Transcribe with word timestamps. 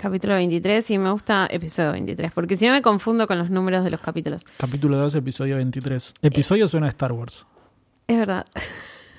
Capítulo 0.00 0.34
23 0.34 0.90
y 0.92 0.98
me 0.98 1.10
gusta 1.10 1.46
episodio 1.50 1.92
23, 1.92 2.32
porque 2.32 2.56
si 2.56 2.66
no 2.66 2.72
me 2.72 2.80
confundo 2.80 3.26
con 3.26 3.36
los 3.38 3.50
números 3.50 3.84
de 3.84 3.90
los 3.90 4.00
capítulos. 4.00 4.44
Capítulo 4.56 4.96
2, 4.96 5.14
episodio 5.16 5.56
23. 5.56 6.14
Episodio 6.22 6.68
suena 6.68 6.86
a 6.86 6.88
Star 6.88 7.12
Wars, 7.12 7.44
Es 8.06 8.16
verdad. 8.16 8.46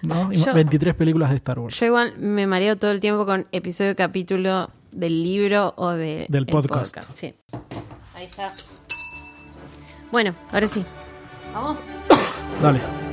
¿no? 0.01 0.31
Yo- 0.33 0.53
23 0.55 0.95
películas 0.95 1.29
de 1.29 1.35
Star 1.35 1.59
Wars. 1.59 1.79
Yo 1.79 1.85
igual 1.85 2.17
me 2.17 2.47
mareo 2.47 2.77
todo 2.77 2.89
el 2.89 2.99
tiempo 2.99 3.27
con 3.27 3.45
episodio 3.51 3.95
capítulo 3.95 4.71
del 4.91 5.21
libro 5.23 5.75
o 5.77 5.89
de 5.91 6.25
Del 6.29 6.45
el 6.45 6.45
podcast. 6.47 6.97
Sí. 7.13 7.35
Ahí 8.15 8.25
está. 8.25 8.51
Bueno, 10.11 10.33
ahora 10.51 10.67
sí. 10.67 10.83
Vamos. 11.53 11.77
Dale. 12.61 13.10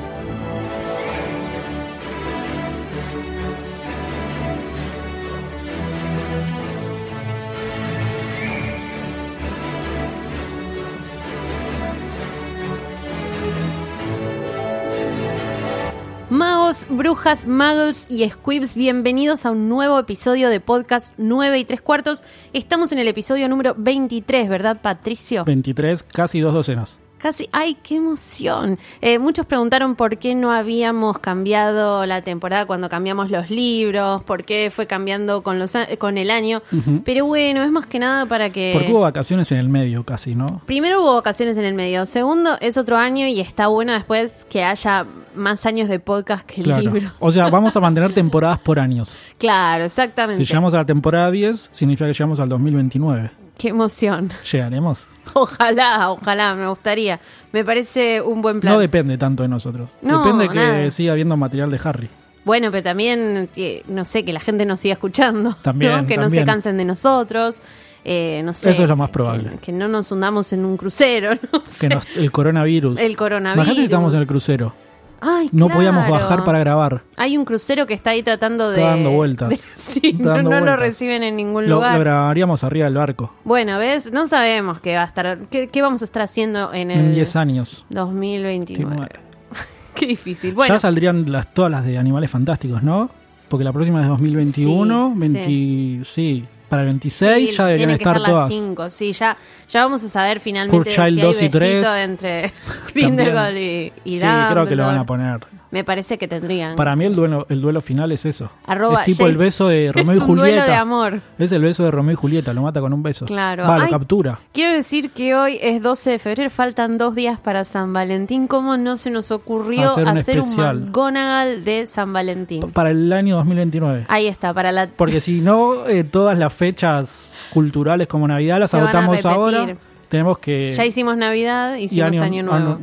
Brujas, 16.90 17.46
muggles 17.46 18.04
y 18.10 18.28
squibs, 18.28 18.74
bienvenidos 18.74 19.46
a 19.46 19.50
un 19.52 19.70
nuevo 19.70 19.98
episodio 19.98 20.50
de 20.50 20.60
podcast 20.60 21.14
9 21.16 21.58
y 21.58 21.64
3 21.64 21.80
cuartos. 21.80 22.26
Estamos 22.52 22.92
en 22.92 22.98
el 22.98 23.08
episodio 23.08 23.48
número 23.48 23.74
23, 23.78 24.50
¿verdad, 24.50 24.82
Patricio? 24.82 25.46
23, 25.46 26.02
casi 26.02 26.40
dos 26.40 26.52
docenas. 26.52 26.98
Casi, 27.18 27.48
¡ay, 27.52 27.76
qué 27.82 27.96
emoción! 27.96 28.78
Eh, 29.00 29.18
muchos 29.18 29.44
preguntaron 29.46 29.96
por 29.96 30.18
qué 30.18 30.34
no 30.34 30.52
habíamos 30.52 31.18
cambiado 31.18 32.06
la 32.06 32.22
temporada 32.22 32.64
cuando 32.66 32.88
cambiamos 32.88 33.30
los 33.30 33.50
libros, 33.50 34.22
por 34.22 34.44
qué 34.44 34.70
fue 34.74 34.86
cambiando 34.86 35.42
con, 35.42 35.58
los, 35.58 35.72
con 35.98 36.16
el 36.16 36.30
año. 36.30 36.62
Pero 37.04 37.26
bueno, 37.26 37.62
es 37.64 37.70
más 37.72 37.86
que 37.86 37.98
nada 37.98 38.26
para 38.26 38.50
que... 38.50 38.70
Porque 38.72 38.92
hubo 38.92 39.00
vacaciones 39.00 39.50
en 39.52 39.58
el 39.58 39.68
medio 39.68 40.04
casi, 40.04 40.34
¿no? 40.34 40.62
Primero 40.66 41.02
hubo 41.02 41.14
vacaciones 41.16 41.56
en 41.58 41.64
el 41.64 41.74
medio. 41.74 42.06
Segundo, 42.06 42.56
es 42.60 42.76
otro 42.76 42.96
año 42.96 43.26
y 43.26 43.40
está 43.40 43.66
bueno 43.66 43.92
después 43.92 44.46
que 44.48 44.62
haya 44.62 45.04
más 45.34 45.66
años 45.66 45.88
de 45.88 45.98
podcast 46.00 46.46
que 46.46 46.62
Claro. 46.62 46.82
libros. 46.82 47.12
O 47.18 47.32
sea, 47.32 47.48
vamos 47.50 47.76
a 47.76 47.80
mantener 47.80 48.12
temporadas 48.14 48.58
por 48.60 48.78
años. 48.78 49.14
Claro, 49.38 49.84
exactamente. 49.84 50.44
Si 50.44 50.48
llegamos 50.48 50.72
a 50.74 50.78
la 50.78 50.84
temporada 50.86 51.30
10, 51.30 51.70
significa 51.72 52.06
que 52.06 52.12
llegamos 52.12 52.38
al 52.40 52.48
2029. 52.48 53.30
Qué 53.58 53.68
emoción. 53.70 54.30
¿Llegaremos? 54.52 55.08
Ojalá, 55.34 56.10
ojalá, 56.10 56.54
me 56.54 56.68
gustaría. 56.68 57.20
Me 57.52 57.64
parece 57.64 58.20
un 58.20 58.42
buen 58.42 58.60
plan. 58.60 58.74
No 58.74 58.80
depende 58.80 59.16
tanto 59.18 59.42
de 59.42 59.48
nosotros. 59.48 59.88
No, 60.02 60.18
depende 60.24 60.48
que 60.48 60.54
nada. 60.54 60.90
siga 60.90 61.12
habiendo 61.12 61.36
material 61.36 61.70
de 61.70 61.80
Harry. 61.84 62.08
Bueno, 62.44 62.70
pero 62.70 62.82
también, 62.82 63.48
no 63.88 64.04
sé, 64.04 64.24
que 64.24 64.32
la 64.32 64.40
gente 64.40 64.64
nos 64.64 64.80
siga 64.80 64.94
escuchando. 64.94 65.54
También, 65.62 65.92
¿no? 65.92 66.06
Que 66.06 66.16
no 66.16 66.30
se 66.30 66.44
cansen 66.44 66.76
de 66.78 66.84
nosotros. 66.84 67.62
eh, 68.04 68.40
no 68.44 68.54
sé. 68.54 68.70
Eso 68.70 68.82
es 68.84 68.88
lo 68.88 68.96
más 68.96 69.10
probable. 69.10 69.50
Que, 69.50 69.58
que 69.58 69.72
no 69.72 69.86
nos 69.88 70.10
hundamos 70.12 70.52
en 70.54 70.64
un 70.64 70.76
crucero. 70.78 71.32
No 71.52 71.62
Que 71.78 71.88
nos- 71.90 72.06
el 72.16 72.30
coronavirus. 72.32 72.98
El 73.00 73.16
coronavirus. 73.16 73.56
Imagínate 73.66 73.80
que 73.80 73.84
estamos 73.84 74.14
en 74.14 74.20
el 74.20 74.26
crucero. 74.26 74.72
Ay, 75.20 75.48
No 75.52 75.66
claro. 75.66 75.78
podíamos 75.78 76.08
bajar 76.08 76.44
para 76.44 76.58
grabar. 76.60 77.02
Hay 77.16 77.36
un 77.36 77.44
crucero 77.44 77.86
que 77.86 77.94
está 77.94 78.10
ahí 78.10 78.22
tratando 78.22 78.70
de. 78.70 78.76
Está 78.80 78.90
dando 78.90 79.10
vueltas. 79.10 79.48
de- 79.50 79.60
sí, 79.76 80.00
Está 80.04 80.22
no, 80.22 80.30
dando 80.34 80.50
no 80.50 80.56
lo 80.56 80.62
vueltas. 80.66 80.80
reciben 80.80 81.22
en 81.22 81.36
ningún 81.36 81.68
lugar. 81.68 81.94
lo 81.94 82.00
grabaríamos 82.00 82.62
arriba 82.64 82.84
del 82.86 82.94
barco. 82.96 83.32
Bueno, 83.44 83.78
¿ves? 83.78 84.12
No 84.12 84.26
sabemos 84.26 84.80
qué 84.80 84.94
va 84.96 85.02
a 85.02 85.06
estar. 85.06 85.38
¿Qué, 85.50 85.68
qué 85.68 85.82
vamos 85.82 86.02
a 86.02 86.04
estar 86.04 86.22
haciendo 86.22 86.72
en 86.72 86.90
el 86.90 86.98
En 87.00 87.12
10 87.14 87.36
años. 87.36 87.84
2029? 87.90 89.08
Qué 89.94 90.06
difícil. 90.06 90.54
Bueno, 90.54 90.74
Ya 90.74 90.78
saldrían 90.78 91.30
las, 91.32 91.52
todas 91.52 91.70
las 91.72 91.84
de 91.84 91.98
Animales 91.98 92.30
Fantásticos, 92.30 92.84
¿no? 92.84 93.10
Porque 93.48 93.64
la 93.64 93.72
próxima 93.72 94.00
es 94.02 94.06
2021. 94.08 95.14
Sí, 95.14 95.18
20, 95.20 96.04
sí. 96.04 96.44
Para 96.68 96.82
el 96.82 96.88
26 96.88 97.50
sí, 97.50 97.56
ya 97.56 97.66
deberían 97.66 97.90
estar 97.90 98.20
las 98.20 98.30
todas. 98.30 98.48
cinco. 98.48 98.90
Sí, 98.90 99.12
ya, 99.12 99.36
ya 99.68 99.82
vamos 99.84 100.04
a 100.04 100.08
saber 100.08 100.40
finalmente 100.40 100.76
Poor 100.76 100.84
si 100.84 100.90
Child 100.90 101.18
hay 101.18 101.24
2 101.24 101.36
y 101.36 101.40
besito 101.44 101.58
3. 101.58 101.86
entre 102.04 102.52
Grindelwald 102.94 103.56
y, 103.56 103.92
y 104.04 104.18
sí, 104.18 104.26
creo 104.50 104.66
que 104.66 104.76
lo 104.76 104.84
van 104.86 104.98
a 104.98 105.06
poner. 105.06 105.40
Me 105.70 105.84
parece 105.84 106.16
que 106.16 106.26
tendrían. 106.28 106.76
Para 106.76 106.96
mí 106.96 107.04
el 107.04 107.14
duelo, 107.14 107.46
el 107.50 107.60
duelo 107.60 107.80
final 107.82 108.10
es 108.12 108.24
eso. 108.24 108.50
Arroba 108.66 109.00
es 109.02 109.04
tipo 109.06 109.24
Jay- 109.24 109.32
el 109.32 109.36
beso 109.38 109.68
de 109.68 109.92
Romeo 109.94 110.12
es 110.14 110.18
y 110.18 110.22
un 110.22 110.26
duelo 110.36 110.42
Julieta. 110.42 110.66
de 110.66 110.74
amor. 110.74 111.20
Es 111.38 111.52
el 111.52 111.60
beso 111.62 111.84
de 111.84 111.90
Romeo 111.90 112.12
y 112.12 112.16
Julieta, 112.16 112.54
lo 112.54 112.62
mata 112.62 112.80
con 112.80 112.92
un 112.92 113.02
beso. 113.02 113.26
Claro. 113.26 113.64
Va, 113.64 113.76
lo 113.78 113.84
Ay, 113.84 113.90
captura. 113.90 114.38
Quiero 114.52 114.72
decir 114.72 115.10
que 115.10 115.34
hoy 115.34 115.58
es 115.60 115.82
12 115.82 116.10
de 116.12 116.18
febrero, 116.18 116.50
faltan 116.50 116.96
dos 116.96 117.14
días 117.14 117.38
para 117.38 117.64
San 117.66 117.92
Valentín. 117.92 118.46
¿Cómo 118.46 118.76
no 118.78 118.96
se 118.96 119.10
nos 119.10 119.30
ocurrió 119.30 119.90
Hacer 119.90 120.04
un 120.08 120.16
hacer 120.18 120.40
un. 120.40 120.56
McGonagall 120.56 121.64
de 121.64 121.86
San 121.86 122.12
Valentín? 122.12 122.60
Para 122.72 122.90
el 122.90 123.12
año 123.12 123.36
2029. 123.36 124.06
Ahí 124.08 124.26
está, 124.26 124.54
para 124.54 124.72
la... 124.72 124.86
Porque 124.88 125.20
si 125.20 125.40
no, 125.40 125.86
eh, 125.86 126.04
todas 126.04 126.38
las 126.38 126.52
fechas 126.54 127.34
culturales 127.52 128.06
como 128.08 128.26
Navidad 128.26 128.58
las 128.58 128.70
Se 128.70 128.78
agotamos 128.78 129.24
ahora. 129.26 129.76
Tenemos 130.08 130.38
que... 130.38 130.72
Ya 130.72 130.86
hicimos 130.86 131.16
Navidad, 131.18 131.76
y 131.76 131.84
hicimos 131.84 132.18
Año, 132.20 132.42
Nuevo. 132.42 132.78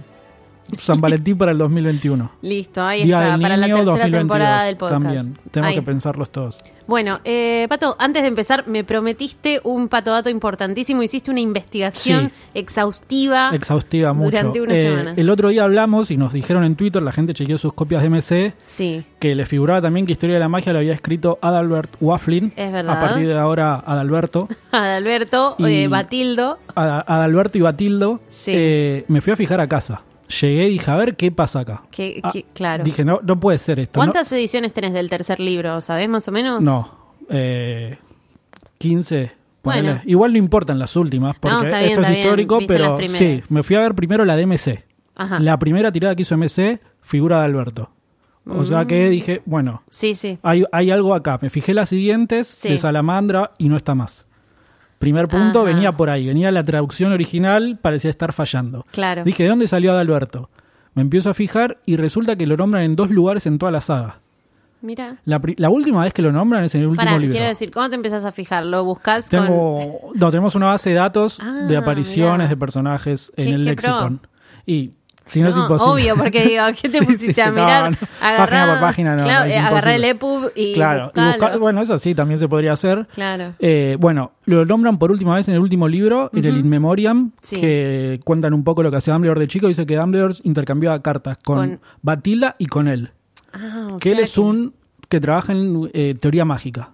San 0.78 1.00
Valentín 1.02 1.38
para 1.38 1.52
el 1.52 1.58
2021. 1.58 2.32
Listo, 2.42 2.84
ahí 2.84 3.04
Día 3.04 3.24
está, 3.36 3.40
para 3.42 3.58
la 3.58 3.66
tercera 3.68 3.86
2022. 3.86 4.20
temporada 4.20 4.64
del 4.64 4.78
podcast. 4.78 5.02
También, 5.04 5.38
tenemos 5.52 5.70
Ahí. 5.70 5.76
que 5.76 5.82
pensarlos 5.82 6.30
todos. 6.32 6.58
Bueno, 6.88 7.20
eh, 7.24 7.66
Pato, 7.68 7.96
antes 7.98 8.22
de 8.22 8.28
empezar, 8.28 8.68
me 8.68 8.84
prometiste 8.84 9.60
un 9.64 9.88
patodato 9.88 10.30
importantísimo. 10.30 11.02
Hiciste 11.02 11.32
una 11.32 11.40
investigación 11.40 12.32
exhaustiva. 12.54 13.50
Exhaustiva 13.54 14.14
mucho. 14.14 14.30
Durante 14.30 14.62
una 14.62 14.76
Eh, 14.76 14.84
semana. 14.84 15.14
El 15.18 15.30
otro 15.32 15.50
día 15.50 15.64
hablamos 15.64 16.12
y 16.12 16.18
nos 16.18 16.34
dijeron 16.34 16.64
en 16.64 16.76
Twitter, 16.76 17.02
la 17.02 17.12
gente 17.12 17.34
chequeó 17.34 17.58
sus 17.58 17.74
copias 17.74 18.02
de 18.04 18.10
MC, 18.10 18.54
Sí, 18.64 19.04
que 19.20 19.34
le 19.34 19.46
figuraba 19.46 19.82
también 19.82 20.06
que 20.06 20.12
Historia 20.12 20.36
de 20.36 20.40
la 20.40 20.50
Magia 20.50 20.74
lo 20.74 20.80
había 20.80 20.94
escrito 20.94 21.40
Adalbert 21.42 21.96
Wafflin. 22.02 22.54
Es 22.56 22.72
verdad. 22.72 22.98
A 22.98 23.00
partir 23.00 23.28
de 23.28 23.38
ahora, 23.38 23.76
Adalberto. 23.86 24.48
Adalberto, 24.72 25.56
Y- 25.60 25.66
eh, 25.84 25.88
Batildo. 25.88 26.60
Ad- 26.76 27.04
Adalberto 27.08 27.58
y 27.58 27.62
Batildo. 27.62 28.20
Sí. 28.30 28.52
Eh, 28.54 29.06
me 29.08 29.22
fui 29.22 29.34
a 29.34 29.36
fijar 29.36 29.60
a 29.60 29.68
casa. 29.68 30.02
Llegué 30.42 30.68
y 30.68 30.70
dije, 30.72 30.90
a 30.92 30.96
ver 30.96 31.16
qué 31.16 31.32
pasa 31.32 31.60
acá. 31.62 31.84
Que, 31.92 32.20
Ah, 32.24 32.32
que- 32.32 32.46
claro. 32.54 32.84
Dije, 32.84 33.06
no, 33.06 33.20
no 33.24 33.40
puede 33.40 33.58
ser 33.60 33.80
esto. 33.80 34.00
¿Cuántas 34.00 34.32
ediciones 34.34 34.74
tenés 34.74 34.94
del 34.94 35.10
tercer 35.10 35.40
libro? 35.40 35.82
¿Sabés 35.82 36.10
más 36.10 36.28
o 36.28 36.32
menos? 36.32 36.62
No, 36.62 36.90
eh, 37.30 37.98
15. 38.78 39.32
Bueno. 39.64 39.82
ponele. 39.82 40.02
Igual 40.06 40.32
no 40.34 40.38
importan 40.38 40.78
las 40.78 40.96
últimas, 40.96 41.36
porque 41.40 41.66
bien, 41.68 41.76
esto 41.86 42.02
es 42.02 42.10
histórico, 42.18 42.60
pero 42.68 43.00
sí, 43.08 43.42
me 43.50 43.64
fui 43.64 43.76
a 43.76 43.80
ver 43.80 43.96
primero 43.96 44.24
la 44.24 44.36
de 44.36 44.44
MC. 44.46 44.84
Ajá. 45.16 45.40
La 45.40 45.58
primera 45.58 45.92
tirada 45.92 46.16
que 46.16 46.22
hizo 46.22 46.36
MC, 46.38 46.80
figura 47.02 47.40
de 47.40 47.46
Alberto. 47.46 47.90
O 48.48 48.64
sea 48.64 48.84
Mm. 48.84 48.88
que 48.88 49.10
dije, 49.10 49.42
bueno, 49.46 49.82
Sí, 49.90 50.14
sí. 50.14 50.38
hay, 50.44 50.66
hay 50.72 50.92
algo 50.92 51.16
acá. 51.16 51.40
Me 51.42 51.50
fijé 51.50 51.74
las 51.74 51.90
siguientes 51.90 52.48
Sí. 52.48 52.70
de 52.70 52.78
Salamandra 52.78 53.54
y 53.58 53.70
no 53.70 53.76
está 53.76 53.96
más. 53.96 54.28
Primer 55.00 55.28
punto, 55.28 55.62
Ajá. 55.62 55.70
venía 55.74 55.92
por 55.92 56.10
ahí. 56.10 56.28
Venía 56.28 56.52
la 56.52 56.64
traducción 56.64 57.12
original, 57.12 57.78
parecía 57.82 58.10
estar 58.10 58.34
fallando. 58.34 58.86
Claro. 58.92 59.24
Dije, 59.24 59.44
¿de 59.44 59.50
dónde 59.50 59.68
salió 59.68 59.92
Adalberto? 59.92 60.50
Me 60.94 61.02
empiezo 61.02 61.30
a 61.30 61.34
fijar 61.34 61.78
y 61.86 61.98
resulta 61.98 62.36
que 62.36 62.46
lo 62.48 62.56
nombran 62.56 62.84
en 62.84 62.94
dos 62.94 63.10
lugares 63.12 63.46
en 63.46 63.58
toda 63.60 63.72
la 63.72 63.82
saga. 63.82 64.20
Mira. 64.82 65.18
La, 65.26 65.70
última 65.70 66.04
vez 66.04 66.14
que 66.14 66.22
lo 66.22 66.32
nombran 66.32 66.64
es 66.64 66.76
en 66.76 66.82
el 66.82 66.88
último 66.88 67.06
Pará, 67.06 67.18
libro. 67.18 67.32
quiero 67.34 67.48
decir, 67.48 67.72
¿cómo 67.72 67.90
te 67.90 67.96
empezás 67.96 68.24
a 68.24 68.32
fijar? 68.32 68.66
¿Lo 68.66 68.84
buscas 68.86 69.28
con...? 69.30 69.46
Tengo, 69.46 70.12
no, 70.14 70.30
tenemos 70.32 70.56
una 70.56 70.68
base 70.68 70.92
de 70.92 70.96
datos 70.98 71.40
Ah, 71.42 71.66
de 71.68 71.76
apariciones 71.76 72.38
mirá. 72.38 72.48
de 72.50 72.58
personajes 72.58 73.32
en 73.36 73.50
el 73.50 73.66
lexicon. 73.66 74.22
Y 74.66 74.92
si 75.26 75.42
no, 75.42 75.50
es 75.50 75.58
imposible. 75.58 75.92
Obvio, 76.12 76.16
porque 76.16 76.46
digo, 76.48 76.64
¿qué 76.80 76.88
te 76.90 77.02
pusiste 77.06 77.34
sí, 77.34 77.42
a 77.42 77.52
mirar? 77.52 77.92
no. 77.92 77.98
Agarrá- 78.22 78.38
Página 78.38 78.68
por 78.72 78.80
página, 78.80 79.16
no, 79.16 79.24
Claro, 79.24 79.46
es 79.46 79.56
eh, 79.56 79.60
agarrá 79.60 79.96
el. 79.96 80.04
EPUB 80.04 80.52
y 80.56 80.74
claro, 80.74 81.12
y 81.16 81.20
buscar- 81.20 81.58
bueno, 81.60 81.82
eso 81.82 81.98
sí, 81.98 82.14
también 82.16 82.40
se 82.40 82.48
podría 82.48 82.74
hacer. 82.74 83.08
Claro. 83.14 83.54
Eh, 83.60 83.98
bueno, 84.00 84.32
lo 84.46 84.66
nombran 84.66 85.00
por 85.00 85.12
última 85.12 85.36
vez 85.36 85.48
en 85.48 85.56
el 85.56 85.62
último 85.62 85.88
libro, 85.88 86.30
en 86.34 86.46
el 86.46 86.58
In 86.58 86.70
Memoriam, 86.70 87.32
Sí. 87.42 87.60
que 87.60 88.20
cuentan 88.24 88.54
un 88.54 88.64
poco 88.64 88.84
lo 88.84 88.92
que 88.92 88.98
hacía 88.98 89.14
Dumbledore 89.14 89.40
de 89.42 89.48
chico. 89.48 89.68
Dice 89.68 89.86
que 89.86 89.96
Dumbledore 89.96 90.36
intercambiaba 90.44 91.02
cartas 91.02 91.38
con, 91.44 91.58
Con- 91.58 91.80
Batilda 92.02 92.56
y 92.58 92.68
con 92.68 92.88
él. 92.88 93.12
Ah, 93.54 93.90
o 93.94 93.98
que 93.98 94.12
él 94.12 94.20
es 94.20 94.38
un 94.38 94.74
que 95.10 95.20
trabaja 95.20 95.54
en 95.54 95.90
eh, 95.94 96.16
teoría 96.20 96.46
mágica. 96.46 96.92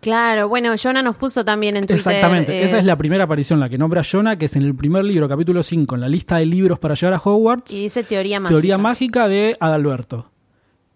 Claro, 0.00 0.48
bueno, 0.48 0.74
Jonah 0.82 1.02
nos 1.02 1.16
puso 1.16 1.44
también 1.44 1.76
en 1.76 1.82
Twitter. 1.82 1.96
Exactamente, 1.96 2.58
eh, 2.58 2.64
esa 2.64 2.78
es 2.78 2.84
la 2.84 2.96
primera 2.96 3.24
aparición, 3.24 3.60
la 3.60 3.68
que 3.68 3.78
nombra 3.78 4.02
Jonah, 4.02 4.36
que 4.36 4.46
es 4.46 4.56
en 4.56 4.62
el 4.62 4.74
primer 4.74 5.04
libro, 5.04 5.28
capítulo 5.28 5.62
5, 5.62 5.94
en 5.94 6.00
la 6.00 6.08
lista 6.08 6.36
de 6.38 6.46
libros 6.46 6.78
para 6.78 6.94
llegar 6.94 7.14
a 7.14 7.20
Hogwarts, 7.22 7.72
Y 7.72 7.82
dice 7.82 8.02
teoría 8.02 8.40
mágica. 8.40 8.54
Teoría 8.54 8.78
mágica 8.78 9.28
de 9.28 9.56
Adalberto. 9.60 10.30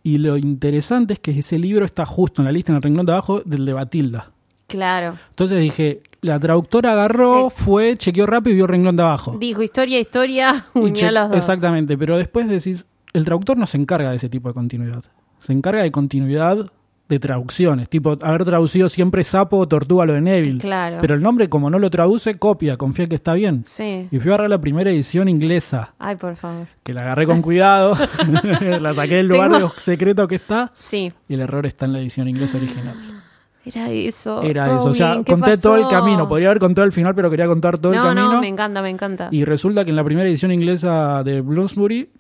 Y 0.03 0.19
lo 0.19 0.37
interesante 0.37 1.15
es 1.15 1.19
que 1.19 1.31
ese 1.31 1.59
libro 1.59 1.85
está 1.85 2.05
justo 2.05 2.43
en 2.43 2.47
la 2.47 2.53
lista, 2.53 2.73
en 2.73 2.77
el 2.77 2.83
renglón 2.83 3.06
de 3.06 3.12
abajo, 3.12 3.43
del 3.45 3.65
de 3.65 3.73
Batilda. 3.73 4.33
Claro. 4.67 5.19
Entonces 5.31 5.61
dije, 5.61 6.03
la 6.21 6.39
traductora 6.41 6.93
agarró, 6.93 7.50
fue, 7.50 7.97
chequeó 7.97 8.27
rápido 8.27 8.53
y 8.53 8.57
vio 8.57 8.65
el 8.65 8.71
renglón 8.71 8.97
de 8.97 9.03
abajo. 9.03 9.37
Dijo 9.39 9.62
historia, 9.62 10.00
historia, 10.00 10.67
unió 10.75 11.11
los 11.11 11.29
dos. 11.29 11.37
Exactamente, 11.37 11.99
pero 11.99 12.17
después 12.17 12.49
decís, 12.49 12.87
el 13.12 13.25
traductor 13.25 13.57
no 13.57 13.67
se 13.67 13.77
encarga 13.77 14.11
de 14.11 14.17
ese 14.17 14.29
tipo 14.29 14.49
de 14.49 14.55
continuidad. 14.55 15.05
Se 15.41 15.53
encarga 15.53 15.83
de 15.83 15.91
continuidad 15.91 16.71
de 17.09 17.19
traducciones, 17.19 17.89
tipo 17.89 18.17
haber 18.23 18.45
traducido 18.45 18.89
siempre 18.89 19.25
sapo 19.25 19.59
o 19.59 19.69
tortuga 19.69 20.06
lo 20.06 20.15
de 20.15 20.23
Neville. 20.23 20.59
Claro. 20.59 20.99
Pero 21.03 21.15
el 21.15 21.23
nombre, 21.23 21.49
como 21.51 21.69
no 21.69 21.79
lo 21.79 21.91
traduce, 21.91 22.39
copia, 22.39 22.77
confía 22.79 23.06
que 23.09 23.15
está 23.15 23.35
bien. 23.35 23.62
Sí. 23.67 24.09
Y 24.11 24.19
fui 24.21 24.31
a 24.31 24.35
agarrar 24.35 24.51
la 24.51 24.59
primera 24.61 24.91
edición 24.91 25.29
inglesa, 25.29 25.95
Ay, 25.99 26.17
por 26.17 26.35
favor. 26.37 26.67
que 26.83 26.95
la 26.95 27.03
agarré 27.03 27.27
con 27.27 27.43
cuidado, 27.43 27.95
la 28.81 28.95
saqué 28.95 29.17
del 29.17 29.29
lugar 29.29 29.53
Tengo- 29.53 29.73
secreto 29.77 30.27
que 30.27 30.37
está, 30.37 30.71
Sí. 30.75 31.12
y 31.29 31.35
el 31.35 31.41
error 31.41 31.67
está 31.67 31.85
en 31.85 31.93
la 31.93 31.99
edición 32.01 32.27
inglesa 32.29 32.56
original. 32.56 32.97
Era 33.66 33.90
eso. 33.90 34.43
Era 34.43 34.76
eso. 34.76 34.90
O 34.90 34.94
sea, 34.94 35.12
bien, 35.12 35.25
¿qué 35.25 35.32
conté 35.32 35.56
todo 35.58 35.76
el 35.76 35.88
camino. 35.88 36.28
Podría 36.28 36.49
haber 36.49 36.61
contado 36.61 36.84
el 36.84 36.93
final, 36.93 37.14
pero 37.14 37.31
quería 37.31 37.46
contar 37.46 37.78
todo 37.78 37.93
no, 37.93 37.99
el 38.00 38.05
camino. 38.14 38.32
No, 38.34 38.40
me 38.40 38.49
encanta, 38.49 38.82
me 38.82 38.90
encanta. 38.90 39.28
Y 39.31 39.44
resulta 39.44 39.84
que 39.84 39.90
en 39.90 39.96
la 39.96 40.05
primera 40.05 40.28
edición 40.28 40.52
inglesa 40.52 41.22
de 41.25 41.40
Bloomsbury 41.40 42.11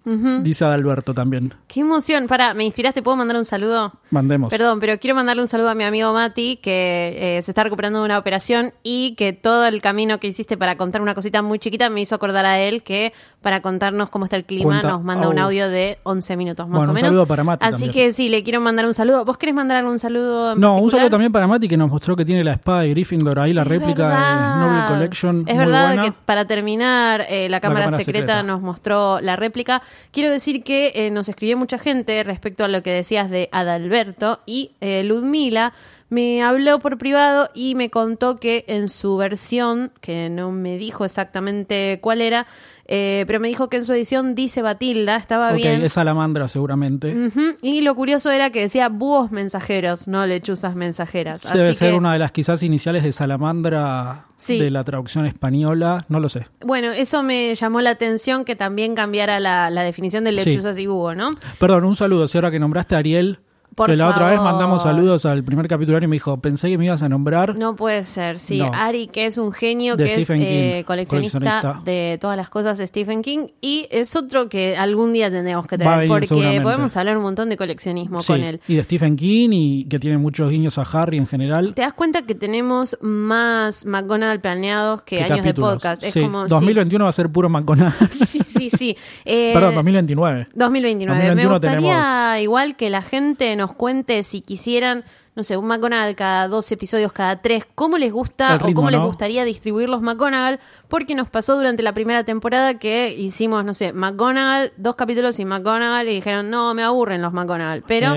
dice 0.42 0.64
Adalberto 0.64 1.12
también. 1.14 1.54
Qué 1.66 1.80
emoción. 1.80 2.26
Para, 2.26 2.54
me 2.54 2.64
inspiraste, 2.64 3.02
¿puedo 3.02 3.16
mandar 3.16 3.36
un 3.36 3.44
saludo? 3.44 3.92
Mandemos. 4.10 4.50
Perdón, 4.50 4.80
pero 4.80 4.98
quiero 4.98 5.14
mandarle 5.16 5.42
un 5.42 5.48
saludo 5.48 5.70
a 5.70 5.74
mi 5.74 5.84
amigo 5.84 6.12
Mati, 6.12 6.56
que 6.62 7.38
eh, 7.38 7.42
se 7.42 7.50
está 7.50 7.62
recuperando 7.64 7.98
de 8.00 8.04
una 8.06 8.18
operación 8.18 8.72
y 8.82 9.14
que 9.16 9.32
todo 9.32 9.66
el 9.66 9.80
camino 9.80 10.18
que 10.20 10.28
hiciste 10.28 10.56
para 10.56 10.76
contar 10.76 11.02
una 11.02 11.14
cosita 11.14 11.42
muy 11.42 11.58
chiquita 11.58 11.90
me 11.90 12.00
hizo 12.00 12.14
acordar 12.14 12.46
a 12.46 12.58
él 12.60 12.82
que 12.82 13.12
para 13.42 13.60
contarnos 13.60 14.08
cómo 14.08 14.24
está 14.24 14.36
el 14.36 14.44
clima 14.44 14.64
Cuenta- 14.80 14.88
nos 14.88 15.02
manda 15.02 15.28
un 15.28 15.38
audio 15.38 15.68
de 15.68 15.98
11 16.04 16.36
minutos 16.36 16.66
más 16.68 16.78
Bueno, 16.78 16.92
o 16.92 16.92
un 16.92 16.94
menos. 16.94 17.08
saludo 17.10 17.26
para 17.26 17.44
Mati 17.44 17.66
Así 17.66 17.86
también. 17.86 17.92
que 17.92 18.12
sí, 18.12 18.28
le 18.28 18.42
quiero 18.42 18.60
mandar 18.60 18.86
un 18.86 18.94
saludo. 18.94 19.24
¿Vos 19.24 19.36
querés 19.36 19.54
mandar 19.54 19.76
algún 19.78 19.98
saludo? 19.98 20.52
en 20.52 20.60
No, 20.60 20.78
un 20.78 20.90
saludo 20.90 21.10
también 21.10 21.32
para 21.34 21.48
Mati 21.48 21.66
que 21.66 21.76
nos 21.76 21.90
mostró 21.90 22.14
que 22.14 22.24
tiene 22.24 22.44
la 22.44 22.52
espada 22.52 22.82
de 22.82 22.90
Gryffindor 22.90 23.40
ahí, 23.40 23.52
la 23.52 23.62
Es 23.62 23.66
réplica 23.66 24.06
verdad. 24.06 24.54
de 24.54 24.60
Noble 24.60 24.86
Collection. 24.86 25.44
Es 25.48 25.56
muy 25.56 25.64
verdad 25.64 25.86
buena. 25.88 26.02
que 26.04 26.12
para 26.24 26.44
terminar, 26.44 27.26
eh, 27.28 27.48
la, 27.48 27.58
cámara 27.58 27.86
Cámara 27.86 27.98
secreta, 27.98 28.26
Secreta. 28.34 28.42
nos 28.44 28.62
mostró 28.62 29.20
la 29.20 29.34
réplica. 29.34 29.82
Quiero 30.12 30.30
decir 30.30 30.62
que 30.62 30.92
eh, 30.94 31.10
nos 31.10 31.28
escribió 31.28 31.58
mucha 31.58 31.76
gente 31.76 32.22
respecto 32.22 32.64
a 32.64 32.68
lo 32.68 32.84
que 32.84 32.92
decías 32.92 33.30
de 33.30 33.48
Adalberto 33.50 34.42
y 34.46 34.70
eh, 34.80 35.02
Ludmila 35.02 35.72
me 36.14 36.42
habló 36.42 36.78
por 36.78 36.96
privado 36.96 37.50
y 37.54 37.74
me 37.74 37.90
contó 37.90 38.36
que 38.36 38.64
en 38.68 38.88
su 38.88 39.16
versión, 39.16 39.90
que 40.00 40.30
no 40.30 40.52
me 40.52 40.78
dijo 40.78 41.04
exactamente 41.04 41.98
cuál 42.00 42.20
era, 42.20 42.46
eh, 42.86 43.24
pero 43.26 43.40
me 43.40 43.48
dijo 43.48 43.68
que 43.68 43.78
en 43.78 43.84
su 43.84 43.92
edición 43.94 44.34
dice 44.34 44.62
Batilda, 44.62 45.16
estaba 45.16 45.50
Ok, 45.50 45.56
bien. 45.56 45.82
es 45.82 45.94
salamandra 45.94 46.46
seguramente. 46.48 47.14
Y 47.62 47.80
lo 47.80 47.94
curioso 47.96 48.30
era 48.30 48.50
que 48.50 48.60
decía 48.60 48.88
búhos 48.88 49.32
mensajeros, 49.32 50.06
no 50.06 50.24
lechuzas 50.26 50.76
mensajeras. 50.76 51.42
Debe 51.52 51.70
Así 51.70 51.78
ser 51.78 51.90
que- 51.92 51.96
una 51.96 52.12
de 52.12 52.18
las 52.20 52.30
quizás 52.30 52.62
iniciales 52.62 53.02
de 53.02 53.10
salamandra 53.12 54.26
Sí. 54.36 54.58
de 54.60 54.70
la 54.70 54.84
traducción 54.84 55.26
española, 55.26 56.04
no 56.08 56.20
lo 56.20 56.28
sé. 56.28 56.46
Bueno, 56.64 56.92
eso 56.92 57.22
me 57.22 57.54
llamó 57.54 57.80
la 57.80 57.90
atención 57.90 58.44
que 58.44 58.54
también 58.56 58.94
cambiara 58.94 59.40
la, 59.40 59.70
la 59.70 59.82
definición 59.82 60.22
de 60.24 60.30
Sí. 60.38 60.50
lechuzas 60.50 60.78
y 60.78 60.86
búho, 60.86 61.14
¿no? 61.14 61.30
Perdón, 61.58 61.84
un 61.84 61.96
saludo, 61.96 62.28
si 62.28 62.38
ahora 62.38 62.50
que 62.50 62.58
nombraste 62.58 62.94
a 62.94 62.98
Ariel, 62.98 63.38
Por 63.74 63.88
que 63.90 63.96
la 63.96 64.08
otra 64.08 64.30
vez 64.30 64.40
mandamos 64.40 64.82
saludos 64.82 65.26
al 65.26 65.44
primer 65.44 65.68
capítulo 65.68 65.98
y 66.02 66.06
me 66.06 66.16
dijo, 66.16 66.36
pensé 66.40 66.68
que 66.68 66.78
me 66.78 66.86
ibas 66.86 67.02
a 67.02 67.08
nombrar. 67.08 67.56
No 67.56 67.76
puede 67.76 68.04
ser, 68.04 68.38
sí. 68.38 68.58
No. 68.58 68.70
Ari, 68.74 69.08
que 69.08 69.26
es 69.26 69.38
un 69.38 69.52
genio, 69.52 69.96
De 69.96 70.06
que 70.06 70.14
Stephen 70.24 70.42
es 70.42 70.48
eh, 70.48 70.84
coleccionista, 70.86 71.38
coleccionista. 71.38 71.82
de 71.84 72.18
todas 72.20 72.36
las 72.36 72.48
cosas 72.48 72.78
de 72.78 72.86
Stephen 72.86 73.22
King. 73.22 73.46
Y 73.60 73.86
es 73.90 74.14
otro 74.16 74.48
que 74.48 74.76
algún 74.76 75.12
día 75.12 75.30
tendremos 75.30 75.66
que 75.66 75.78
tener, 75.78 76.06
porque 76.08 76.60
podemos 76.62 76.96
hablar 76.96 77.16
un 77.16 77.22
montón 77.24 77.48
de 77.48 77.56
coleccionismo 77.56 78.20
Sí, 78.20 78.32
con 78.32 78.40
él. 78.42 78.60
y 78.68 78.74
de 78.76 78.82
Stephen 78.82 79.16
King 79.16 79.50
y 79.52 79.84
que 79.86 79.98
tiene 79.98 80.18
muchos 80.18 80.50
guiños 80.50 80.78
a 80.78 80.82
Harry 80.82 81.18
en 81.18 81.26
general. 81.26 81.74
¿Te 81.74 81.82
das 81.82 81.94
cuenta 81.94 82.22
que 82.22 82.34
tenemos 82.34 82.96
más 83.00 83.86
McGonagall 83.86 84.40
planeados 84.40 85.02
que, 85.02 85.16
¿Qué 85.16 85.24
años 85.24 85.38
capítulos? 85.38 85.70
de 85.70 85.74
podcast? 85.76 86.02
Es 86.04 86.12
Sí, 86.12 86.20
como, 86.22 86.44
sí. 86.44 86.50
2021 86.50 86.74
2021 86.74 87.04
va 87.04 87.08
a 87.08 87.12
ser 87.12 87.30
puro 87.30 87.48
McGonagall. 87.48 88.08
Sí, 88.10 88.40
sí, 88.40 88.70
sí. 88.70 88.96
Eh, 89.24 89.52
Perdón, 89.54 89.74
2029. 89.74 90.48
2029. 90.54 91.18
2021 91.28 91.34
Me 91.34 91.46
gustaría 91.50 91.78
tenemos- 91.80 92.40
igual 92.42 92.76
que 92.76 92.90
la 92.90 93.02
gente 93.02 93.54
nos 93.56 93.63
cuente 93.72 94.22
si 94.22 94.40
quisieran, 94.40 95.04
no 95.34 95.42
sé, 95.42 95.56
un 95.56 95.66
McGonagall 95.66 96.14
cada 96.14 96.48
dos 96.48 96.70
episodios, 96.70 97.12
cada 97.12 97.40
tres, 97.42 97.66
cómo 97.74 97.98
les 97.98 98.12
gusta 98.12 98.58
ritmo, 98.58 98.70
o 98.70 98.74
cómo 98.74 98.90
les 98.90 99.00
gustaría 99.00 99.44
distribuir 99.44 99.88
los 99.88 100.02
McGonagall, 100.02 100.60
porque 100.88 101.14
nos 101.14 101.28
pasó 101.28 101.56
durante 101.56 101.82
la 101.82 101.94
primera 101.94 102.24
temporada 102.24 102.78
que 102.78 103.12
hicimos, 103.12 103.64
no 103.64 103.74
sé, 103.74 103.92
McGonagall, 103.92 104.72
dos 104.76 104.94
capítulos 104.94 105.36
sin 105.36 105.48
McGonagall 105.48 106.08
y 106.08 106.14
dijeron, 106.14 106.50
no, 106.50 106.74
me 106.74 106.82
aburren 106.82 107.22
los 107.22 107.32
McGonagall, 107.32 107.82
pero... 107.86 108.14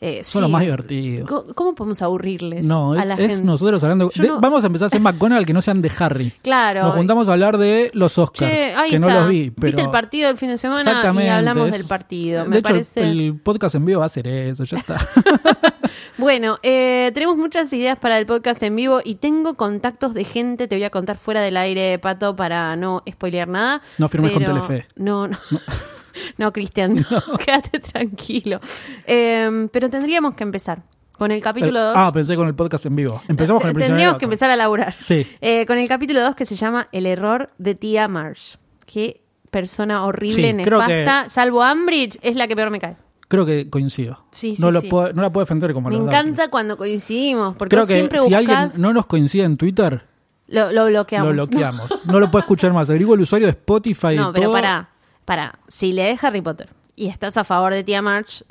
eh, 0.00 0.24
son 0.24 0.38
sí. 0.38 0.42
los 0.42 0.50
más 0.50 0.62
divertidos. 0.62 1.28
¿Cómo, 1.54 1.74
podemos 1.74 2.00
aburrirles 2.02 2.66
No, 2.66 2.92
a 2.94 3.00
es, 3.02 3.06
la 3.08 3.14
es 3.14 3.30
gente? 3.32 3.44
nosotros 3.44 3.82
hablando. 3.84 4.10
Yo 4.14 4.22
de- 4.22 4.28
no- 4.30 4.40
Vamos 4.40 4.64
a 4.64 4.68
empezar 4.68 4.84
a 4.84 4.88
hacer 4.88 5.00
McGonagall 5.00 5.44
que 5.46 5.52
no 5.52 5.60
sean 5.62 5.82
de 5.82 5.90
Harry. 5.98 6.32
Claro. 6.42 6.82
Nos 6.84 6.94
juntamos 6.94 7.28
a 7.28 7.32
hablar 7.32 7.58
de 7.58 7.90
los 7.94 8.16
Oscars, 8.18 8.50
Che, 8.50 8.74
que 8.88 8.98
no 8.98 9.10
los 9.10 9.28
vi. 9.28 9.50
Pero 9.50 9.66
Viste 9.66 9.82
el 9.82 9.90
partido 9.90 10.28
del 10.28 10.36
fin 10.38 10.48
de 10.48 10.58
semana 10.58 11.02
y 11.14 11.28
hablamos 11.28 11.68
es- 11.68 11.78
del 11.78 11.86
partido. 11.86 12.44
De 12.44 12.48
Me 12.48 12.58
hecho, 12.58 12.68
el- 12.68 12.74
parece... 12.74 13.02
el, 13.02 13.34
podcast 13.42 13.74
en 13.74 13.84
vivo 13.84 14.00
va 14.00 14.06
a 14.06 14.08
ser 14.08 14.26
eso, 14.26 14.64
ya 14.64 14.78
está. 14.78 14.96
Bueno, 16.18 16.58
eh, 16.62 17.10
tenemos 17.14 17.36
muchas 17.38 17.72
ideas 17.72 17.98
para 17.98 18.18
el 18.18 18.26
podcast 18.26 18.62
en 18.62 18.76
vivo 18.76 19.00
y 19.02 19.14
tengo 19.14 19.54
contactos 19.54 20.12
de 20.12 20.24
gente, 20.24 20.68
te 20.68 20.76
voy 20.76 20.84
a 20.84 20.90
contar 20.90 21.16
fuera 21.16 21.40
del 21.40 21.56
aire, 21.56 21.98
Pato, 21.98 22.36
para 22.36 22.76
no 22.76 23.02
spoilear 23.10 23.48
nada. 23.48 23.80
No 23.96 24.08
firmes 24.08 24.32
con 24.32 24.42
pero- 24.42 24.54
Telefe. 24.62 24.86
No, 24.96 25.28
no. 25.28 25.38
No, 25.50 25.58
Cristian, 26.52 27.06
no, 27.10 27.38
quédate 27.44 27.78
tranquilo. 27.80 28.60
Eh, 29.06 29.68
pero 29.72 29.88
tendríamos 29.90 30.34
que 30.34 30.44
empezar 30.44 30.82
con 31.16 31.30
el 31.30 31.40
capítulo 31.42 31.80
2. 31.80 31.94
ah, 31.96 32.10
pensé 32.12 32.34
con 32.36 32.48
el 32.48 32.54
podcast 32.54 32.86
en 32.86 32.96
vivo. 32.96 33.22
Empezamos 33.28 33.60
con 33.62 33.70
el. 33.70 33.76
Tendríamos 33.76 34.18
que 34.18 34.24
empezar 34.24 34.50
a 34.50 34.56
laburar. 34.56 34.94
Sí. 34.96 35.26
Eh, 35.40 35.66
con 35.66 35.78
el 35.78 35.86
capítulo 35.88 36.20
2 36.22 36.34
que 36.34 36.46
se 36.46 36.56
llama 36.56 36.88
El 36.92 37.06
error 37.06 37.50
de 37.58 37.74
tía 37.74 38.08
Marsh. 38.08 38.54
Qué 38.86 39.22
persona 39.50 40.04
horrible, 40.04 40.48
Sí, 40.50 40.54
nefasta. 40.54 41.28
Salvo 41.28 41.62
Ambridge, 41.62 42.18
es 42.22 42.36
la 42.36 42.46
que 42.48 42.56
peor 42.56 42.70
me 42.70 42.78
cae. 42.80 42.96
Creo 43.28 43.46
que 43.46 43.68
coincido. 43.70 44.24
Sí, 44.32 44.56
no, 44.58 44.68
sí, 44.68 44.72
lo 44.72 44.80
sí. 44.80 44.88
puedo- 44.88 45.12
no 45.12 45.22
la 45.22 45.30
puedo 45.32 45.44
defender 45.44 45.72
como 45.72 45.88
Me 45.88 45.94
encanta 45.96 46.48
cuando 46.48 46.76
coincidimos, 46.76 47.54
porque 47.56 47.76
Creo 47.76 47.86
que 47.86 47.94
siempre 47.94 48.18
si 48.18 48.34
alguien 48.34 48.68
no 48.78 48.92
nos 48.92 49.06
coincide 49.06 49.44
en 49.44 49.56
Twitter, 49.56 50.04
Lo, 50.48 50.72
lo 50.72 50.86
bloqueamos. 50.86 51.28
lo 51.36 51.46
bloqueamos. 51.46 52.00
No 52.06 52.18
lo 52.18 52.28
puedo 52.30 52.40
escuchar 52.40 52.72
más. 52.72 52.88
Averiguo 52.90 53.14
el 53.14 53.20
usuario 53.20 53.46
de 53.46 53.52
Spotify 53.52 54.16
No, 54.16 54.30
y 54.30 54.32
pero 54.32 54.46
todo. 54.46 54.52
para, 54.52 54.88
para. 55.30 55.60
Si 55.68 55.92
lees 55.92 56.24
Harry 56.24 56.40
Potter 56.42 56.68
y 56.96 57.06
estás 57.06 57.36
a 57.36 57.44
favor 57.44 57.72
de 57.72 57.84
Tía 57.84 58.02
March, 58.02 58.42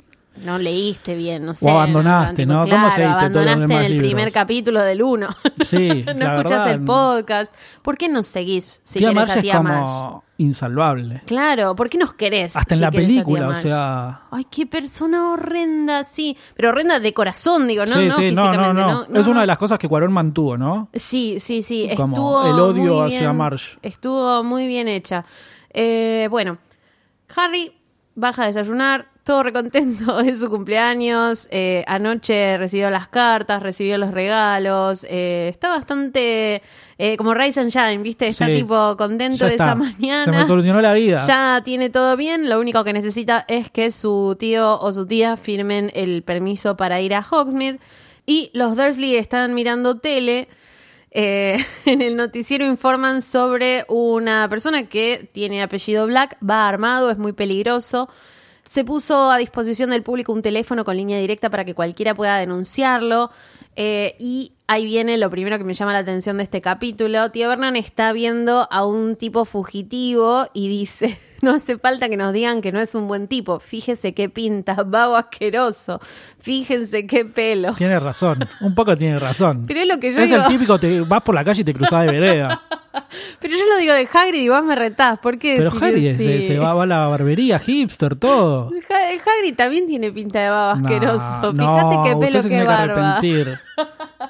no 0.46 0.56
leíste 0.58 1.14
bien, 1.14 1.44
no 1.44 1.54
sé. 1.54 1.70
abandonaste, 1.70 2.36
tipo, 2.36 2.54
¿no? 2.54 2.60
¿Cómo 2.60 2.70
Claro, 2.70 2.88
todos 2.94 2.98
los 3.04 3.14
abandonaste 3.16 3.74
en 3.74 3.82
el 3.82 3.92
libros? 3.92 4.08
primer 4.08 4.32
capítulo 4.32 4.80
del 4.80 5.02
1. 5.02 5.28
Sí, 5.60 5.88
no 6.06 6.12
la 6.14 6.36
escuchas 6.36 6.64
verdad, 6.64 6.70
el 6.70 6.80
podcast. 6.82 7.54
¿Por 7.82 7.98
qué 7.98 8.08
nos 8.08 8.26
seguís 8.26 8.80
si 8.82 8.98
Tía 8.98 9.12
Marge 9.12 9.32
a 9.32 9.34
es 9.34 9.42
Tía 9.42 9.56
como 9.58 9.68
March? 9.68 10.22
insalvable. 10.38 11.20
Claro, 11.26 11.76
¿por 11.76 11.90
qué 11.90 11.98
nos 11.98 12.14
querés? 12.14 12.56
Hasta 12.56 12.72
en 12.74 12.78
si 12.78 12.84
la 12.84 12.90
película, 12.90 13.48
o 13.48 13.54
sea... 13.54 14.22
Ay, 14.30 14.46
qué 14.50 14.64
persona 14.64 15.32
horrenda, 15.32 16.02
sí. 16.02 16.34
Pero 16.56 16.70
horrenda 16.70 16.98
de 16.98 17.12
corazón, 17.12 17.68
digo, 17.68 17.84
¿no? 17.84 17.92
sí, 17.92 18.06
no 18.08 18.14
sí, 18.14 18.30
no, 18.30 18.44
no, 18.44 18.50
físicamente, 18.52 18.80
no, 18.82 19.06
no, 19.06 19.20
Es 19.20 19.26
una 19.26 19.42
de 19.42 19.46
las 19.46 19.58
cosas 19.58 19.78
que 19.78 19.86
Cuarón 19.86 20.14
mantuvo, 20.14 20.56
¿no? 20.56 20.88
Sí, 20.94 21.40
sí, 21.40 21.60
sí. 21.60 21.90
Como 21.94 22.14
Estuvo 22.14 22.46
el 22.46 22.58
odio 22.58 22.94
muy 23.02 23.08
hacia 23.08 23.34
Marge. 23.34 23.78
Estuvo 23.82 24.42
muy 24.42 24.66
bien 24.66 24.88
hecha. 24.88 25.26
Eh, 25.74 26.26
bueno, 26.30 26.56
Harry 27.36 27.72
baja 28.14 28.42
a 28.44 28.46
desayunar, 28.46 29.06
todo 29.24 29.42
recontento 29.42 30.16
de 30.22 30.36
su 30.36 30.48
cumpleaños. 30.50 31.46
eh, 31.50 31.84
anoche 31.86 32.58
recibió 32.58 32.90
las 32.90 33.08
cartas, 33.08 33.62
recibió 33.62 33.96
los 33.98 34.12
regalos. 34.12 35.06
eh, 35.08 35.48
está 35.50 35.68
bastante 35.68 36.62
eh, 36.98 37.16
como 37.16 37.32
Rise 37.34 37.60
and 37.60 37.70
Shine, 37.70 37.98
¿viste? 37.98 38.26
Está 38.26 38.46
Sí. 38.46 38.54
tipo 38.54 38.96
contento 38.96 39.46
de 39.46 39.54
esa 39.54 39.74
mañana. 39.74 40.24
Se 40.24 40.32
me 40.32 40.44
solucionó 40.44 40.80
la 40.80 40.92
vida. 40.92 41.24
Ya 41.26 41.62
tiene 41.64 41.88
todo 41.88 42.16
bien, 42.16 42.48
lo 42.50 42.60
único 42.60 42.82
que 42.84 42.92
necesita 42.92 43.44
es 43.48 43.70
que 43.70 43.90
su 43.90 44.36
tío 44.38 44.78
o 44.78 44.92
su 44.92 45.06
tía 45.06 45.36
firmen 45.36 45.90
el 45.94 46.22
permiso 46.22 46.76
para 46.76 47.00
ir 47.00 47.14
a 47.14 47.24
Hogsmeade. 47.28 47.78
Y 48.26 48.50
los 48.52 48.76
Dursley 48.76 49.16
están 49.16 49.54
mirando 49.54 49.98
tele. 49.98 50.48
Eh, 51.10 51.64
en 51.84 52.02
el 52.02 52.16
noticiero 52.16 52.64
informan 52.64 53.22
sobre 53.22 53.84
una 53.88 54.48
persona 54.48 54.86
que 54.86 55.28
tiene 55.32 55.62
apellido 55.62 56.06
Black, 56.06 56.36
va 56.48 56.68
armado, 56.68 57.10
es 57.10 57.18
muy 57.18 57.32
peligroso. 57.32 58.08
Se 58.64 58.84
puso 58.84 59.30
a 59.30 59.38
disposición 59.38 59.90
del 59.90 60.04
público 60.04 60.32
un 60.32 60.42
teléfono 60.42 60.84
con 60.84 60.96
línea 60.96 61.18
directa 61.18 61.50
para 61.50 61.64
que 61.64 61.74
cualquiera 61.74 62.14
pueda 62.14 62.36
denunciarlo. 62.38 63.30
Eh, 63.76 64.16
y 64.18 64.52
ahí 64.66 64.84
viene 64.84 65.16
lo 65.16 65.30
primero 65.30 65.56
que 65.58 65.64
me 65.64 65.74
llama 65.74 65.92
la 65.92 66.00
atención 66.00 66.36
de 66.36 66.42
este 66.42 66.60
capítulo. 66.60 67.30
Tío 67.30 67.48
Vernon 67.48 67.76
está 67.76 68.12
viendo 68.12 68.68
a 68.70 68.84
un 68.84 69.16
tipo 69.16 69.44
fugitivo 69.44 70.46
y 70.52 70.68
dice, 70.68 71.18
no 71.42 71.52
hace 71.54 71.78
falta 71.78 72.08
que 72.08 72.16
nos 72.16 72.32
digan 72.32 72.60
que 72.60 72.72
no 72.72 72.80
es 72.80 72.94
un 72.94 73.06
buen 73.08 73.26
tipo. 73.28 73.60
Fíjese 73.60 74.12
qué 74.12 74.28
pinta, 74.28 74.74
vago 74.86 75.16
asqueroso. 75.16 76.00
Fíjense 76.40 77.06
qué 77.06 77.24
pelo. 77.24 77.72
Tiene 77.74 77.98
razón, 78.00 78.46
un 78.60 78.74
poco 78.74 78.96
tiene 78.96 79.18
razón. 79.18 79.64
Pero 79.68 79.80
es 79.80 79.86
lo 79.88 79.98
que 80.00 80.12
yo 80.12 80.18
es 80.20 80.30
digo. 80.30 80.42
el 80.42 80.48
típico, 80.48 80.78
te 80.78 81.00
vas 81.02 81.22
por 81.22 81.34
la 81.34 81.44
calle 81.44 81.62
y 81.62 81.64
te 81.64 81.72
cruzás 81.74 82.06
de 82.06 82.12
vereda. 82.12 82.62
Pero 83.38 83.56
yo 83.56 83.64
lo 83.66 83.76
digo 83.78 83.94
de 83.94 84.08
Hagrid 84.12 84.42
y 84.42 84.48
vos 84.48 84.64
me 84.64 84.74
retás. 84.74 85.18
¿Por 85.20 85.38
qué 85.38 85.54
Pero 85.58 85.68
así? 85.70 86.16
se, 86.16 86.42
se 86.42 86.58
va, 86.58 86.74
va 86.74 86.82
a 86.82 86.86
la 86.86 87.06
barbería, 87.06 87.58
hipster, 87.60 88.16
todo. 88.16 88.68
Ha- 88.90 89.30
Hagrid 89.30 89.54
también 89.54 89.86
tiene 89.86 90.10
pinta 90.10 90.40
de 90.40 90.48
babo 90.50 90.80
asqueroso. 90.80 91.52
No, 91.52 91.76
Fíjate 91.78 91.96
qué 92.08 92.16
pelo, 92.16 92.42
qué 92.42 92.48
tiene 92.48 92.62
que 92.64 92.68
barba. 92.68 93.16
arrepentir. 93.16 93.59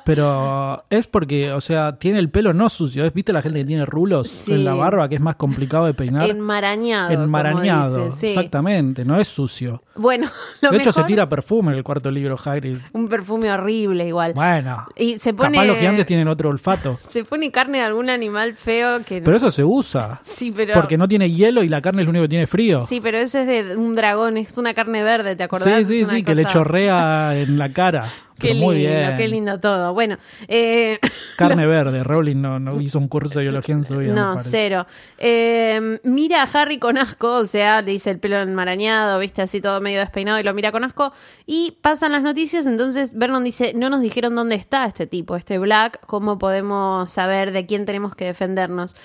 Pero 0.05 0.85
es 0.91 1.07
porque, 1.07 1.53
o 1.53 1.61
sea, 1.61 1.97
tiene 1.97 2.19
el 2.19 2.31
pelo 2.31 2.53
no 2.55 2.69
sucio. 2.69 3.03
¿Ves? 3.03 3.13
¿Viste 3.13 3.33
la 3.33 3.43
gente 3.43 3.59
que 3.61 3.65
tiene 3.65 3.85
rulos 3.87 4.29
Sí. 4.29 4.53
en 4.55 4.65
la 4.65 4.75
barba 4.75 5.09
que 5.09 5.17
es 5.17 5.21
más 5.21 5.37
complicado 5.37 5.87
de 5.87 5.95
peinar? 5.95 6.31
Enmarañado. 6.31 7.11
como 7.11 7.25
Enmarañado, 7.25 8.07
dice, 8.07 8.17
sí. 8.17 8.27
exactamente, 8.29 9.05
no 9.05 9.21
es 9.21 9.29
sucio. 9.29 9.83
Bueno, 9.97 10.29
lo 10.61 10.71
de 10.71 10.79
hecho, 10.79 10.93
se 10.93 11.03
tira 11.05 11.29
perfume 11.29 11.73
en 11.73 11.79
el 11.79 11.85
cuarto 11.85 12.11
libro, 12.11 12.37
Hagrid. 12.43 12.79
Un 12.93 13.09
perfume 13.09 13.51
horrible 13.53 14.07
igual. 14.07 14.33
Bueno, 14.35 14.87
Y 14.97 15.19
se 15.19 15.35
pone. 15.35 15.53
capaz 15.53 15.67
los 15.67 15.77
gigantes 15.79 16.07
tienen 16.07 16.29
otro 16.29 16.49
olfato. 16.51 16.99
Se 17.09 17.25
pone 17.25 17.51
carne 17.51 17.79
de 17.79 17.85
algún 17.85 18.09
animal 18.09 18.55
feo 18.55 19.05
que. 19.05 19.21
Pero 19.21 19.37
eso 19.37 19.51
se 19.51 19.65
usa. 19.65 20.21
sí, 20.23 20.53
pero. 20.55 20.75
Porque 20.75 20.97
no 20.97 21.09
tiene 21.09 21.31
hielo 21.31 21.63
y 21.63 21.69
la 21.69 21.83
carne 21.83 22.03
es 22.03 22.07
lo 22.07 22.11
único 22.11 22.25
que 22.25 22.29
tiene 22.29 22.47
frío. 22.47 22.87
Sí, 22.87 23.01
pero 23.01 23.19
ese 23.19 23.43
es 23.43 23.47
de 23.69 23.77
un 23.77 23.95
dragón, 23.95 24.37
es 24.37 24.57
una 24.59 24.75
carne 24.75 25.03
verde, 25.03 25.37
¿te 25.37 25.43
acordás? 25.43 25.87
sí, 25.87 26.05
sí, 26.05 26.07
sí, 26.09 26.23
que 26.23 26.35
le 26.35 26.45
chorrea 26.45 27.37
en 27.37 27.59
la 27.59 27.73
cara. 27.73 28.09
Qué 28.41 28.55
lindo, 28.55 28.71
bien. 28.71 29.17
qué 29.17 29.29
lindo 29.29 29.61
todo. 29.61 29.95
Bueno, 29.95 30.19
eh, 30.49 30.99
Carne 31.37 31.67
verde. 31.67 32.03
Rowling 32.03 32.41
no, 32.41 32.59
no 32.59 32.81
hizo 32.81 32.99
un 32.99 33.09
curso 33.09 33.39
de 33.39 33.47
biología 33.47 33.75
en 33.75 33.85
su 33.85 33.99
vida. 33.99 34.13
no, 34.13 34.39
cero. 34.39 34.87
Eh, 35.19 36.01
mira 36.03 36.43
a 36.43 36.49
Harry 36.53 36.79
con 36.79 36.99
asco, 36.99 37.37
o 37.37 37.45
sea, 37.45 37.83
le 37.83 37.93
dice 37.93 38.11
el 38.11 38.19
pelo 38.19 38.39
enmarañado, 38.39 39.19
viste, 39.19 39.43
así 39.43 39.61
todo 39.61 39.81
medio 39.81 40.01
despeinado 40.01 40.39
y 40.39 40.43
lo 40.43 40.55
mira 40.55 40.73
con 40.73 40.85
asco. 40.85 41.13
Y 41.47 41.79
pasan 41.83 42.13
las 42.13 42.23
noticias, 42.23 42.67
entonces 42.67 43.17
Vernon 43.17 43.45
dice, 43.45 43.73
no 43.75 43.91
nos 43.91 44.01
dijeron 44.01 44.35
dónde 44.35 44.57
está 44.57 44.87
este 44.87 45.07
tipo, 45.07 45.37
este 45.37 45.59
Black, 45.59 46.01
cómo 46.07 46.39
podemos 46.39 47.11
saber 47.11 47.53
de 47.53 47.67
quién 47.67 47.87
tenemos 47.87 48.15
que 48.15 48.25
defendernos. 48.25 48.97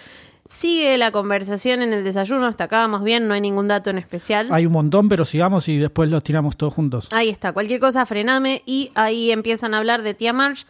Sigue 0.47 0.95
la 0.99 1.11
conversación 1.11 1.81
en 1.81 1.91
el 1.91 2.03
desayuno, 2.03 2.45
hasta 2.45 2.65
acá 2.65 2.77
vamos 2.79 3.03
bien, 3.03 3.27
no 3.27 3.33
hay 3.33 3.41
ningún 3.41 3.67
dato 3.67 3.89
en 3.89 3.97
especial. 3.97 4.49
Hay 4.51 4.67
un 4.67 4.73
montón, 4.73 5.09
pero 5.09 5.25
sigamos 5.25 5.67
y 5.67 5.77
después 5.77 6.09
los 6.11 6.23
tiramos 6.23 6.55
todos 6.55 6.71
juntos. 6.71 7.09
Ahí 7.13 7.29
está, 7.29 7.51
cualquier 7.51 7.79
cosa 7.79 8.05
frename 8.05 8.61
y 8.67 8.91
ahí 8.93 9.31
empiezan 9.31 9.73
a 9.73 9.77
hablar 9.79 10.03
de 10.03 10.13
tía 10.13 10.33
March. 10.33 10.67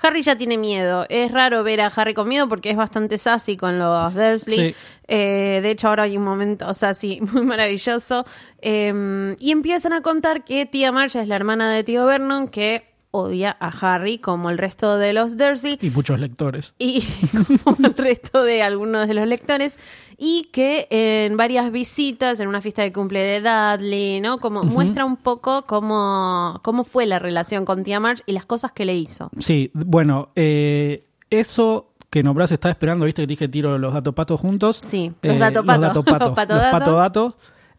Harry 0.00 0.22
ya 0.22 0.36
tiene 0.36 0.58
miedo. 0.58 1.06
Es 1.08 1.32
raro 1.32 1.64
ver 1.64 1.80
a 1.80 1.86
Harry 1.86 2.14
con 2.14 2.28
miedo 2.28 2.48
porque 2.48 2.70
es 2.70 2.76
bastante 2.76 3.18
sassy 3.18 3.56
con 3.56 3.78
los 3.78 4.14
Dursley. 4.14 4.72
Sí. 4.72 4.74
Eh, 5.08 5.60
de 5.62 5.70
hecho, 5.70 5.88
ahora 5.88 6.04
hay 6.04 6.16
un 6.16 6.24
momento 6.24 6.72
sassy 6.74 7.20
muy 7.32 7.42
maravilloso. 7.42 8.24
Eh, 8.60 9.34
y 9.40 9.50
empiezan 9.50 9.92
a 9.92 10.02
contar 10.02 10.44
que 10.44 10.66
tía 10.66 10.92
March 10.92 11.16
es 11.16 11.26
la 11.26 11.36
hermana 11.36 11.72
de 11.72 11.82
tío 11.82 12.04
Vernon 12.06 12.48
que 12.48 12.95
odia 13.16 13.56
a 13.58 13.68
Harry 13.68 14.18
como 14.18 14.50
el 14.50 14.58
resto 14.58 14.96
de 14.98 15.12
los 15.12 15.36
Dursley 15.36 15.78
Y 15.80 15.90
muchos 15.90 16.20
lectores. 16.20 16.74
y 16.78 17.02
como 17.64 17.76
el 17.86 17.94
resto 17.94 18.42
de 18.42 18.62
algunos 18.62 19.08
de 19.08 19.14
los 19.14 19.26
lectores 19.26 19.78
y 20.18 20.48
que 20.52 20.86
en 20.90 21.36
varias 21.36 21.70
visitas 21.72 22.40
en 22.40 22.48
una 22.48 22.60
fiesta 22.60 22.82
de 22.82 22.92
cumple 22.92 23.20
de 23.20 23.40
Dudley 23.40 24.20
no 24.20 24.38
como 24.38 24.62
muestra 24.64 25.04
un 25.04 25.16
poco 25.16 25.66
cómo 25.66 26.60
cómo 26.62 26.84
fue 26.84 27.06
la 27.06 27.18
relación 27.18 27.64
con 27.64 27.82
tía 27.84 28.00
March 28.00 28.22
y 28.26 28.32
las 28.32 28.46
cosas 28.46 28.72
que 28.72 28.84
le 28.84 28.94
hizo 28.94 29.30
Sí, 29.38 29.70
bueno, 29.74 30.30
eh, 30.36 31.04
eso 31.30 31.92
que 32.10 32.22
nombrás 32.22 32.52
estaba 32.52 32.70
esperando, 32.70 33.04
viste 33.04 33.22
que 33.22 33.26
dije 33.26 33.48
tiro 33.48 33.76
los 33.78 33.92
datopatos 33.92 34.40
juntos. 34.40 34.80
Sí, 34.82 35.12
Eh, 35.22 35.28
los 35.28 35.38
datopatos. 35.38 35.80
Los 35.82 35.94
datopatos. 35.94 36.28
Los 36.28 36.34
patodatos. 36.36 36.72
los 36.72 36.80
patodatos. 36.80 37.34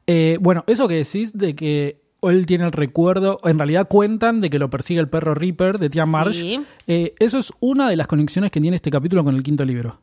Eh, 0.06 0.38
bueno, 0.42 0.64
eso 0.68 0.88
que 0.88 0.96
decís 0.96 1.36
de 1.38 1.56
que 1.56 2.02
él 2.24 2.46
tiene 2.46 2.66
el 2.66 2.72
recuerdo, 2.72 3.40
en 3.44 3.58
realidad 3.60 3.88
cuentan 3.88 4.42
de 4.42 4.50
que 4.50 4.60
lo 4.60 4.70
persigue 4.70 5.00
el 5.00 5.10
perro 5.10 5.34
Reaper 5.34 5.78
de 5.80 5.90
tía 5.90 6.06
Sí. 6.06 6.10
Marsh. 6.10 6.44
Eh, 6.88 7.14
eso 7.20 7.38
es 7.38 7.52
una 7.60 7.90
de 7.90 7.96
las 7.96 8.08
conexiones 8.08 8.52
que 8.52 8.60
tiene 8.62 8.76
este 8.76 8.90
capítulo 8.92 9.24
con 9.24 9.36
el 9.36 9.44
quinto 9.44 9.64
libro. 9.66 10.02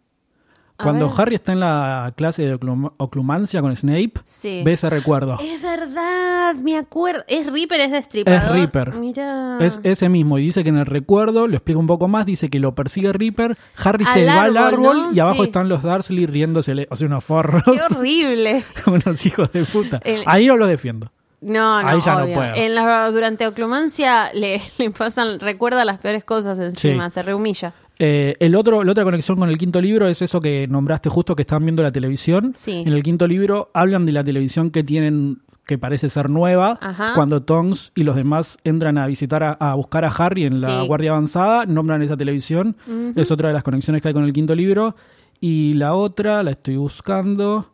A 0.77 0.83
Cuando 0.83 1.07
ver. 1.09 1.15
Harry 1.21 1.35
está 1.37 1.53
en 1.53 1.61
la 1.61 2.13
clase 2.17 2.43
de 2.47 2.59
oclum- 2.59 2.93
oclumancia 2.97 3.61
con 3.63 3.77
Snape, 3.77 4.15
Sí. 4.25 4.63
ve 4.65 4.73
ese 4.73 4.91
recuerdo. 4.91 5.39
es 5.41 5.63
verdad 5.63 6.55
me 6.57 6.77
acuerdo 6.77 7.23
es 7.29 7.47
Reaper 7.47 7.81
es 7.81 7.93
destripador 7.93 8.43
Es 8.45 8.53
Reaper. 8.53 8.95
mira 8.95 9.57
Es 9.61 9.79
ese 9.85 10.09
mismo, 10.09 10.37
y 10.39 10.43
dice 10.43 10.65
que 10.65 10.71
en 10.71 10.79
el 10.79 10.87
recuerdo, 10.87 11.47
lo 11.47 11.55
explica 11.55 11.79
un 11.79 11.87
poco 11.87 12.09
más, 12.09 12.27
dice 12.27 12.51
que 12.51 12.59
lo 12.59 12.75
persigue 12.75 13.13
Reaper, 13.13 13.57
Harry 13.85 14.05
se 14.05 14.27
va 14.27 14.43
al 14.43 14.57
árbol, 14.57 15.09
y 15.15 15.21
abajo 15.21 15.43
Sí. 15.43 15.49
están 15.49 15.69
los 15.69 15.83
Dursley 15.83 16.27
riéndosele, 16.27 16.89
o 16.91 16.97
sea, 16.97 17.07
unos 17.07 17.23
forros, 17.25 17.63
qué 17.65 17.95
horrible 17.95 18.63
unos 18.87 19.27
hijos 19.27 19.53
de 19.53 19.65
puta. 19.65 20.01
El- 20.05 20.25
Ahí 20.27 20.47
no 20.49 20.57
lo 20.57 20.67
defiendo. 20.67 21.13
No, 21.45 21.83
no, 21.83 21.89
Ahí 21.89 22.01
ya 22.01 22.15
no 22.19 22.33
puedo. 22.33 22.55
En 22.55 22.75
la, 22.75 23.11
durante 23.11 23.47
Oclumancia 23.47 24.33
le, 24.35 24.61
le 24.79 24.91
pasan, 24.91 25.39
recuerda 25.41 25.85
las 25.85 25.99
peores 26.01 26.25
cosas 26.25 26.59
encima, 26.59 27.09
Sí. 27.11 27.15
se 27.15 27.23
rehumilla. 27.23 27.75
Eh, 27.99 28.35
el 28.41 28.57
otro, 28.57 28.83
la 28.83 28.91
otra 28.93 29.05
conexión 29.05 29.39
con 29.39 29.49
el 29.49 29.57
quinto 29.59 29.81
libro 29.81 30.09
es 30.09 30.21
eso 30.21 30.41
que 30.41 30.67
nombraste 30.67 31.09
justo 31.09 31.37
que 31.37 31.43
están 31.43 31.63
viendo 31.65 31.83
la 31.83 31.93
televisión. 31.93 32.53
Sí. 32.55 32.83
En 32.85 32.93
el 32.93 33.03
quinto 33.03 33.27
libro 33.29 33.71
hablan 33.73 34.05
de 34.07 34.13
la 34.13 34.25
televisión 34.25 34.71
que 34.71 34.83
tienen 34.83 35.39
que 35.67 35.79
parece 35.79 36.09
ser 36.09 36.29
nueva. 36.29 36.77
Ajá. 36.83 37.13
Cuando 37.15 37.43
Tonks 37.43 37.93
y 37.95 38.03
los 38.05 38.17
demás 38.17 38.59
entran 38.65 38.99
a 38.99 39.07
visitar 39.07 39.43
a, 39.43 39.53
a 39.53 39.75
buscar 39.75 40.05
a 40.05 40.09
Harry 40.09 40.45
en 40.45 40.61
la 40.61 40.81
Sí. 40.83 40.87
guardia 40.89 41.13
avanzada, 41.13 41.67
nombran 41.67 42.03
esa 42.03 42.17
televisión. 42.17 42.77
Es 43.17 43.31
otra 43.31 43.49
de 43.49 43.55
las 43.55 43.63
conexiones 43.63 44.03
que 44.03 44.09
hay 44.09 44.15
con 44.15 44.25
el 44.25 44.33
quinto 44.33 44.55
libro. 44.55 44.95
Y 45.41 45.73
la 45.75 45.95
otra, 45.95 46.43
la 46.43 46.51
estoy 46.51 46.77
buscando. 46.77 47.71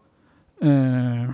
Eh, 0.61 1.27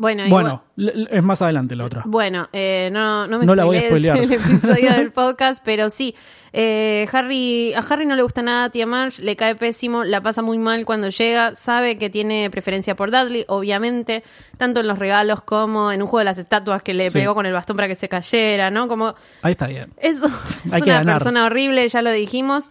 Bueno, 0.00 0.64
es 1.10 1.22
más 1.22 1.42
adelante 1.42 1.76
la 1.76 1.84
otra. 1.84 2.02
Bueno, 2.06 2.48
eh, 2.52 2.88
no, 2.92 3.26
no 3.26 3.38
me 3.38 3.44
No 3.46 3.54
la 3.54 3.64
voy 3.64 3.76
a 3.76 3.82
spoilear. 3.86 4.16
el 4.16 4.32
episodio 4.32 4.92
del 4.94 5.12
podcast, 5.12 5.62
pero 5.64 5.90
sí. 5.90 6.14
eh, 6.52 7.06
Harry, 7.12 7.74
a 7.74 7.80
Harry 7.80 8.06
no 8.06 8.16
le 8.16 8.22
gusta 8.22 8.40
nada 8.42 8.64
a 8.64 8.70
Tía 8.70 8.86
March, 8.86 9.18
le 9.18 9.36
cae 9.36 9.54
pésimo, 9.54 10.02
la 10.04 10.20
pasa 10.22 10.40
muy 10.42 10.56
mal 10.58 10.84
cuando 10.86 11.10
llega, 11.10 11.54
sabe 11.54 11.96
que 11.98 12.08
tiene 12.10 12.48
preferencia 12.50 12.96
por 12.96 13.10
Dudley, 13.10 13.44
obviamente, 13.48 14.24
tanto 14.56 14.80
en 14.80 14.88
los 14.88 14.98
regalos 14.98 15.42
como 15.42 15.92
en 15.92 16.00
un 16.00 16.08
juego 16.08 16.20
de 16.20 16.24
las 16.24 16.38
estatuas 16.38 16.82
que 16.82 16.94
le 16.94 17.10
Sí. 17.10 17.18
pegó 17.18 17.34
con 17.34 17.44
el 17.46 17.52
bastón 17.52 17.76
para 17.76 17.86
que 17.88 17.94
se 17.94 18.08
cayera, 18.08 18.70
¿no? 18.70 18.88
Como 18.88 19.14
Ahí 19.42 19.52
está 19.52 19.66
bien. 19.66 19.92
eso 19.98 20.26
es 20.26 20.32
Hay 20.72 20.82
una 20.82 21.04
persona 21.04 21.44
horrible, 21.44 21.86
ya 21.88 22.00
lo 22.02 22.10
dijimos. 22.10 22.70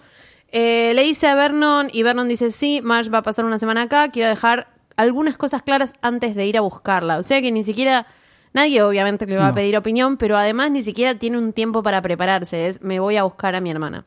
Eh, 0.52 0.94
le 0.96 1.04
dice 1.04 1.28
a 1.28 1.36
Vernon 1.36 1.90
y 1.94 2.02
Vernon 2.02 2.28
dice, 2.28 2.50
sí, 2.50 2.82
Marge 2.84 3.12
va 3.12 3.20
a 3.20 3.22
pasar 3.22 3.46
una 3.46 3.60
semana 3.60 3.84
acá, 3.84 4.10
quiero 4.10 4.30
dejar 4.30 4.68
algunas 5.00 5.38
cosas 5.38 5.64
claras 5.64 5.94
antes 6.02 6.36
de 6.36 6.46
ir 6.46 6.58
a 6.58 6.62
buscarla. 6.62 7.20
O 7.20 7.24
sea 7.24 7.42
que 7.42 7.54
ni 7.54 7.64
siquiera, 7.64 8.06
nadie 8.52 8.84
obviamente 8.84 9.26
le 9.26 9.38
va 9.38 9.48
a 9.48 9.54
pedir 9.54 9.78
opinión, 9.78 10.18
pero 10.18 10.38
además 10.38 10.72
ni 10.72 10.84
siquiera 10.84 11.18
tiene 11.18 11.38
un 11.38 11.54
tiempo 11.54 11.82
para 11.82 12.02
prepararse, 12.02 12.68
es, 12.68 12.82
me 12.82 13.00
voy 13.00 13.16
a 13.16 13.24
buscar 13.24 13.56
a 13.56 13.62
mi 13.62 13.72
hermana. 13.72 14.04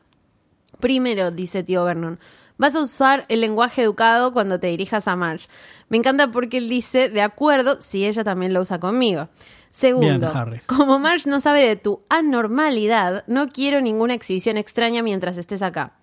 Primero, 0.79 1.31
dice 1.31 1.63
tío 1.63 1.83
Vernon, 1.83 2.19
vas 2.57 2.75
a 2.75 2.81
usar 2.81 3.25
el 3.29 3.41
lenguaje 3.41 3.81
educado 3.81 4.33
cuando 4.33 4.59
te 4.59 4.67
dirijas 4.67 5.07
a 5.07 5.15
Marge. 5.15 5.47
Me 5.89 5.97
encanta 5.97 6.29
porque 6.29 6.57
él 6.57 6.69
dice, 6.69 7.09
de 7.09 7.23
acuerdo, 7.23 7.81
si 7.81 8.05
ella 8.05 8.23
también 8.23 8.53
lo 8.53 8.61
usa 8.61 8.79
conmigo. 8.79 9.29
Segundo, 9.71 10.31
Bien, 10.31 10.61
como 10.67 10.99
Marge 10.99 11.27
no 11.27 11.39
sabe 11.39 11.67
de 11.67 11.75
tu 11.75 12.03
anormalidad, 12.07 13.23
no 13.25 13.47
quiero 13.47 13.81
ninguna 13.81 14.13
exhibición 14.13 14.57
extraña 14.57 15.01
mientras 15.01 15.39
estés 15.39 15.63
acá. 15.63 15.93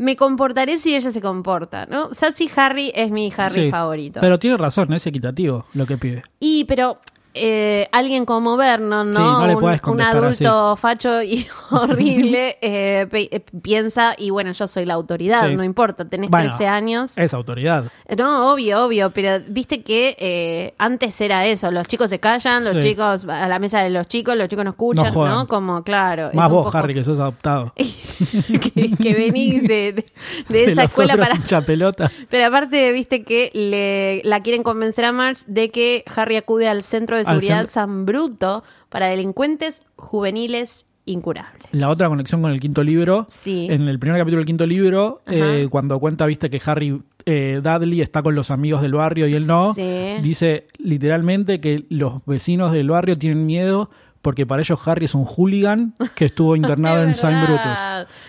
Me 0.00 0.16
comportaré 0.16 0.78
si 0.78 0.96
ella 0.96 1.12
se 1.12 1.20
comporta, 1.20 1.84
¿no? 1.84 2.14
Sassy 2.14 2.50
Harry 2.56 2.90
es 2.94 3.10
mi 3.10 3.30
Harry 3.36 3.64
Sí, 3.66 3.70
favorito. 3.70 4.18
Pero 4.20 4.38
tiene 4.38 4.56
razón, 4.56 4.90
es 4.94 5.06
equitativo 5.06 5.66
lo 5.74 5.84
que 5.86 5.98
pide. 5.98 6.22
Y, 6.40 6.64
pero 6.64 7.00
eh, 7.34 7.88
alguien 7.92 8.24
como 8.24 8.56
Vernon, 8.56 9.10
¿no? 9.10 9.14
Sí, 9.14 9.20
no 9.20 9.46
le 9.46 9.54
un, 9.56 9.80
un 9.92 10.00
adulto 10.00 10.76
facho 10.76 11.22
y 11.22 11.46
horrible, 11.70 12.58
eh, 12.60 13.06
eh, 13.12 13.40
piensa, 13.62 14.14
y 14.18 14.30
bueno, 14.30 14.52
yo 14.52 14.66
soy 14.66 14.84
la 14.84 14.94
autoridad, 14.94 15.48
Sí. 15.48 15.54
no 15.56 15.62
importa, 15.64 16.04
tenés 16.08 16.30
Bueno, 16.30 16.48
13 16.48 16.66
años. 16.66 17.16
Es 17.18 17.32
autoridad. 17.34 17.84
No, 18.18 18.52
obvio, 18.52 18.84
obvio, 18.84 19.10
pero 19.10 19.42
viste 19.48 19.82
que 19.82 20.16
eh, 20.18 20.74
antes 20.78 21.20
era 21.20 21.46
eso, 21.46 21.70
los 21.70 21.86
chicos 21.86 22.10
se 22.10 22.18
callan, 22.18 22.64
los 22.64 22.82
Sí. 22.82 22.90
chicos 22.90 23.24
a 23.28 23.46
la 23.48 23.58
mesa 23.58 23.80
de 23.80 23.90
los 23.90 24.08
chicos, 24.08 24.34
los 24.36 24.48
chicos 24.48 24.64
no 24.64 24.70
escuchan, 24.72 25.12
No. 25.14 25.46
Como, 25.46 25.82
claro. 25.84 26.30
Más 26.32 26.50
vos, 26.50 26.64
poco- 26.66 26.78
Harry, 26.78 26.94
que 26.94 27.04
sos 27.04 27.18
adoptado. 27.20 27.72
que, 27.76 28.90
que 29.00 29.14
venís 29.14 29.62
de, 29.62 30.04
de- 30.48 30.64
esa 30.72 30.84
escuela 30.84 31.16
para... 31.16 31.34
hinchapelotas. 31.36 32.10
Pero 32.28 32.46
aparte, 32.46 32.90
viste 32.92 33.22
que 33.22 33.50
le, 33.54 34.22
la 34.28 34.40
quieren 34.40 34.62
convencer 34.62 35.04
a 35.04 35.12
Marge 35.12 35.44
de 35.46 35.70
que 35.70 36.04
Harry 36.16 36.36
acude 36.36 36.68
al 36.68 36.82
Centro 36.82 37.16
de 37.16 37.19
Al 37.28 37.40
Seguridad 37.40 37.66
San 37.68 38.06
Bruto 38.06 38.62
para 38.88 39.06
delincuentes 39.08 39.84
juveniles 39.96 40.86
incurables. 41.06 41.62
La 41.72 41.88
otra 41.88 42.08
conexión 42.08 42.42
con 42.42 42.52
el 42.52 42.60
quinto 42.60 42.84
libro. 42.84 43.26
Sí. 43.28 43.66
En 43.70 43.88
el 43.88 43.98
primer 43.98 44.18
capítulo 44.20 44.38
del 44.40 44.46
quinto 44.46 44.66
libro, 44.66 45.22
eh, 45.26 45.66
cuando 45.70 45.98
cuenta, 45.98 46.26
viste, 46.26 46.50
que 46.50 46.60
Harry 46.66 47.02
eh, 47.26 47.60
Dudley 47.62 48.00
está 48.00 48.22
con 48.22 48.34
los 48.34 48.50
amigos 48.50 48.80
del 48.82 48.92
barrio 48.94 49.26
y 49.26 49.34
él 49.34 49.46
no, 49.46 49.74
Sí. 49.74 50.16
dice 50.22 50.66
literalmente 50.78 51.60
que 51.60 51.84
los 51.88 52.24
vecinos 52.26 52.70
del 52.72 52.90
barrio 52.90 53.16
tienen 53.18 53.44
miedo 53.46 53.90
porque 54.22 54.44
para 54.46 54.60
ellos 54.60 54.86
Harry 54.86 55.06
es 55.06 55.14
un 55.14 55.24
hooligan 55.24 55.94
que 56.14 56.26
estuvo 56.26 56.54
internado 56.56 57.02
en 57.02 57.14
Saint 57.14 57.42
Brutus. 57.42 57.78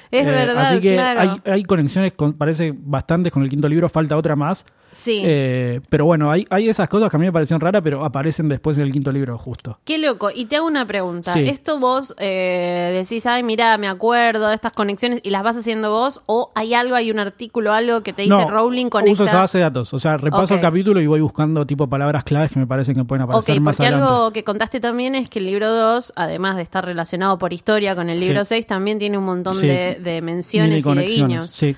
Es 0.09 0.21
Eh, 0.21 0.25
verdad, 0.25 0.57
Así 0.65 0.79
que 0.79 0.93
claro. 0.93 1.19
hay, 1.43 1.51
hay 1.51 1.63
conexiones, 1.65 2.13
con, 2.13 2.33
parece 2.33 2.73
bastantes 2.75 3.31
con 3.33 3.43
el 3.43 3.49
quinto 3.49 3.67
libro, 3.67 3.89
falta 3.89 4.15
otra 4.17 4.35
más. 4.37 4.65
Sí. 4.93 5.21
Eh, 5.23 5.79
pero 5.89 6.05
bueno, 6.05 6.29
hay, 6.29 6.45
hay 6.49 6.67
esas 6.69 6.89
cosas 6.89 7.09
que 7.09 7.15
a 7.17 7.19
mí 7.19 7.25
me 7.25 7.31
parecieron 7.31 7.61
raras, 7.61 7.81
pero 7.83 8.03
aparecen 8.03 8.49
después 8.49 8.77
en 8.77 8.83
el 8.83 8.91
quinto 8.91 9.11
libro, 9.11 9.37
justo. 9.37 9.79
Qué 9.85 9.97
loco. 9.97 10.29
Y 10.33 10.45
te 10.45 10.57
hago 10.57 10.67
una 10.67 10.85
pregunta. 10.85 11.33
Sí. 11.33 11.39
¿Esto 11.47 11.79
vos 11.79 12.13
eh, 12.19 12.91
decís, 13.01 13.25
ay, 13.25 13.43
mira, 13.43 13.77
me 13.77 13.87
acuerdo 13.87 14.47
de 14.49 14.55
estas 14.55 14.73
conexiones 14.73 15.21
y 15.23 15.29
las 15.29 15.43
vas 15.43 15.57
haciendo 15.57 15.91
vos? 15.91 16.21
¿O 16.25 16.51
hay 16.55 16.73
algo, 16.73 16.95
hay 16.95 17.09
un 17.11 17.19
artículo, 17.19 17.73
algo 17.73 18.01
que 18.03 18.13
te 18.13 18.23
dice 18.23 18.35
no, 18.35 18.49
Rowling 18.49 18.87
uso 18.87 18.91
conecta? 18.91 19.23
esa 19.23 19.39
base 19.39 19.57
de 19.59 19.63
datos. 19.63 19.93
O 19.93 19.99
sea, 19.99 20.17
repaso 20.17 20.53
el 20.55 20.61
capítulo 20.61 20.99
y 21.01 21.07
voy 21.07 21.21
buscando 21.21 21.65
tipo 21.65 21.87
palabras 21.87 22.23
claves 22.23 22.51
que 22.51 22.59
me 22.59 22.67
parecen 22.67 22.95
que 22.95 23.03
pueden 23.05 23.23
aparecer 23.23 23.59
más 23.61 23.77
porque 23.77 23.87
adelante. 23.87 24.13
algo 24.13 24.31
que 24.31 24.43
contaste 24.43 24.79
también 24.79 25.15
es 25.15 25.29
que 25.29 25.39
el 25.39 25.45
libro 25.45 25.73
2, 25.73 26.13
además 26.15 26.57
de 26.57 26.63
estar 26.63 26.85
relacionado 26.85 27.37
por 27.37 27.53
historia 27.53 27.95
con 27.95 28.09
el 28.09 28.19
libro 28.19 28.43
Sí. 28.43 28.49
6, 28.55 28.67
también 28.67 28.99
tiene 28.99 29.17
un 29.17 29.23
montón 29.23 29.55
Sí. 29.55 29.67
de, 29.67 29.95
de 29.95 30.21
menciones 30.21 30.85
y 30.85 30.93
de 30.93 31.05
guiños. 31.05 31.51
Sí. 31.51 31.75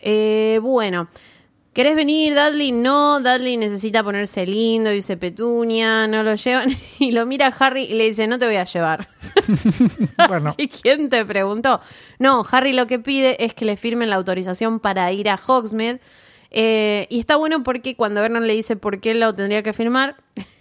Eh, 0.00 0.58
bueno, 0.62 1.08
¿querés 1.72 1.96
venir, 1.96 2.34
Dudley? 2.34 2.72
No, 2.72 3.20
Dudley 3.20 3.56
necesita 3.56 4.02
ponerse 4.02 4.46
lindo, 4.46 4.90
dice 4.90 5.16
Petunia, 5.16 6.06
no 6.06 6.22
lo 6.22 6.34
llevan. 6.34 6.70
Y 6.98 7.12
lo 7.12 7.26
mira 7.26 7.52
Harry 7.58 7.84
y 7.84 7.94
le 7.94 8.04
dice, 8.04 8.26
no 8.26 8.38
te 8.38 8.46
voy 8.46 8.56
a 8.56 8.64
llevar. 8.64 9.08
bueno, 10.28 10.54
¿Y 10.58 10.68
quién 10.68 11.10
te 11.10 11.24
preguntó? 11.24 11.80
No, 12.18 12.44
Harry 12.50 12.72
lo 12.72 12.86
que 12.86 12.98
pide 12.98 13.44
es 13.44 13.54
que 13.54 13.64
le 13.64 13.76
firmen 13.76 14.10
la 14.10 14.16
autorización 14.16 14.80
para 14.80 15.10
ir 15.12 15.28
a 15.28 15.36
Hogsmeade. 15.36 16.00
Eh, 16.50 17.06
y 17.08 17.18
está 17.18 17.36
bueno 17.36 17.62
porque 17.62 17.96
cuando 17.96 18.20
Vernon 18.20 18.46
le 18.46 18.54
dice 18.54 18.76
por 18.76 19.00
qué 19.00 19.14
lo 19.14 19.34
tendría 19.34 19.62
que 19.62 19.72
firmar, 19.72 20.16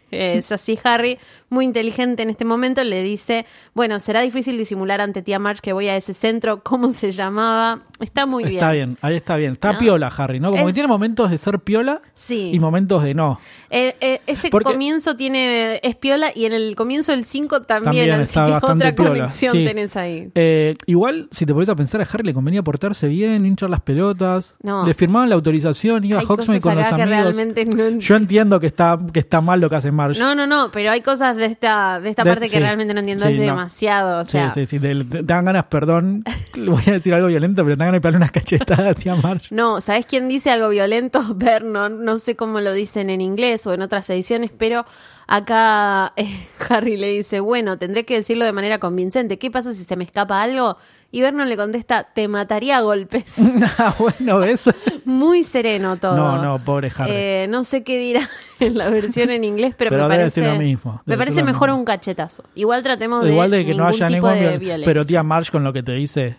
es 0.10 0.51
así 0.51 0.80
Harry, 0.84 1.20
muy 1.51 1.65
inteligente 1.65 2.24
en 2.24 2.29
este 2.31 2.46
momento, 2.46 2.84
le 2.84 3.03
dice, 3.03 3.46
bueno, 3.74 4.00
será 4.00 4.22
difícil 4.22 4.58
disimular 4.58 5.01
ante 5.01 5.22
tía 5.22 5.38
March 5.38 5.60
que 5.62 5.74
voy 5.74 5.88
a 5.89 5.96
ese 5.96 6.13
centro, 6.13 6.63
¿cómo 6.63 6.89
se 6.91 7.12
llamaba? 7.12 7.81
Está 8.00 8.25
muy 8.25 8.43
bien. 8.46 8.55
Está 8.55 8.72
bien, 8.72 8.98
ahí 9.01 9.15
está 9.15 9.36
bien. 9.36 9.53
Está 9.53 9.74
¿No? 9.74 9.77
piola, 9.79 10.08
Harry, 10.17 10.39
¿no? 10.39 10.50
Como 10.50 10.62
Es- 10.63 10.67
que 10.67 10.74
tiene 10.74 10.88
momentos 10.88 11.29
de 11.29 11.38
ser 11.38 11.60
piola 11.60 12.01
Sí. 12.15 12.50
y 12.53 12.60
momentos 12.60 13.03
de 13.03 13.13
no. 13.13 13.39
Eh, 13.70 13.96
eh, 14.01 14.22
este 14.25 14.50
Porque- 14.50 14.72
comienzo 14.72 15.15
tiene 15.15 15.79
es 15.84 15.96
piola 15.98 16.31
y 16.34 16.46
en 16.46 16.53
el 16.53 16.75
comienzo 16.75 17.12
del 17.12 17.25
5 17.25 17.62
también, 17.62 17.84
También 18.10 18.12
así 18.13 18.22
está 18.24 18.46
que 18.46 18.51
bastante 18.53 18.86
otra 18.86 18.96
piola, 18.96 19.10
conexión 19.12 19.51
sí. 19.53 19.65
tenés 19.65 19.96
ahí. 19.96 20.29
Eh, 20.36 20.74
igual, 20.88 21.27
si 21.31 21.46
te 21.46 21.53
pones 21.53 21.70
a 21.70 21.75
pensar, 21.75 22.01
a 22.01 22.08
Harry 22.12 22.24
le 22.24 22.34
convenía 22.34 22.63
portarse 22.63 23.08
bien, 23.08 23.46
hinchar 23.46 23.70
las 23.70 23.81
pelotas. 23.81 24.55
No. 24.63 24.86
Le 24.86 24.93
firmaban 24.93 25.29
la 25.29 25.36
autorización, 25.36 26.03
iba 26.05 26.20
Hay 26.20 26.25
a 26.25 26.27
Hogsmeade 26.27 26.62
con 26.62 26.75
los 26.75 26.88
amigos. 26.88 27.36
no 27.75 27.89
Yo 28.00 28.15
entiendo 28.15 28.60
que 28.60 28.67
está, 28.67 28.98
que 29.13 29.20
está 29.20 29.41
mal 29.41 29.60
lo 29.62 29.70
que 29.70 29.75
hace 29.75 29.91
Marge. 29.91 30.20
No, 30.20 30.34
no, 30.36 30.48
no, 30.48 30.70
pero 30.72 30.91
hay 30.91 31.01
cosas 31.01 31.36
de 31.36 31.40
esta, 31.48 32.00
de 32.00 32.10
esta 32.10 32.24
De- 32.24 32.29
parte 32.31 32.45
que 32.45 32.50
sí. 32.51 32.60
realmente 32.60 32.93
no 32.93 33.00
entiendo. 33.01 33.25
Sí, 33.25 33.33
es 33.33 33.38
no. 33.39 33.43
demasiado. 33.45 34.21
O 34.21 34.25
Sí, 34.25 34.31
sea, 34.31 34.50
sí, 34.51 34.65
sí. 34.65 34.79
Te, 34.79 34.95
te- 34.95 35.03
te 35.05 35.24
dan 35.24 35.45
ganas, 35.45 35.65
perdón, 35.65 36.24
voy 36.55 36.83
a 36.88 36.91
decir 36.91 37.13
algo 37.13 37.27
violento, 37.27 37.63
pero 37.63 37.75
te 37.75 37.79
dan 37.79 37.88
ganas 37.88 37.93
de 37.98 38.01
pegarle 38.01 38.17
unas 38.17 38.31
cachetadas 38.31 38.88
a 38.88 38.93
tía 38.93 39.15
Marge. 39.15 39.53
No, 39.53 39.81
¿sabes 39.81 40.05
quién 40.05 40.27
dice 40.27 40.51
algo 40.51 40.69
violento? 40.69 41.21
Vernon, 41.36 42.03
no 42.05 42.19
sé 42.19 42.36
cómo 42.36 42.60
lo 42.60 42.74
dicen 42.74 43.10
en 43.10 43.21
inglés 43.21 43.65
o 43.67 43.74
en 43.74 43.81
otras 43.81 44.10
ediciones, 44.10 44.51
pero 44.57 44.86
acá 45.27 46.13
eh, 46.15 46.45
Harry 46.69 46.98
le 46.98 47.07
dice, 47.10 47.39
bueno, 47.39 47.77
tendré 47.77 48.05
que 48.05 48.15
decirlo 48.15 48.45
de 48.45 48.51
manera 48.51 48.79
convincente. 48.79 49.38
¿Qué 49.39 49.50
pasa 49.51 49.74
si 49.74 49.83
se 49.83 49.95
me 49.95 50.03
escapa 50.03 50.41
algo? 50.41 50.77
Y 51.13 51.20
Vernon 51.22 51.50
le 51.50 51.58
contesta, 51.58 52.08
te 52.13 52.27
mataría 52.30 52.77
a 52.77 52.82
golpes. 52.82 53.36
Ah, 53.77 53.94
bueno, 54.00 54.39
¿ves? 54.39 54.70
Muy 55.06 55.44
sereno 55.44 55.98
todo. 55.98 56.15
No, 56.15 56.41
no, 56.41 56.63
pobre 56.63 56.89
Harry. 56.98 57.12
Eh, 57.13 57.48
no 57.50 57.63
sé 57.65 57.84
qué 57.84 57.98
dirá 57.98 58.30
en 58.60 58.77
la 58.77 58.89
versión 58.89 59.30
en 59.30 59.44
inglés, 59.44 59.74
pero, 59.77 59.89
Pero 59.91 60.03
me 60.08 60.15
parece 60.15 60.41
lo 60.46 60.56
mismo, 60.56 61.01
Me 61.06 61.18
parece 61.18 61.44
mejor 61.44 61.70
mismo. 61.70 61.80
un 61.80 61.86
cachetazo. 61.86 62.44
Igual 62.56 62.82
tratemos 62.84 63.24
de 63.25 63.32
Igual 63.32 63.51
de 63.51 63.58
que 63.65 63.74
no 63.74 63.84
ningún 63.84 63.88
haya 63.88 64.08
tipo 64.08 64.27
ningún 64.30 64.34
de 64.34 64.50
viol- 64.51 64.60
violencia. 64.60 64.86
Pero 64.86 65.06
tía 65.06 65.24
Marge 65.24 65.51
con 65.51 65.63
lo 65.63 65.74
que 65.74 65.84
te 65.84 65.91
dice, 65.94 66.38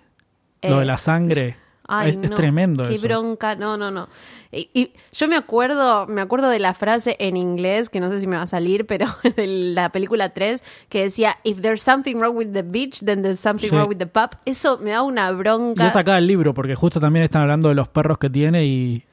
lo 0.62 0.76
Eh, 0.76 0.78
de 0.80 0.84
la 0.86 0.96
sangre, 0.96 1.56
Ay, 1.88 2.10
es, 2.10 2.16
es 2.22 2.30
no, 2.30 2.36
tremendo 2.36 2.86
Qué 2.86 2.94
eso. 2.94 3.06
bronca, 3.08 3.54
no, 3.56 3.76
no, 3.76 3.90
no. 3.90 4.08
Y, 4.52 4.70
y 4.72 4.92
yo 5.12 5.26
me 5.28 5.36
acuerdo, 5.36 6.06
me 6.06 6.20
acuerdo 6.20 6.48
de 6.48 6.58
la 6.58 6.74
frase 6.74 7.16
en 7.18 7.36
inglés, 7.36 7.88
que 7.90 7.98
no 8.00 8.08
sé 8.10 8.20
si 8.20 8.26
me 8.26 8.36
va 8.36 8.42
a 8.42 8.46
salir, 8.46 8.86
pero 8.86 9.06
de 9.36 9.46
la 9.46 9.90
película 9.90 10.30
3, 10.30 10.62
que 10.88 11.02
decía, 11.02 11.36
if 11.44 11.60
there's 11.60 11.82
something 11.82 12.16
wrong 12.16 12.36
with 12.36 12.52
the 12.52 12.62
beach, 12.62 13.00
then 13.04 13.22
there's 13.22 13.40
something 13.40 13.68
Sí. 13.68 13.74
wrong 13.74 13.88
with 13.88 13.98
the 13.98 14.06
pub. 14.06 14.30
Eso 14.44 14.78
me 14.78 14.90
da 14.90 15.02
una 15.02 15.30
Y 15.30 15.34
bronca. 15.34 15.86
es 15.88 15.96
acá 15.96 16.18
el 16.18 16.26
libro, 16.26 16.54
porque 16.54 16.74
justo 16.74 17.00
también 17.00 17.24
están 17.24 17.42
hablando 17.42 17.68
de 17.68 17.74
los 17.74 17.88
perros 17.88 18.18
que 18.18 18.30
tiene 18.30 18.64
y 18.64 19.04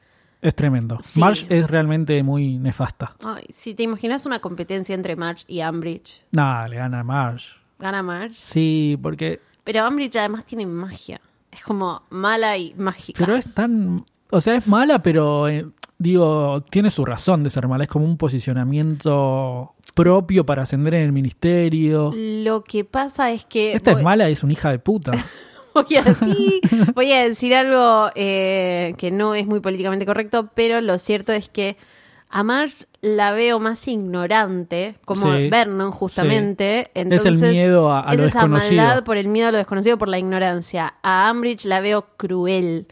es 0.42 0.54
tremendo. 0.54 0.98
Sí. 1.00 1.18
Marge 1.20 1.46
es 1.50 1.68
realmente 1.70 2.22
muy 2.22 2.58
nefasta. 2.58 3.14
Ay, 3.22 3.44
si 3.50 3.74
te 3.74 3.82
imaginas 3.82 4.24
una 4.26 4.38
competencia 4.38 4.94
entre 4.94 5.16
Marge 5.16 5.44
y 5.48 5.60
Ambridge, 5.60 6.22
Nada, 6.30 6.66
le 6.68 6.76
gana 6.76 7.02
Marge. 7.02 7.48
gana 7.78 8.02
Marge. 8.02 8.34
Sí, 8.36 8.98
porque... 9.02 9.40
Pero 9.64 9.82
Ambridge 9.84 10.16
además 10.16 10.44
tiene 10.46 10.66
magia. 10.66 11.20
Es 11.52 11.62
como 11.62 12.02
mala 12.10 12.56
y 12.56 12.74
mágica. 12.76 13.18
Pero 13.24 13.36
es 13.36 13.52
tan... 13.52 14.04
O 14.30 14.40
sea, 14.40 14.54
es 14.54 14.66
mala, 14.66 15.02
pero 15.02 15.48
eh, 15.48 15.66
digo, 15.98 16.60
tiene 16.70 16.90
su 16.90 17.04
razón 17.04 17.42
de 17.42 17.50
ser 17.50 17.66
mala. 17.66 17.84
Es 17.84 17.90
como 17.90 18.04
un 18.04 18.16
posicionamiento 18.16 19.74
propio 19.94 20.46
para 20.46 20.62
ascender 20.62 20.94
en 20.94 21.02
el 21.02 21.12
ministerio. 21.12 22.12
Lo 22.14 22.62
que 22.62 22.84
pasa 22.84 23.30
es 23.32 23.44
que... 23.44 23.72
Esta 23.72 23.92
voy- 23.92 24.00
es 24.00 24.04
mala, 24.04 24.28
es 24.28 24.44
una 24.44 24.52
hija 24.52 24.70
de 24.70 24.78
puta. 24.78 25.12
Voy 25.72 25.96
a, 25.96 26.02
sí, 26.14 26.60
voy 26.96 27.12
a 27.12 27.22
decir 27.22 27.54
algo 27.54 28.10
eh, 28.16 28.92
que 28.98 29.12
no 29.12 29.36
es 29.36 29.46
muy 29.46 29.60
políticamente 29.60 30.04
correcto, 30.04 30.50
pero 30.52 30.80
lo 30.80 30.98
cierto 30.98 31.32
es 31.32 31.48
que 31.48 31.76
a 32.32 32.42
Marge 32.44 32.86
la 33.00 33.32
veo 33.32 33.58
más 33.58 33.86
ignorante, 33.88 34.94
como 35.04 35.34
Sí, 35.36 35.48
Vernon 35.48 35.90
justamente. 35.90 36.84
sí. 36.94 37.00
Entonces, 37.00 37.36
Es 37.36 37.42
el 37.42 37.50
miedo 37.52 37.90
a- 37.90 38.08
a 38.08 38.12
es 38.12 38.18
lo 38.20 38.26
esa 38.26 38.38
desconocido. 38.40 38.82
maldad 38.82 39.04
por 39.04 39.16
el 39.16 39.28
miedo 39.28 39.48
a 39.48 39.52
lo 39.52 39.58
desconocido, 39.58 39.98
por 39.98 40.08
la 40.08 40.18
ignorancia. 40.18 40.94
A 41.02 41.28
Ambridge 41.28 41.64
la 41.64 41.80
veo 41.80 42.06
cruel. 42.16 42.86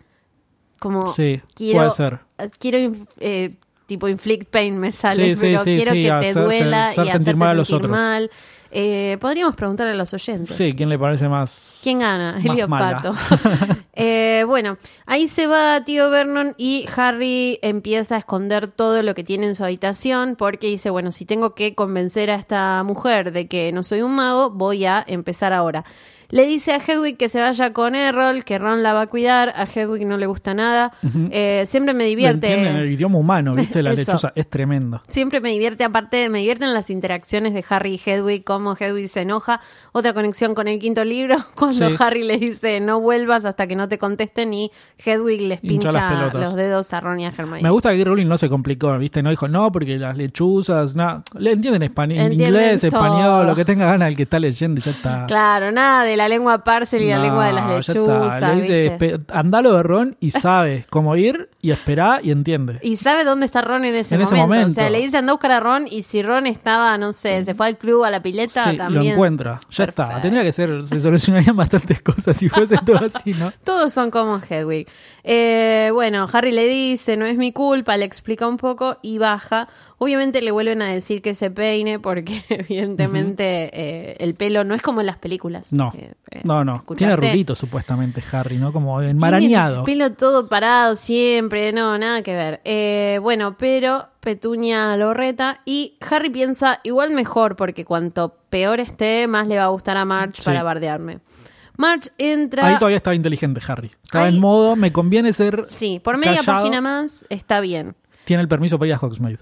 Como 0.81 1.07
Sí, 1.09 1.41
quiero, 1.55 1.79
puede 1.81 1.91
ser. 1.91 2.19
Quiero 2.59 2.93
eh, 3.21 3.55
tipo 3.87 4.07
inflict 4.09 4.49
pain 4.51 4.79
me 4.79 4.93
sale, 4.93 5.35
pero 5.41 5.63
quiero 5.65 5.93
que 5.93 6.03
te 6.03 6.11
hacer- 6.11 6.35
duela 6.45 6.85
hacer 6.89 6.93
y 7.07 7.11
sentir 7.11 7.21
hacerte 7.23 7.35
mal 7.35 7.49
a 7.49 7.55
los 7.55 7.69
sentir 7.69 7.85
otros. 7.87 7.99
mal. 8.01 8.31
Eh, 8.71 9.17
podríamos 9.21 9.57
preguntarle 9.57 9.93
a 9.93 9.97
los 9.97 10.13
oyentes. 10.15 10.57
Sí, 10.57 10.75
¿quién 10.75 10.89
le 10.89 10.99
parece 10.99 11.29
más... 11.29 11.81
¿Quién 11.83 12.01
gana? 12.01 12.39
Elio? 12.43 12.69
Pato. 12.69 13.15
Eh, 14.01 14.45
bueno, 14.47 14.79
ahí 15.07 15.27
se 15.27 15.49
va 15.49 15.85
tío 15.85 16.09
Vernon 16.09 16.55
y 16.57 16.87
Harry 16.97 17.59
empieza 17.63 18.15
a 18.15 18.19
esconder 18.19 18.69
todo 18.69 19.03
lo 19.03 19.13
que 19.13 19.25
tiene 19.25 19.47
en 19.47 19.57
su 19.57 19.65
habitación 19.65 20.37
porque 20.37 20.69
dice, 20.69 20.91
bueno, 20.91 21.11
si 21.11 21.25
tengo 21.25 21.57
que 21.57 21.75
convencer 21.75 22.31
a 22.31 22.37
esta 22.37 22.81
mujer 22.85 23.33
de 23.33 23.49
que 23.49 23.73
no 23.73 23.83
soy 23.83 24.03
un 24.03 24.15
mago, 24.15 24.51
voy 24.51 24.85
a 24.85 25.05
empezar 25.05 25.53
ahora. 25.53 25.85
Le 26.31 26.47
dice 26.47 26.73
a 26.73 26.77
Hedwig 26.77 27.17
que 27.17 27.29
se 27.29 27.41
vaya 27.41 27.73
con 27.73 27.95
Errol, 27.95 28.45
que 28.45 28.59
Ron 28.59 28.83
la 28.83 28.93
va 28.93 29.03
a 29.03 29.07
cuidar, 29.07 29.55
a 29.57 29.65
Hedwig 29.65 30.07
no 30.07 30.19
le 30.19 30.27
gusta 30.27 30.53
nada. 30.53 30.93
Eh, 31.31 31.65
siempre 31.67 31.95
me 31.95 32.05
divierte. 32.05 32.53
en 32.53 32.67
el 32.77 32.93
idioma 32.93 33.19
humano, 33.19 33.55
¿viste? 33.55 33.83
La 33.83 33.93
lechosa 33.95 34.33
es 34.35 34.47
tremendo. 34.49 35.01
Siempre 35.09 35.41
me 35.41 35.51
divierte, 35.51 35.85
aparte, 35.85 36.29
me 36.29 36.41
divierten 36.41 36.75
las 36.75 36.91
interacciones 36.91 37.55
de 37.55 37.65
Harry 37.71 37.95
y 38.05 38.11
Hedwig, 38.11 38.45
cómo 38.45 38.77
Hedwig 38.79 39.09
se 39.09 39.23
enoja. 39.23 39.61
Otra 39.93 40.13
conexión 40.13 40.55
con 40.55 40.69
el 40.69 40.79
quinto 40.79 41.03
libro, 41.05 41.37
cuando 41.55 41.89
Sí. 41.89 41.95
Harry 41.99 42.23
le 42.25 42.37
dice 42.39 42.79
no 42.81 43.01
vuelvas 43.01 43.47
hasta 43.47 43.67
que 43.67 43.75
no 43.75 43.89
te 43.89 43.97
contesten 43.97 44.53
y 44.53 44.71
Hedwig 45.03 45.41
les 45.41 45.65
Hincha 45.65 45.89
pincha 45.91 46.31
los 46.35 46.55
dedos 46.55 46.93
a 46.93 47.01
Ron 47.01 47.21
y 47.21 47.25
a 47.27 47.29
Hermione. 47.31 47.63
Me 47.63 47.71
gusta 47.71 47.95
que 47.95 48.05
Rowling 48.05 48.27
no 48.27 48.37
se 48.37 48.51
complicó, 48.51 48.99
¿viste? 48.99 49.23
No 49.23 49.31
dijo, 49.31 49.49
no, 49.49 49.73
porque 49.73 49.97
las 49.97 50.17
lechuzas, 50.17 50.95
no. 50.95 51.23
Le 51.39 51.53
entienden 51.53 51.85
español, 51.85 52.19
Entienden 52.19 52.49
inglés, 52.49 52.81
todo. 52.83 52.89
español, 52.89 53.47
lo 53.47 53.55
que 53.55 53.65
tenga 53.65 53.87
ganas 53.87 54.09
el 54.11 54.17
que 54.17 54.25
está 54.25 54.39
leyendo 54.39 54.79
y 54.79 54.83
ya 54.85 54.91
está. 54.91 55.25
Claro, 55.27 55.73
nada 55.73 56.05
de 56.05 56.18
la 56.19 56.29
lengua 56.29 56.63
parcel 56.65 57.03
y 57.03 57.09
la 57.09 57.19
lengua 57.19 57.47
de 57.47 57.53
las 57.55 57.67
ya 57.67 57.79
está. 57.79 57.93
lechuzas. 57.95 58.43
Le 58.43 58.55
dice, 58.61 59.21
andalo 59.33 59.73
de 59.75 59.83
Ron 59.83 60.17
y 60.21 60.31
sabe 60.33 60.85
cómo 60.91 61.17
ir 61.17 61.49
y 61.63 61.71
esperá 61.71 62.21
y 62.23 62.31
entiende. 62.31 62.79
Y 62.83 62.97
sabe 62.97 63.25
dónde 63.25 63.47
está 63.47 63.63
Ron 63.63 63.85
en 63.87 63.95
ese, 63.95 64.15
En 64.15 64.21
ese 64.21 64.35
momento. 64.35 64.69
O 64.69 64.71
sea, 64.71 64.91
le 64.91 64.99
dice 64.99 65.17
anda 65.17 65.31
a 65.33 65.35
buscar 65.35 65.53
a 65.53 65.61
Ron 65.61 65.87
y 65.91 66.03
si 66.03 66.23
Ron 66.23 66.47
estaba, 66.47 66.97
no 66.99 67.13
sé, 67.13 67.45
se 67.45 67.55
fue 67.55 67.67
al 67.69 67.79
club, 67.79 68.05
a 68.05 68.11
la 68.11 68.21
pileta, 68.23 68.65
Sí, 68.65 68.73
lo 68.73 68.77
también. 68.85 69.13
encuentra. 69.15 69.59
Ya 69.71 69.85
está. 69.85 70.21
Tendría 70.21 70.43
que 70.43 70.53
ser, 70.53 70.85
se 70.85 71.01
solucionarían 71.01 71.57
bastantes 71.57 72.03
cosas 72.03 72.37
si 72.37 72.49
fuese 72.49 72.77
todo 72.85 73.07
así, 73.07 73.33
¿no? 73.33 73.51
Todos 73.65 73.93
son 73.93 74.11
como 74.11 74.39
Hedwig. 74.49 74.87
Eh, 75.31 75.91
bueno, 75.93 76.27
Harry 76.33 76.53
le 76.53 76.67
dice, 76.67 77.19
no 77.19 77.27
es 77.27 77.37
mi 77.37 77.53
culpa, 77.53 77.99
le 77.99 78.07
explica 78.07 78.47
un 78.49 78.57
poco 78.57 78.97
y 79.03 79.19
baja. 79.19 79.69
Obviamente 79.99 80.41
le 80.41 80.51
vuelven 80.53 80.81
a 80.81 80.89
decir 80.89 81.21
que 81.21 81.35
se 81.35 81.51
peine 81.51 81.99
porque 81.99 82.45
evidentemente 82.49 83.69
eh, 83.73 84.17
el 84.21 84.35
pelo 84.35 84.65
no 84.65 84.75
es 84.75 84.81
como 84.81 85.01
en 85.01 85.07
las 85.07 85.19
películas. 85.19 85.73
No, 85.75 85.93
Eh, 85.95 86.15
eh, 86.31 86.41
no, 86.45 86.65
no. 86.65 86.77
¿escuchaste? 86.77 86.99
Tiene 86.99 87.17
rulitos 87.17 87.59
supuestamente 87.59 88.23
Harry, 88.33 88.57
¿no? 88.57 88.73
Como 88.73 88.99
Tiene 89.01 89.11
enmarañado. 89.11 89.81
el 89.81 89.85
pelo 89.85 90.13
todo 90.13 90.49
parado 90.49 90.95
siempre, 90.95 91.73
no, 91.75 91.99
nada 91.99 92.23
que 92.23 92.35
ver. 92.35 92.61
Eh, 92.65 93.19
bueno, 93.21 93.57
pero 93.59 94.07
Petunia 94.21 94.97
lo 94.97 95.13
reta 95.13 95.61
y 95.67 95.99
Harry 96.11 96.31
piensa 96.31 96.81
igual 96.85 97.11
mejor 97.11 97.55
porque 97.55 97.85
cuanto 97.85 98.35
peor 98.49 98.81
esté, 98.81 99.27
más 99.27 99.47
le 99.47 99.59
va 99.59 99.65
a 99.65 99.69
gustar 99.69 99.99
a 99.99 100.07
Sí. 100.33 100.43
para 100.43 100.63
bardearme. 100.63 101.19
Marge 101.79 102.11
entra... 102.19 102.67
Ahí 102.67 102.75
todavía 102.77 102.97
estaba 102.99 103.15
inteligente 103.15 103.61
Harry. 103.67 103.91
Estaba 104.05 104.27
Ahí- 104.27 104.35
en 104.35 104.41
modo, 104.43 104.77
me 104.77 104.93
conviene 104.93 105.33
ser. 105.33 105.65
Sí, 105.69 106.01
por 106.05 106.19
media 106.19 106.41
callado. 106.41 106.59
página 106.59 106.81
más 106.83 107.25
está 107.31 107.61
bien. 107.61 107.95
Tiene 108.25 108.43
el 108.43 108.49
permiso 108.49 108.79
para 108.79 108.89
ir 108.89 108.95
a 108.95 108.99
Hogsmeade. 108.99 109.39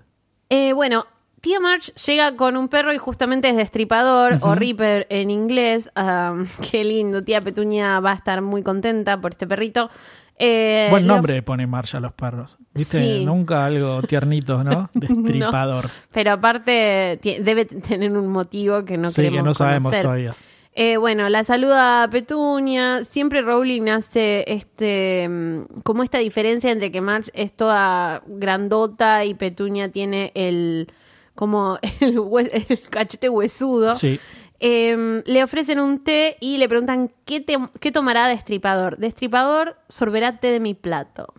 Eh, 0.51 0.73
bueno, 0.75 1.07
tía 1.41 1.59
March 1.61 1.93
llega 1.95 2.37
con 2.37 2.57
un 2.57 2.69
perro 2.69 2.93
y 2.93 2.99
justamente 2.99 3.49
es 3.49 3.57
destripador 3.57 4.39
o 4.43 4.55
Reaper 4.55 5.07
en 5.11 5.31
inglés. 5.31 5.91
Ah, 5.97 6.37
qué 6.71 6.85
lindo, 6.85 7.25
tía 7.25 7.41
Petunia 7.41 7.99
va 8.01 8.13
a 8.13 8.15
estar 8.15 8.43
muy 8.43 8.63
contenta 8.63 9.21
por 9.21 9.33
este 9.33 9.47
perrito. 9.47 9.91
Eh, 10.39 10.89
Buen 10.91 11.07
nombre 11.07 11.43
pone 11.43 11.67
Marge 11.67 11.97
a 11.97 12.01
los 12.01 12.13
perros. 12.13 12.59
¿Viste? 12.75 12.99
Sí. 12.99 13.25
Nunca 13.25 13.65
algo 13.65 14.03
tiernito, 14.07 14.63
¿no? 14.63 14.91
Destripador. 14.93 15.89
Pero 16.13 16.33
aparte 16.33 17.19
debe 17.41 17.65
tener 17.65 18.13
un 18.13 18.29
motivo 18.29 18.85
que 18.85 18.99
no 18.99 19.09
sí, 19.09 19.17
queremos 19.23 19.39
que 19.39 19.45
no 19.49 19.55
sabemos 19.55 19.85
conocer. 19.85 20.03
todavía. 20.03 20.33
Eh, 20.79 20.99
bueno, 20.99 21.31
la 21.31 21.43
saluda 21.43 22.03
a 22.03 22.11
Petunia. 22.11 23.03
Siempre 23.03 23.41
Rowling 23.41 23.89
hace 23.89 24.45
este 24.47 25.27
mm, 25.27 25.81
como 25.83 26.03
esta 26.03 26.19
diferencia 26.19 26.71
entre 26.71 26.93
que 26.93 27.01
Marge 27.01 27.31
es 27.35 27.55
toda 27.55 28.23
grandota 28.27 29.25
y 29.25 29.33
Petunia 29.33 29.91
tiene 29.91 30.33
el 30.35 30.89
como 31.35 31.79
el, 32.01 32.19
hue- 32.19 32.51
el 32.69 32.81
cachete 32.91 33.31
huesudo. 33.31 33.95
Sí. 33.95 34.21
Eh, 34.61 35.23
le 35.25 35.43
ofrecen 35.43 35.81
un 35.81 36.05
té 36.05 36.37
y 36.41 36.59
le 36.59 36.69
preguntan 36.69 37.11
qué, 37.25 37.41
te- 37.41 37.57
qué 37.81 37.91
tomará 37.91 38.29
Destripador. 38.29 38.99
Destripador 38.99 39.77
sorberá 39.89 40.39
té 40.41 40.49
de 40.49 40.61
mi 40.61 40.75
plato. 40.75 41.33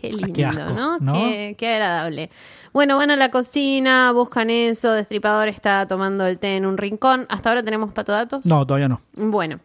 Qué 0.00 0.10
lindo, 0.10 0.32
qué 0.32 0.44
asco, 0.44 0.72
¿no? 0.74 0.98
¿no? 0.98 1.12
Qué, 1.14 1.54
qué 1.58 1.74
agradable. 1.74 2.30
Bueno, 2.72 2.96
van 2.96 3.10
a 3.10 3.16
la 3.16 3.30
cocina, 3.30 4.12
buscan 4.12 4.50
eso. 4.50 4.92
Destripador 4.92 5.48
está 5.48 5.86
tomando 5.88 6.26
el 6.26 6.38
té 6.38 6.56
en 6.56 6.66
un 6.66 6.76
rincón. 6.76 7.26
¿Hasta 7.28 7.48
ahora 7.48 7.62
tenemos 7.62 7.92
patodatos? 7.92 8.46
No, 8.46 8.66
todavía 8.66 8.88
no. 8.88 9.00
Bueno. 9.14 9.60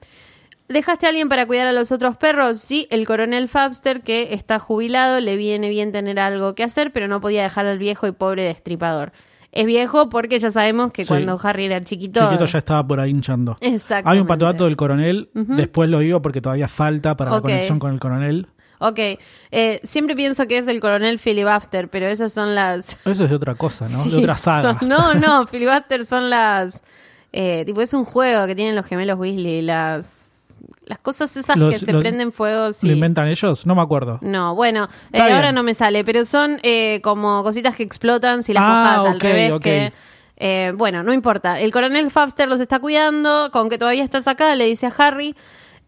¿Dejaste 0.70 1.06
a 1.06 1.10
alguien 1.10 1.28
para 1.30 1.46
cuidar 1.46 1.68
a 1.68 1.74
los 1.74 1.92
otros 1.92 2.16
perros? 2.18 2.58
Sí, 2.58 2.88
el 2.90 3.06
coronel 3.06 3.50
Fabster, 3.50 4.02
que 4.02 4.34
está 4.34 4.60
jubilado, 4.60 5.20
le 5.20 5.36
viene 5.36 5.70
bien 5.70 5.92
tener 5.92 6.20
algo 6.20 6.56
que 6.56 6.64
hacer, 6.64 6.92
pero 6.92 7.08
no 7.08 7.20
podía 7.22 7.44
dejar 7.44 7.66
al 7.68 7.78
viejo 7.78 8.08
y 8.08 8.12
pobre 8.14 8.44
destripador. 8.44 9.12
Es 9.52 9.66
viejo 9.68 10.10
porque 10.10 10.40
ya 10.40 10.50
sabemos 10.50 10.92
que 10.92 11.04
Sí. 11.04 11.10
cuando 11.10 11.38
Harry 11.44 11.66
era 11.66 11.80
chiquito. 11.82 12.22
Chiquito 12.22 12.46
ya 12.46 12.58
estaba 12.58 12.88
por 12.88 13.00
ahí 13.00 13.12
hinchando. 13.12 13.56
Exactamente. 13.62 14.10
Hay 14.10 14.20
un 14.20 14.26
patodato 14.26 14.64
del 14.64 14.76
coronel, 14.78 15.30
después 15.34 15.90
lo 15.90 16.00
digo 16.00 16.22
porque 16.24 16.42
todavía 16.42 16.68
falta 16.70 17.16
para 17.16 17.30
la 17.32 17.42
conexión 17.42 17.78
con 17.78 17.94
el 17.94 18.00
coronel. 18.00 18.48
Ok, 18.80 19.00
eh, 19.52 19.80
siempre 19.84 20.16
pienso 20.16 20.46
que 20.48 20.58
es 20.58 20.68
el 20.68 20.80
coronel 20.82 21.20
Filibuster, 21.20 21.88
pero 21.90 22.08
esas 22.08 22.34
son 22.34 22.54
las... 22.56 22.98
Eso 23.06 23.24
es 23.24 23.30
de 23.30 23.36
otra 23.36 23.56
cosa, 23.56 23.88
¿no? 23.88 24.04
Sí, 24.04 24.10
de 24.12 24.18
otra 24.18 24.36
saga. 24.36 24.78
son- 24.80 24.90
no, 24.90 25.14
no, 25.14 25.48
Filibuster 25.52 26.06
son 26.06 26.30
las... 26.30 26.84
eh, 27.32 27.64
tipo, 27.66 27.82
es 27.82 27.94
un 27.94 28.04
juego 28.04 28.46
que 28.46 28.56
tienen 28.56 28.76
los 28.76 28.86
gemelos 28.86 29.18
Weasley, 29.18 29.62
las... 29.62 30.22
Las 30.86 31.00
cosas 31.00 31.36
esas 31.38 31.56
Los- 31.56 31.74
que 31.80 31.86
se 31.86 31.94
los- 31.94 32.02
prenden 32.02 32.34
fuego. 32.34 32.74
sí. 32.74 32.88
¿Lo 32.88 32.94
inventan 32.94 33.28
ellos? 33.30 33.66
No 33.66 33.74
me 33.74 33.82
acuerdo. 33.82 34.20
No, 34.22 34.54
bueno, 34.54 34.90
eh, 35.14 35.22
ahora 35.22 35.54
no 35.54 35.64
me 35.64 35.74
sale, 35.74 36.04
pero 36.04 36.26
son 36.26 36.60
eh, 36.64 37.00
como 37.04 37.42
cositas 37.42 37.76
que 37.76 37.84
explotan 37.84 38.44
si 38.44 38.52
las 38.52 38.64
Ah, 38.66 39.02
al 39.12 39.20
revés. 39.20 39.54
Que, 39.62 39.94
eh, 40.36 40.74
bueno, 40.76 41.02
no 41.04 41.14
importa. 41.14 41.58
El 41.62 41.72
coronel 41.72 42.12
Fafster 42.12 42.50
los 42.50 42.60
está 42.60 42.80
cuidando, 42.80 43.50
con 43.54 43.70
que 43.70 43.78
todavía 43.78 44.04
estás 44.04 44.28
acá, 44.28 44.56
le 44.56 44.66
dice 44.66 44.88
a 44.88 44.94
Harry. 44.98 45.36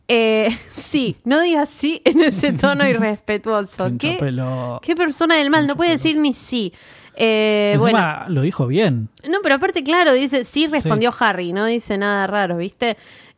Eh, 0.07 0.57
sí, 0.71 1.17
no 1.23 1.41
digas 1.41 1.69
sí 1.69 2.01
en 2.05 2.21
ese 2.21 2.53
tono 2.53 2.87
irrespetuoso. 2.89 3.91
¿Qué, 3.99 4.95
persona 4.95 5.35
del 5.35 5.49
mal, 5.49 5.67
no 5.67 5.75
puede 5.75 5.91
decir 5.91 6.17
ni 6.17 6.33
sí. 6.33 6.73
Eh, 7.17 7.77
bueno, 7.79 8.25
lo 8.27 8.41
dijo 8.41 8.67
bien. 8.67 9.07
no, 9.29 9.37
pero 9.41 9.55
aparte, 9.55 9.83
claro, 9.83 10.11
dice 10.11 10.43
sí, 10.43 10.67
respondió 10.67 11.13
Harry, 11.17 11.53
no 11.53 11.65
dice 11.65 11.97
nada 11.97 12.27
raro, 12.27 12.57
¿viste? 12.57 12.97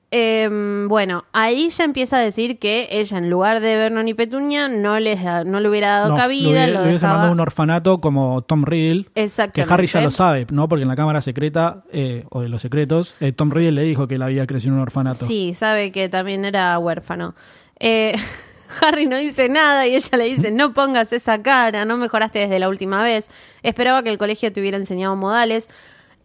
Eh, 0.10 0.48
bueno, 0.88 1.26
ahí 1.34 1.70
ya 1.70 1.84
empieza 1.84 2.16
a 2.18 2.20
decir 2.22 2.60
que 2.60 2.88
ella, 2.92 3.18
en 3.18 3.30
lugar 3.30 3.60
de 3.60 3.76
Vernon 3.76 4.08
y 4.08 4.14
Petunia, 4.14 4.70
no, 4.70 5.00
les, 5.02 5.22
da- 5.22 5.44
no 5.44 5.60
le 5.60 5.68
hubiera 5.70 5.90
dado 6.00 6.10
No, 6.10 6.16
cabida. 6.16 6.44
lo 6.46 6.52
hubiese, 6.54 6.68
lo 6.72 6.80
lo 6.80 6.86
hubiese 6.86 7.06
mandado 7.08 7.28
a 7.30 7.32
un 7.34 7.40
orfanato 7.42 8.00
como 8.00 8.42
Tom 8.44 8.64
Riddle. 8.64 9.06
Que. 9.54 9.66
Harry 9.68 9.88
ya 9.88 10.02
lo 10.02 10.12
sabe, 10.12 10.48
¿no? 10.52 10.70
Porque 10.70 10.84
en 10.84 10.88
la 10.88 10.96
cámara 10.96 11.20
secreta, 11.20 11.84
eh, 11.92 12.24
o 12.30 12.42
de 12.42 12.48
los 12.48 12.62
secretos, 12.62 13.16
eh, 13.20 13.34
Tom 13.34 13.52
Riddle 13.52 13.74
le 13.74 13.84
dijo 13.84 14.08
que 14.08 14.16
él 14.16 14.22
había 14.22 14.48
crecido 14.48 14.72
en 14.72 14.76
un 14.78 14.82
orfanato. 14.84 15.26
Sí, 15.26 15.54
sabe 15.54 15.92
que 15.92 16.08
también 16.08 16.46
era 16.46 16.80
huérfano. 16.80 17.36
Eh, 17.80 18.16
Harry 18.82 19.08
no 19.08 19.18
dice 19.18 19.50
nada 19.50 19.88
y 19.88 19.96
ella 19.96 20.18
le 20.18 20.24
dice, 20.26 20.52
no 20.52 20.74
pongas 20.74 21.12
esa 21.14 21.42
cara, 21.42 21.84
no 21.86 21.98
mejoraste 21.98 22.40
desde 22.40 22.60
la 22.60 22.70
última 22.70 23.04
vez. 23.04 23.30
Esperaba 23.64 24.04
que 24.04 24.10
el 24.10 24.18
colegio 24.18 24.52
te 24.54 24.62
hubiera 24.62 24.78
enseñado 24.78 25.16
modales. 25.18 25.70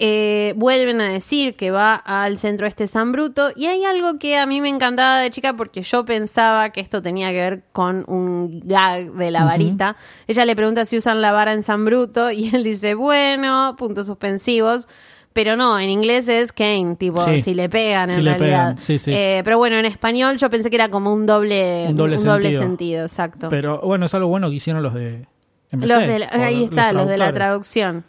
Eh, 0.04 0.52
vuelven 0.56 1.00
a 1.00 1.08
decir 1.12 1.54
que 1.54 1.70
va 1.70 1.94
al 1.94 2.36
centro 2.36 2.66
este 2.66 2.88
San 2.88 3.12
Bruto 3.12 3.50
y 3.54 3.66
hay 3.66 3.84
algo 3.84 4.18
que 4.18 4.36
a 4.36 4.46
mí 4.46 4.60
me 4.60 4.68
encantaba 4.68 5.20
de 5.20 5.30
chica 5.30 5.52
porque 5.52 5.82
yo 5.82 6.04
pensaba 6.04 6.70
que 6.70 6.80
esto 6.80 7.00
tenía 7.02 7.28
que 7.30 7.36
ver 7.36 7.62
con 7.70 8.04
un 8.08 8.62
gag 8.64 9.12
de 9.12 9.30
la 9.30 9.44
varita. 9.44 9.94
Ella 10.26 10.44
le 10.44 10.56
pregunta 10.56 10.84
si 10.86 10.96
usan 10.96 11.20
la 11.22 11.30
vara 11.30 11.52
en 11.52 11.62
San 11.62 11.84
Bruto 11.84 12.32
y 12.32 12.48
él 12.52 12.64
dice, 12.64 12.94
bueno, 12.94 13.76
puntos 13.78 14.06
suspensivos. 14.08 14.88
Pero 15.34 15.56
no, 15.56 15.78
en 15.78 15.88
inglés 15.88 16.28
es 16.28 16.52
cane, 16.52 16.96
tipo, 16.98 17.24
Sí. 17.24 17.40
si 17.40 17.54
le 17.54 17.68
pegan 17.68 18.10
en 18.10 18.16
Si 18.16 18.22
le 18.22 18.34
realidad. 18.36 18.58
pegan, 18.74 18.78
sí, 18.78 18.98
sí. 18.98 19.12
Eh, 19.14 19.42
pero 19.44 19.56
bueno, 19.56 19.78
en 19.78 19.86
español 19.86 20.36
yo 20.36 20.50
pensé 20.50 20.68
que 20.68 20.76
era 20.76 20.88
como 20.90 21.12
un 21.14 21.26
doble, 21.26 21.86
Un 21.90 21.96
doble 21.96 22.18
sentido. 22.18 22.60
sentido. 22.60 23.04
exacto. 23.04 23.48
Pero 23.50 23.80
bueno, 23.82 24.06
es 24.06 24.14
algo 24.14 24.26
bueno 24.28 24.50
que 24.50 24.56
hicieron 24.56 24.82
los 24.82 24.92
de 24.94 25.26
MC, 25.70 25.88
Los 25.88 26.06
de 26.08 26.18
la- 26.18 26.28
ahí 26.32 26.64
está, 26.64 26.92
los 26.92 27.06
de 27.06 27.16
la 27.18 27.32
traducción. 27.32 28.04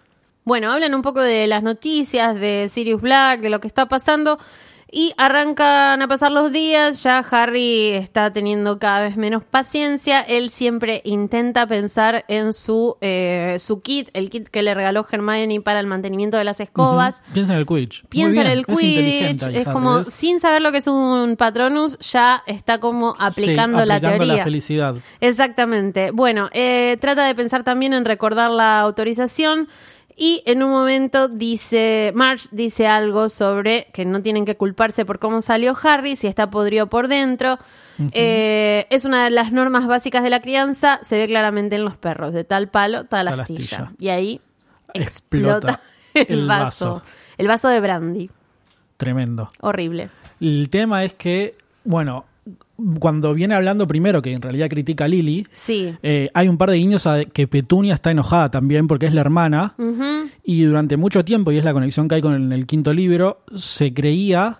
Bueno, 0.45 0.71
hablan 0.71 0.93
un 0.93 1.01
poco 1.01 1.21
de 1.21 1.47
las 1.47 1.63
noticias, 1.63 2.35
de 2.35 2.67
Sirius 2.69 3.01
Black, 3.01 3.39
de 3.41 3.49
lo 3.49 3.59
que 3.61 3.67
está 3.67 3.87
pasando. 3.87 4.39
Y 4.95 5.11
arrancan 5.17 6.03
a 6.03 6.07
pasar 6.07 6.31
los 6.31 6.51
días, 6.51 7.01
ya 7.01 7.17
Harry 7.31 7.89
está 7.93 8.31
teniendo 8.31 8.77
cada 8.77 9.01
vez 9.01 9.17
menos 9.17 9.43
paciencia, 9.43 10.21
él 10.21 10.51
siempre 10.51 11.01
intenta 11.03 11.65
pensar 11.65 12.25
en 12.27 12.53
su, 12.53 12.95
eh, 13.01 13.57
su 13.59 13.81
kit, 13.81 14.09
el 14.13 14.29
kit 14.29 14.49
que 14.49 14.61
le 14.61 14.75
regaló 14.75 15.03
Hermione 15.11 15.61
para 15.61 15.79
el 15.79 15.87
mantenimiento 15.87 16.37
de 16.37 16.43
las 16.43 16.59
escobas. 16.59 17.23
Piensa 17.33 17.53
en 17.53 17.59
el 17.59 17.65
Quidditch. 17.65 18.05
Piensa 18.07 18.41
en 18.41 18.47
el 18.51 18.67
Quidditch, 18.67 19.41
es 19.41 19.65
Harry, 19.65 19.73
como, 19.73 19.97
¿ves? 19.97 20.13
sin 20.13 20.39
saber 20.39 20.61
lo 20.61 20.71
que 20.71 20.77
es 20.77 20.85
un 20.87 21.37
Patronus, 21.37 21.97
ya 21.97 22.43
está 22.45 22.77
como 22.77 23.15
aplicando, 23.17 23.79
Sí, 23.79 23.87
la 23.87 23.99
teoría. 23.99 24.35
la 24.35 24.43
felicidad. 24.43 24.95
Exactamente. 25.21 26.11
Bueno, 26.11 26.49
eh, 26.53 26.97
trata 27.01 27.25
de 27.25 27.33
pensar 27.33 27.63
también 27.63 27.93
en 27.93 28.05
recordar 28.05 28.51
la 28.51 28.79
autorización 28.81 29.67
y 30.15 30.43
en 30.45 30.63
un 30.63 30.69
momento 30.71 31.27
dice, 31.27 32.11
Marge 32.15 32.47
dice 32.51 32.87
algo 32.87 33.29
sobre 33.29 33.87
que 33.93 34.05
no 34.05 34.21
tienen 34.21 34.45
que 34.45 34.55
culparse 34.57 35.05
por 35.05 35.19
cómo 35.19 35.41
salió 35.41 35.75
Harry, 35.83 36.15
si 36.15 36.27
está 36.27 36.49
podrido 36.49 36.87
por 36.87 37.07
dentro. 37.07 37.57
Eh, 38.11 38.85
es 38.89 39.05
una 39.05 39.23
de 39.25 39.29
las 39.29 39.51
normas 39.51 39.85
básicas 39.87 40.23
de 40.23 40.29
la 40.29 40.39
crianza, 40.39 40.99
se 41.03 41.17
ve 41.17 41.27
claramente 41.27 41.75
en 41.75 41.83
los 41.85 41.97
perros, 41.97 42.33
de 42.33 42.43
tal 42.43 42.69
palo, 42.69 43.05
tal, 43.05 43.27
Tal 43.27 43.39
astilla. 43.39 43.61
astilla. 43.63 43.91
Y 43.99 44.09
ahí 44.09 44.41
Explota 44.93 45.57
explota 45.57 45.81
el, 46.13 46.39
el 46.41 46.47
vaso. 46.47 46.93
vaso. 46.95 47.05
El 47.37 47.47
vaso 47.47 47.67
de 47.69 47.79
brandy. 47.79 48.29
Tremendo. 48.97 49.49
Horrible. 49.61 50.09
El 50.39 50.69
tema 50.69 51.03
es 51.03 51.13
que, 51.13 51.57
bueno, 51.83 52.25
cuando 52.99 53.33
viene 53.33 53.55
hablando 53.55 53.87
primero, 53.87 54.21
que 54.21 54.33
en 54.33 54.41
realidad 54.41 54.67
critica 54.69 55.05
a 55.05 55.07
Lily, 55.07 55.45
Sí. 55.51 55.93
eh, 56.03 56.29
hay 56.33 56.47
un 56.49 56.57
par 56.57 56.69
de 56.71 56.77
guiños 56.77 57.07
a 57.07 57.23
que 57.25 57.47
Petunia 57.47 57.93
está 57.93 58.11
enojada 58.11 58.51
también 58.51 58.87
porque 58.87 59.05
es 59.05 59.13
la 59.13 59.21
hermana. 59.21 59.75
Y 60.43 60.63
durante 60.63 60.97
mucho 60.97 61.23
tiempo, 61.23 61.51
y 61.51 61.57
es 61.57 61.63
la 61.63 61.71
conexión 61.73 62.07
que 62.07 62.15
hay 62.15 62.21
con 62.21 62.33
el, 62.33 62.51
el 62.51 62.65
quinto 62.65 62.91
libro, 62.93 63.43
se 63.55 63.93
creía 63.93 64.59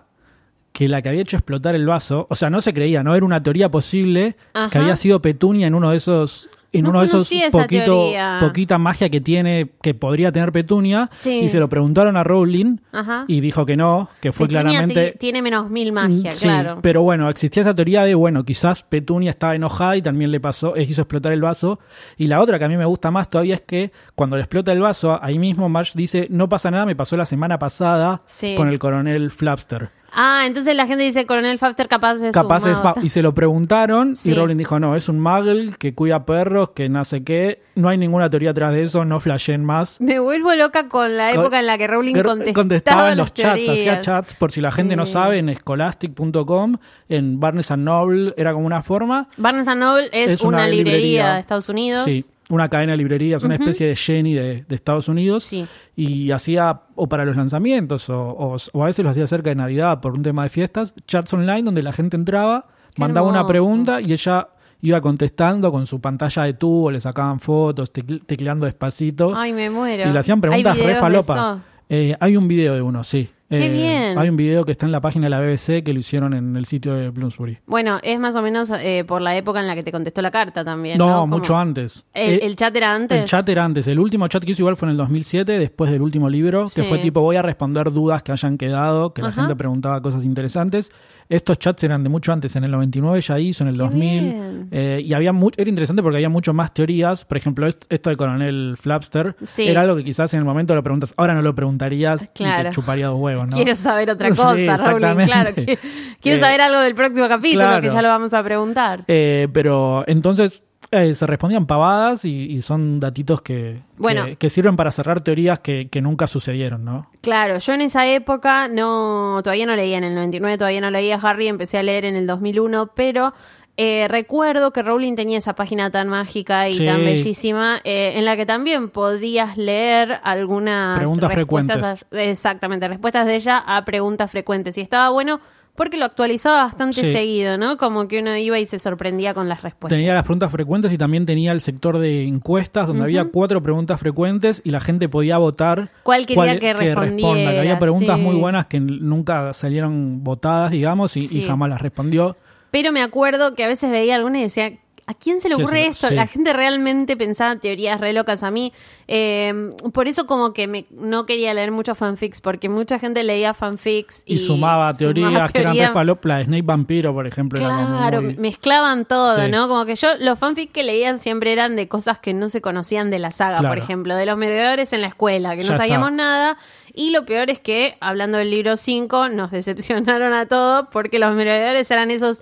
que 0.72 0.88
la 0.88 1.02
que 1.02 1.08
había 1.10 1.20
hecho 1.22 1.36
explotar 1.36 1.74
el 1.74 1.86
vaso, 1.86 2.26
o 2.30 2.34
sea, 2.34 2.50
no 2.50 2.60
se 2.60 2.72
creía, 2.74 3.02
no 3.04 3.14
era 3.14 3.24
una 3.24 3.42
teoría 3.42 3.70
posible 3.70 4.36
Ajá. 4.54 4.70
que 4.70 4.78
había 4.78 4.96
sido 4.96 5.20
Petunia 5.22 5.66
en 5.68 5.74
uno 5.74 5.90
de 5.90 5.96
esos 5.98 6.48
en 6.78 6.84
No 6.84 6.90
uno 6.90 7.00
de 7.00 7.06
esos 7.06 7.30
poquito 7.50 8.10
poquita 8.40 8.78
magia 8.78 9.08
que 9.08 9.20
tiene 9.20 9.70
que 9.82 9.94
podría 9.94 10.30
tener 10.32 10.52
Petunia 10.52 11.08
Sí. 11.10 11.40
y 11.44 11.48
se 11.48 11.58
lo 11.60 11.68
preguntaron 11.68 12.16
a 12.16 12.24
Rowling 12.24 12.76
Ajá. 12.92 13.24
y 13.28 13.40
dijo 13.40 13.64
que 13.66 13.76
no, 13.76 14.08
que 14.20 14.32
fue 14.32 14.46
Petunia 14.48 14.62
claramente 14.70 15.12
ti- 15.12 15.18
tiene 15.18 15.42
menos 15.42 15.70
mil 15.70 15.92
magia, 15.92 16.30
Mm, 16.30 16.34
Sí, 16.34 16.46
claro. 16.46 16.78
pero 16.82 17.02
bueno, 17.02 17.28
existía 17.28 17.62
esa 17.62 17.74
teoría 17.74 18.04
de, 18.04 18.14
bueno, 18.14 18.44
quizás 18.44 18.82
Petunia 18.82 19.30
estaba 19.30 19.54
enojada 19.54 19.96
y 19.96 20.02
también 20.02 20.30
le 20.30 20.40
pasó, 20.40 20.76
eh, 20.76 20.82
hizo 20.82 21.02
explotar 21.02 21.32
el 21.32 21.40
vaso. 21.40 21.78
Y 22.16 22.26
la 22.26 22.40
otra 22.40 22.58
que 22.58 22.64
a 22.64 22.68
mí 22.68 22.76
me 22.76 22.84
gusta 22.84 23.10
más 23.10 23.28
todavía 23.30 23.54
es 23.54 23.60
que 23.62 23.92
cuando 24.14 24.36
le 24.36 24.42
explota 24.42 24.72
el 24.72 24.80
vaso, 24.80 25.18
ahí 25.22 25.38
mismo 25.38 25.68
Marge 25.68 25.92
dice, 25.94 26.26
no 26.30 26.48
pasa 26.48 26.70
nada, 26.70 26.86
me 26.86 26.96
pasó 26.96 27.16
la 27.16 27.24
semana 27.24 27.58
pasada 27.58 28.22
Sí. 28.26 28.54
con 28.56 28.68
el 28.68 28.78
coronel 28.78 29.30
Flapster. 29.30 29.90
Ah, 30.14 30.44
entonces 30.46 30.74
la 30.76 30.86
gente 30.86 31.02
dice 31.04 31.26
Coronel 31.26 31.58
Fafter 31.58 31.88
capaz 31.88 32.14
es 32.22 32.32
Capaz 32.32 32.64
un 32.64 32.70
es 32.70 32.82
mago. 32.82 33.00
y 33.02 33.08
se 33.08 33.20
lo 33.22 33.34
preguntaron 33.34 34.16
Sí. 34.16 34.30
y 34.30 34.34
Rowling 34.34 34.56
dijo, 34.56 34.78
no, 34.80 34.94
es 34.96 35.08
un 35.08 35.20
muggle 35.20 35.72
que 35.78 35.94
cuida 35.94 36.24
perros, 36.24 36.70
que 36.70 36.88
no 36.88 37.04
sé 37.04 37.24
qué, 37.24 37.60
no 37.74 37.88
hay 37.88 37.98
ninguna 37.98 38.30
teoría 38.30 38.50
atrás 38.50 38.72
de 38.72 38.82
eso, 38.84 39.04
no 39.04 39.18
flashen 39.20 39.64
más. 39.64 40.00
Me 40.00 40.18
vuelvo 40.18 40.54
loca 40.54 40.88
con 40.88 41.16
la 41.16 41.32
época 41.32 41.58
en 41.60 41.66
la 41.66 41.76
que 41.78 41.86
Rowling 41.86 42.14
contestaba, 42.14 42.54
contestaba 42.54 43.12
en 43.12 43.18
los 43.18 43.34
chats, 43.34 43.68
hacía 43.68 44.00
chats, 44.00 44.34
por 44.36 44.52
si 44.52 44.60
la 44.60 44.70
gente 44.72 44.94
no 44.96 45.06
sabe, 45.06 45.38
en 45.38 45.54
scholastic.com, 45.54 46.76
en 47.08 47.40
Barnes 47.40 47.70
and 47.70 47.84
Noble, 47.84 48.34
era 48.36 48.52
como 48.52 48.66
una 48.66 48.82
forma. 48.82 49.28
Barnes 49.36 49.68
and 49.68 49.80
Noble 49.80 50.08
es, 50.12 50.32
Es 50.32 50.40
una, 50.42 50.58
una 50.58 50.66
librería, 50.68 50.92
librería. 50.94 51.34
de 51.34 51.40
Estados 51.40 51.68
Unidos. 51.68 52.04
Sí, 52.04 52.24
una 52.50 52.68
cadena 52.68 52.92
de 52.92 52.98
librerías, 52.98 53.42
una 53.42 53.54
especie 53.54 53.86
de 53.88 53.96
Jenny 53.96 54.34
de, 54.34 54.64
de 54.68 54.74
Estados 54.74 55.08
Unidos. 55.08 55.44
Sí. 55.44 55.66
Y 55.96 56.30
hacía, 56.30 56.82
o 56.94 57.08
para 57.08 57.24
los 57.24 57.36
lanzamientos, 57.36 58.08
o, 58.10 58.20
o- 58.20 58.56
o 58.72 58.82
a 58.82 58.86
veces 58.86 59.04
lo 59.04 59.10
hacía 59.10 59.26
cerca 59.26 59.50
de 59.50 59.56
Navidad 59.56 60.00
por 60.00 60.12
un 60.12 60.22
tema 60.22 60.42
de 60.42 60.48
fiestas, 60.50 60.92
chats 61.06 61.32
online 61.32 61.62
donde 61.62 61.82
la 61.82 61.92
gente 61.92 62.16
entraba, 62.16 62.66
Qué 62.94 63.00
mandaba 63.00 63.26
una 63.28 63.46
pregunta 63.46 64.00
y 64.00 64.12
ella 64.12 64.48
iba 64.82 65.00
contestando 65.00 65.72
con 65.72 65.86
su 65.86 66.00
pantalla 66.00 66.42
de 66.42 66.52
tubo, 66.54 66.90
le 66.90 67.00
sacaban 67.00 67.40
fotos, 67.40 67.90
tecle- 67.92 68.22
tecleando 68.26 68.66
despacito. 68.66 69.32
Ay, 69.34 69.52
me 69.54 69.70
muero. 69.70 70.08
y 70.08 70.12
le 70.12 70.18
hacían 70.18 70.40
preguntas 70.42 70.76
¿Hay 70.76 70.82
re 70.86 70.94
falopa. 70.96 71.62
Eh, 71.88 72.14
hay 72.20 72.36
un 72.36 72.46
video 72.48 72.74
de 72.74 72.82
uno, 72.82 73.02
sí. 73.04 73.28
Qué 73.50 73.66
Eh, 73.66 73.68
bien. 73.68 74.18
Hay 74.18 74.28
un 74.28 74.36
video 74.36 74.64
que 74.64 74.72
está 74.72 74.86
en 74.86 74.92
la 74.92 75.00
página 75.00 75.26
de 75.26 75.30
la 75.30 75.40
BBC 75.40 75.82
que 75.84 75.92
lo 75.92 75.98
hicieron 75.98 76.32
en 76.34 76.56
el 76.56 76.64
sitio 76.64 76.94
de 76.94 77.10
Bloomsbury. 77.10 77.58
Bueno, 77.66 77.98
es 78.02 78.18
más 78.18 78.34
o 78.36 78.42
menos 78.42 78.70
eh, 78.70 79.04
por 79.06 79.20
la 79.20 79.36
época 79.36 79.60
en 79.60 79.66
la 79.66 79.74
que 79.74 79.82
te 79.82 79.92
contestó 79.92 80.22
la 80.22 80.30
carta 80.30 80.64
también. 80.64 80.96
No, 80.98 81.26
mucho 81.26 81.56
antes. 81.56 82.04
¿El, 82.14 82.32
Eh, 82.34 82.38
el 82.46 82.56
chat 82.56 82.74
era 82.74 82.92
antes? 82.94 83.20
El 83.22 83.28
chat 83.28 83.46
era 83.48 83.64
antes. 83.64 83.86
El 83.86 83.98
último 84.00 84.26
chat 84.28 84.42
que 84.42 84.52
hizo 84.52 84.62
igual 84.62 84.76
fue 84.76 84.86
en 84.86 84.92
el 84.92 84.96
2007, 84.96 85.58
después 85.58 85.90
del 85.90 86.00
último 86.02 86.28
libro, 86.28 86.66
Sí. 86.66 86.80
que 86.82 86.88
fue 86.88 86.98
tipo 86.98 87.20
voy 87.20 87.36
a 87.36 87.42
responder 87.42 87.92
dudas 87.92 88.22
que 88.22 88.32
hayan 88.32 88.56
quedado, 88.56 89.12
que 89.12 89.20
la 89.22 89.30
gente 89.32 89.54
preguntaba 89.54 90.00
cosas 90.00 90.24
interesantes. 90.24 90.90
Estos 91.28 91.58
chats 91.58 91.82
eran 91.84 92.02
de 92.02 92.08
mucho 92.10 92.32
antes, 92.32 92.54
en 92.56 92.64
el 92.64 92.70
99 92.70 93.20
ya 93.20 93.38
hizo, 93.38 93.64
en 93.64 93.68
el 93.68 93.74
Qué 93.76 93.78
2000. 93.82 94.20
bien. 94.20 94.68
eh, 94.70 95.00
y 95.04 95.12
había 95.14 95.32
mu- 95.32 95.50
era 95.56 95.68
interesante 95.68 96.02
porque 96.02 96.16
había 96.16 96.28
mucho 96.28 96.52
más 96.52 96.72
teorías. 96.74 97.24
Por 97.24 97.36
ejemplo, 97.36 97.66
est- 97.66 97.84
esto 97.88 98.10
del 98.10 98.16
coronel 98.16 98.76
Flapster 98.78 99.36
Sí. 99.44 99.66
era 99.68 99.82
algo 99.82 99.96
que 99.96 100.04
quizás 100.04 100.32
en 100.34 100.38
el 100.40 100.44
momento 100.44 100.74
lo 100.74 100.82
preguntas, 100.82 101.14
ahora 101.16 101.34
no 101.34 101.42
lo 101.42 101.54
preguntarías 101.54 102.30
Claro. 102.34 102.62
y 102.62 102.64
te 102.66 102.70
chuparía 102.70 103.06
dos 103.08 103.18
huevos, 103.18 103.48
¿no? 103.48 103.56
Quiero 103.56 103.74
saber 103.74 104.10
otra 104.10 104.28
Sí, 104.30 104.36
cosa, 104.36 104.50
Rowling, 104.50 104.68
exactamente. 104.70 105.32
claro. 105.32 105.50
Qui- 105.56 105.78
Quiero 106.20 106.38
Eh, 106.38 106.40
saber 106.40 106.60
algo 106.60 106.80
del 106.80 106.94
próximo 106.94 107.28
capítulo, 107.28 107.64
claro. 107.64 107.80
que 107.82 107.94
ya 107.94 108.02
lo 108.02 108.08
vamos 108.08 108.32
a 108.34 108.42
preguntar. 108.42 109.04
Eh, 109.08 109.48
pero 109.52 110.04
entonces 110.06 110.62
eh, 111.02 111.14
se 111.14 111.26
respondían 111.26 111.66
pavadas 111.66 112.24
y, 112.24 112.30
y 112.52 112.62
son 112.62 113.00
datitos 113.00 113.42
que, 113.42 113.82
Bueno. 113.98 114.24
que, 114.26 114.36
que 114.36 114.50
sirven 114.50 114.76
para 114.76 114.90
cerrar 114.90 115.20
teorías 115.20 115.58
que, 115.58 115.88
que 115.88 116.00
nunca 116.00 116.26
sucedieron, 116.26 116.84
¿no? 116.84 117.10
Claro, 117.20 117.58
yo 117.58 117.72
en 117.74 117.80
esa 117.82 118.06
época 118.08 118.68
no, 118.68 119.40
todavía 119.42 119.66
no 119.66 119.76
leía 119.76 119.98
en 119.98 120.04
el 120.04 120.14
99, 120.14 120.58
todavía 120.58 120.80
no 120.80 120.90
leía 120.90 121.16
Harry, 121.22 121.48
empecé 121.48 121.78
a 121.78 121.82
leer 121.82 122.04
en 122.04 122.16
el 122.16 122.26
2001, 122.26 122.92
pero 122.94 123.32
Eh, 123.76 124.06
recuerdo 124.08 124.70
que 124.72 124.84
Rowling 124.84 125.16
tenía 125.16 125.36
esa 125.38 125.56
página 125.56 125.90
tan 125.90 126.06
mágica 126.08 126.68
y 126.68 126.76
Sí. 126.76 126.86
tan 126.86 126.98
bellísima 127.04 127.80
eh, 127.82 128.12
en 128.14 128.24
la 128.24 128.36
que 128.36 128.46
también 128.46 128.88
podías 128.88 129.56
leer 129.56 130.20
algunas 130.22 130.96
Preguntas 130.96 131.34
respuestas 131.34 131.80
frecuentes. 131.80 132.06
a- 132.12 132.22
exactamente, 132.30 132.86
respuestas 132.86 133.26
de 133.26 133.34
ella 133.34 133.58
a 133.66 133.84
preguntas 133.84 134.30
frecuentes. 134.30 134.78
Y 134.78 134.80
estaba 134.80 135.08
bueno 135.10 135.40
porque 135.76 135.96
lo 135.96 136.04
actualizaba 136.04 136.64
bastante 136.64 137.00
Sí. 137.04 137.10
seguido, 137.12 137.58
¿no? 137.58 137.76
Como 137.76 138.06
que 138.06 138.20
uno 138.20 138.36
iba 138.36 138.58
y 138.60 138.64
se 138.66 138.78
sorprendía 138.78 139.34
con 139.34 139.48
las 139.48 139.62
respuestas. 139.62 139.98
Tenía 139.98 140.14
las 140.14 140.24
preguntas 140.24 140.52
frecuentes 140.52 140.92
y 140.92 140.98
también 140.98 141.26
tenía 141.26 141.50
el 141.52 141.60
sector 141.60 141.98
de 141.98 142.24
encuestas 142.26 142.86
donde 142.86 143.02
había 143.02 143.24
cuatro 143.24 143.62
preguntas 143.62 143.98
frecuentes 143.98 144.62
y 144.64 144.70
la 144.70 144.80
gente 144.80 145.08
podía 145.08 145.36
votar 145.38 145.90
¿Cuál 146.04 146.26
quería 146.26 146.58
que 146.60 146.72
responda. 146.74 146.94
Que 146.94 146.94
respondiera? 147.00 147.60
había 147.60 147.78
preguntas 147.78 148.16
Sí. 148.16 148.22
muy 148.22 148.36
buenas 148.36 148.66
que 148.66 148.78
nunca 148.80 149.52
salieron 149.52 150.22
votadas, 150.22 150.70
digamos, 150.70 151.16
y, 151.16 151.28
y 151.38 151.42
jamás 151.42 151.68
las 151.70 151.82
respondió. 151.82 152.36
Pero 152.70 152.92
me 152.92 153.02
acuerdo 153.02 153.54
que 153.54 153.64
a 153.64 153.68
veces 153.68 153.90
veía 153.90 154.14
alguna 154.16 154.38
y 154.38 154.42
decía, 154.42 154.72
¿a 155.06 155.14
quién 155.14 155.40
se 155.40 155.48
le 155.48 155.56
¿Qué 155.56 155.62
ocurre 155.62 155.86
esto? 155.86 156.08
sí. 156.08 156.14
La 156.14 156.26
gente 156.26 156.52
realmente 156.52 157.16
pensaba 157.16 157.56
teorías 157.56 158.00
re 158.00 158.12
locas 158.12 158.42
a 158.42 158.50
mí. 158.50 158.72
Eh, 159.06 159.70
por 159.92 160.08
eso 160.08 160.26
como 160.26 160.52
que 160.52 160.66
me, 160.66 160.86
no 160.90 161.26
quería 161.26 161.52
leer 161.54 161.70
muchos 161.70 161.98
fanfics, 161.98 162.40
porque 162.40 162.68
mucha 162.68 162.98
gente 162.98 163.22
leía 163.22 163.52
fanfics 163.54 164.22
y, 164.26 164.34
Y, 164.34 164.38
sumaba 164.38 164.94
teorías 164.94 165.52
que 165.52 165.58
eran 165.60 165.72
teorías. 165.72 165.88
refalopla 165.88 166.44
Snake 166.44 166.62
Vampiro, 166.62 167.12
por 167.12 167.26
ejemplo. 167.26 167.58
Claro, 167.58 168.22
muy- 168.22 168.36
mezclaban 168.36 169.04
todo, 169.04 169.34
Sí. 169.44 169.50
¿no? 169.50 169.68
Como 169.68 169.84
que 169.84 169.94
yo, 169.96 170.08
los 170.20 170.38
fanfics 170.38 170.72
que 170.72 170.82
leían 170.82 171.18
siempre 171.18 171.52
eran 171.52 171.76
de 171.76 171.86
cosas 171.88 172.18
que 172.18 172.32
no 172.32 172.48
se 172.48 172.60
conocían 172.60 173.10
de 173.10 173.18
la 173.18 173.30
saga, 173.30 173.58
Claro. 173.58 173.74
por 173.74 173.78
ejemplo, 173.78 174.16
de 174.16 174.26
los 174.26 174.38
mediadores 174.38 174.92
en 174.92 175.02
la 175.02 175.08
escuela, 175.08 175.56
que 175.56 175.64
no 175.64 175.76
sabíamos 175.76 176.10
está. 176.12 176.16
nada. 176.22 176.58
Y 176.96 177.10
lo 177.10 177.24
peor 177.26 177.50
es 177.50 177.58
que, 177.58 177.96
hablando 178.00 178.38
del 178.38 178.50
libro 178.50 178.76
5, 178.76 179.28
nos 179.28 179.50
decepcionaron 179.50 180.32
a 180.32 180.46
todos 180.46 180.86
porque 180.92 181.18
los 181.18 181.34
mediadores 181.34 181.90
eran 181.90 182.10
esos 182.12 182.40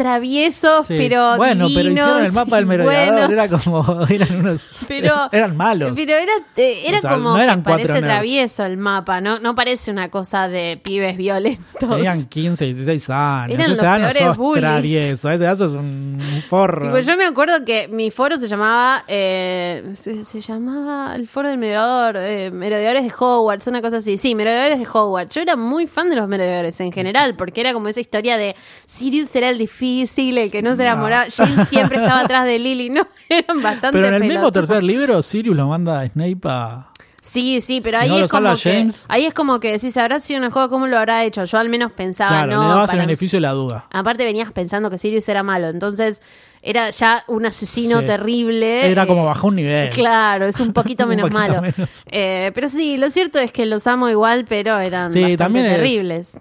traviesos, 0.00 0.86
Sí. 0.86 0.94
pero 0.96 1.36
bueno, 1.36 1.66
pero 1.74 1.90
hicieron 1.92 2.24
el 2.24 2.32
mapa 2.32 2.56
del 2.56 2.66
merodeador, 2.66 3.32
era 3.32 3.48
como 3.48 4.06
eran 4.08 4.36
unos 4.40 4.68
Pero, 4.88 5.28
eran 5.32 5.56
malos. 5.56 5.92
Pero 5.94 6.14
era, 6.14 6.32
eh, 6.56 6.82
era 6.86 6.98
O 6.98 7.00
sea, 7.02 7.10
como 7.10 7.36
no 7.36 7.42
eran 7.42 7.62
que 7.62 7.70
parece 7.70 7.92
nerds. 7.92 8.04
travieso 8.06 8.64
el 8.64 8.76
mapa, 8.78 9.20
¿no? 9.20 9.38
No 9.38 9.54
parece 9.54 9.90
una 9.90 10.08
cosa 10.08 10.48
de 10.48 10.80
pibes 10.82 11.16
violentos. 11.16 11.88
Tenían 11.88 12.24
15, 12.24 12.64
16 12.64 13.10
años. 13.10 13.54
Eran 13.54 13.70
los 13.70 13.78
peores 13.78 14.16
sos 14.36 14.52
travieso. 14.54 15.30
Ese 15.30 15.44
edad 15.44 15.56
sos 15.58 15.72
un 15.72 16.18
forro. 16.48 16.86
Tipo, 16.86 16.98
yo 17.00 17.16
me 17.16 17.24
acuerdo 17.24 17.64
que 17.64 17.88
mi 17.88 18.10
foro 18.10 18.38
se 18.38 18.48
llamaba, 18.48 19.04
eh, 19.08 19.90
se, 19.94 20.24
se 20.24 20.40
llamaba 20.40 21.14
el 21.14 21.28
foro 21.28 21.48
del 21.48 21.58
merodeador, 21.58 22.16
eh, 22.16 22.50
merodeadores 22.50 23.04
de 23.04 23.12
Hogwarts, 23.18 23.66
una 23.66 23.82
cosa 23.82 23.98
así. 23.98 24.16
Sí, 24.16 24.34
merodeadores 24.34 24.78
de 24.78 24.86
Hogwarts. 24.90 25.34
Yo 25.34 25.42
era 25.42 25.56
muy 25.56 25.86
fan 25.86 26.08
de 26.08 26.16
los 26.16 26.26
merodeadores 26.28 26.80
en 26.80 26.92
general, 26.92 27.36
porque 27.36 27.60
era 27.60 27.72
como 27.72 27.88
esa 27.88 28.00
historia 28.00 28.36
de 28.38 28.56
Sirius 28.86 29.34
era 29.36 29.50
el 29.50 29.58
difícil, 29.58 29.89
el 29.98 30.50
que 30.50 30.62
no 30.62 30.74
se 30.74 30.84
No. 30.84 30.90
enamoraba. 30.90 31.26
James 31.34 31.68
siempre 31.68 31.98
estaba 31.98 32.20
atrás 32.20 32.44
de 32.46 32.58
Lily. 32.58 32.90
No, 32.90 33.06
eran 33.28 33.62
bastante 33.62 33.92
Pero 33.92 34.08
en 34.08 34.14
el 34.14 34.24
mismo 34.28 34.50
tercer 34.52 34.82
libro, 34.82 35.22
Sirius 35.22 35.56
lo 35.56 35.66
manda 35.68 36.00
a 36.00 36.08
Snape 36.08 36.38
a... 36.44 36.86
Sí, 37.22 37.60
sí, 37.60 37.82
pero 37.82 37.98
Si 37.98 38.04
ahí 38.04 38.08
no 38.18 38.24
es 38.24 38.30
como 38.30 38.54
que 38.56 38.88
ahí 39.08 39.26
es 39.26 39.34
como 39.34 39.60
que 39.60 39.72
decís, 39.72 39.94
habrá 39.98 40.20
sido 40.20 40.42
un 40.42 40.50
juego, 40.50 40.70
¿cómo 40.70 40.86
lo 40.86 40.96
habrá 40.96 41.22
hecho? 41.24 41.44
Yo 41.44 41.58
al 41.58 41.68
menos 41.68 41.92
pensaba, 41.92 42.30
claro, 42.30 42.52
no, 42.54 42.62
le 42.62 42.68
dabas 42.68 42.90
el 42.90 42.96
para- 42.96 43.02
beneficio 43.06 43.36
de 43.36 43.40
la 43.42 43.50
duda. 43.52 43.84
Aparte 43.92 44.24
venías 44.24 44.50
pensando 44.52 44.88
que 44.88 44.96
Sirius 44.96 45.28
era 45.28 45.42
malo, 45.42 45.68
entonces 45.68 46.22
era 46.62 46.88
ya 46.88 47.22
un 47.28 47.44
asesino 47.44 48.00
Sí. 48.00 48.06
terrible. 48.06 48.90
Era 48.90 49.06
como 49.06 49.24
eh, 49.24 49.26
bajó 49.26 49.48
un 49.48 49.56
nivel. 49.56 49.90
Claro, 49.90 50.46
es 50.46 50.58
un 50.60 50.72
poquito 50.72 51.02
Un 51.04 51.10
menos 51.10 51.24
poquito 51.30 51.38
malo. 51.40 51.60
menos. 51.60 51.90
Eh, 52.10 52.52
pero 52.54 52.70
sí, 52.70 52.96
lo 52.96 53.10
cierto 53.10 53.38
es 53.38 53.52
que 53.52 53.66
los 53.66 53.86
amo 53.86 54.08
igual, 54.08 54.46
pero 54.48 54.78
eran 54.78 55.12
Sí, 55.12 55.36
también 55.36 55.66
es- 55.66 55.76
terribles. 55.76 56.32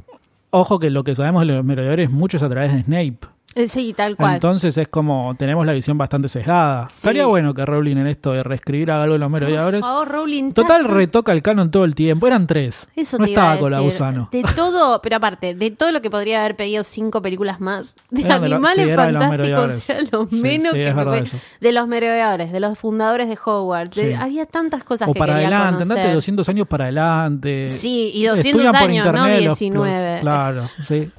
Ojo 0.51 0.79
que 0.79 0.89
lo 0.89 1.03
que 1.03 1.13
sabemos 1.13 1.41
de 1.45 1.53
los 1.53 1.65
merodeadores 1.65 2.09
mucho 2.09 2.37
es 2.37 2.43
a 2.43 2.49
través 2.49 2.73
de 2.73 2.83
Snape. 2.83 3.17
Eh, 3.59 3.67
sí, 3.67 3.93
tal 3.93 4.15
cual. 4.15 4.35
Entonces 4.35 4.77
es 4.77 4.87
como 4.87 5.35
tenemos 5.35 5.65
la 5.65 5.73
visión 5.73 5.97
bastante 5.97 6.29
sesgada. 6.29 6.87
Sí. 6.89 6.95
Estaría 6.97 7.25
bueno 7.25 7.53
que 7.53 7.65
Rowling 7.65 7.97
en 7.97 8.07
esto 8.07 8.31
de 8.31 8.43
reescribir 8.43 8.91
algo 8.91 9.13
de 9.13 9.19
los 9.19 9.29
Por 9.29 9.41
merodeadores. 9.41 9.81
favor, 9.81 10.07
Rowling. 10.07 10.51
Total 10.53 10.85
retoca 10.85 11.31
el 11.31 11.41
canon 11.41 11.71
todo 11.71 11.83
el 11.85 11.95
tiempo. 11.95 12.27
Eran 12.27 12.47
tres. 12.47 12.87
Eso 12.95 13.17
no 13.17 13.25
te 13.25 13.31
iba 13.31 13.41
estaba 13.41 13.53
a 13.55 13.59
con 13.59 13.71
la 13.71 13.79
gusano. 13.79 14.29
De 14.31 14.43
todo, 14.55 15.01
pero 15.01 15.17
aparte, 15.17 15.55
de 15.55 15.71
todo 15.71 15.91
lo 15.91 16.01
que 16.01 16.09
podría 16.09 16.39
haber 16.39 16.55
pedido 16.55 16.83
cinco 16.83 17.21
películas 17.21 17.59
más, 17.59 17.95
de 18.09 18.29
Animales 18.31 18.85
sí, 18.87 18.93
Fantásticos 18.95 19.29
merodeadores. 19.29 19.89
era 19.89 19.99
lo 20.11 20.27
menos 20.31 20.73
que 20.73 20.93
me. 20.93 21.23
De 21.59 21.71
los 21.71 21.87
merodeadores, 21.87 22.51
de 22.51 22.59
los 22.59 22.77
fundadores 22.77 23.27
de 23.29 23.37
Hogwarts. 23.43 23.95
de- 23.95 24.15
había 24.15 24.45
tantas 24.45 24.83
cosas 24.83 25.07
O 25.09 25.13
que 25.13 25.19
para 25.19 25.33
quería 25.33 25.47
adelante, 25.47 25.73
conocer. 25.83 25.97
andate 25.97 26.13
200 26.15 26.49
años 26.49 26.67
para 26.67 26.85
adelante. 26.85 27.69
Sí, 27.69 28.11
y 28.13 28.25
200 28.25 28.45
Estudian 28.61 28.71
por 28.73 28.89
años, 28.89 29.05
no 29.05 29.11
internet 29.11 29.45
los- 29.45 29.59
19. 29.59 30.11
los- 30.13 30.21
claro, 30.21 30.69
sí. 30.81 31.11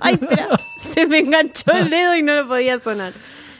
Ay, 0.00 0.14
espera, 0.14 0.48
se 0.80 1.06
me 1.06 1.18
enganchó 1.18 1.72
el 1.72 1.90
dedo 1.90 2.16
y 2.16 2.22
no 2.22 2.34
lo 2.34 2.48
podía 2.48 2.78
sonar. 2.80 3.12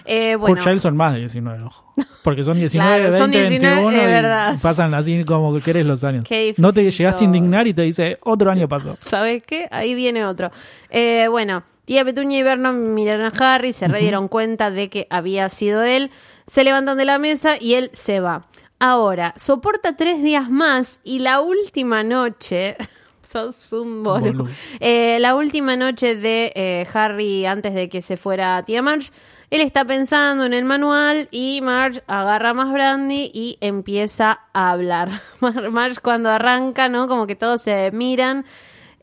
Eh, 0.05 0.37
bueno, 0.37 0.57
Kurt 0.57 0.67
Shell 0.67 0.81
son 0.81 0.97
más 0.97 1.15
de 1.15 1.21
19, 1.21 1.63
ojo. 1.65 1.95
Porque 2.23 2.43
son 2.43 2.57
19, 2.59 2.97
Claro, 2.97 3.17
son 3.17 3.31
20, 3.31 3.51
19, 3.51 3.77
21 3.77 4.51
es 4.53 4.59
y 4.59 4.63
pasan 4.63 4.95
así 4.95 5.25
como 5.25 5.55
que 5.55 5.61
querés 5.61 5.87
los 5.87 6.03
años. 6.05 6.25
Qué 6.27 6.55
No 6.59 6.73
te 6.73 6.89
llegaste 6.91 7.23
a 7.23 7.27
indignar 7.27 7.67
y 7.67 7.75
te 7.75 7.83
dice, 7.83 8.19
otro 8.23 8.51
año 8.51 8.69
pasó. 8.69 8.97
¿sabes 9.01 9.43
qué? 9.45 9.69
Ahí 9.71 9.95
viene 9.95 10.25
otro. 10.25 10.51
Eh, 10.91 11.27
bueno, 11.31 11.63
tía 11.85 12.05
Petunia 12.05 12.39
y 12.39 12.43
Vernon 12.43 12.95
miraron 12.95 13.27
a 13.27 13.55
Harry, 13.55 13.73
se 13.73 13.89
re 13.89 14.01
dieron 14.01 14.29
cuenta 14.29 14.71
de 14.71 14.89
que 14.89 15.07
había 15.11 15.49
sido 15.49 15.83
él, 15.83 16.11
se 16.47 16.65
levantan 16.65 16.99
de 16.99 17.05
la 17.05 17.19
mesa 17.19 17.55
y 17.61 17.75
él 17.75 17.91
se 17.93 18.21
va. 18.21 18.47
Ahora, 18.79 19.33
soporta 19.37 19.97
tres 19.97 20.23
días 20.23 20.51
más 20.51 21.01
y 21.05 21.21
la 21.21 21.41
última 21.41 22.03
noche... 22.03 22.77
Sos 23.33 23.73
un 23.73 24.03
boludo. 24.03 24.47
Eh, 24.81 25.19
la 25.21 25.35
última 25.35 25.77
noche 25.77 26.15
de 26.17 26.53
eh, 26.55 26.87
Harry 26.93 27.47
antes 27.47 27.73
de 27.75 27.89
que 27.89 28.03
se 28.03 28.17
fuera 28.17 28.63
tía 28.65 28.83
Marge, 28.83 29.11
él 29.51 29.61
está 29.61 29.85
pensando 29.85 30.45
en 30.45 30.53
el 30.53 30.65
manual 30.65 31.29
y 31.31 31.61
Marge 31.63 32.03
agarra 32.07 32.53
más 32.55 32.73
brandy 32.73 33.31
y 33.33 33.57
empieza 33.61 34.41
a 34.53 34.71
hablar. 34.71 35.23
Mar- 35.41 35.71
Marge 35.71 36.01
cuando 36.03 36.29
arranca, 36.31 36.89
¿no? 36.89 37.09
Como 37.09 37.27
que 37.27 37.37
todos 37.37 37.63
se 37.63 37.91
miran. 37.93 38.45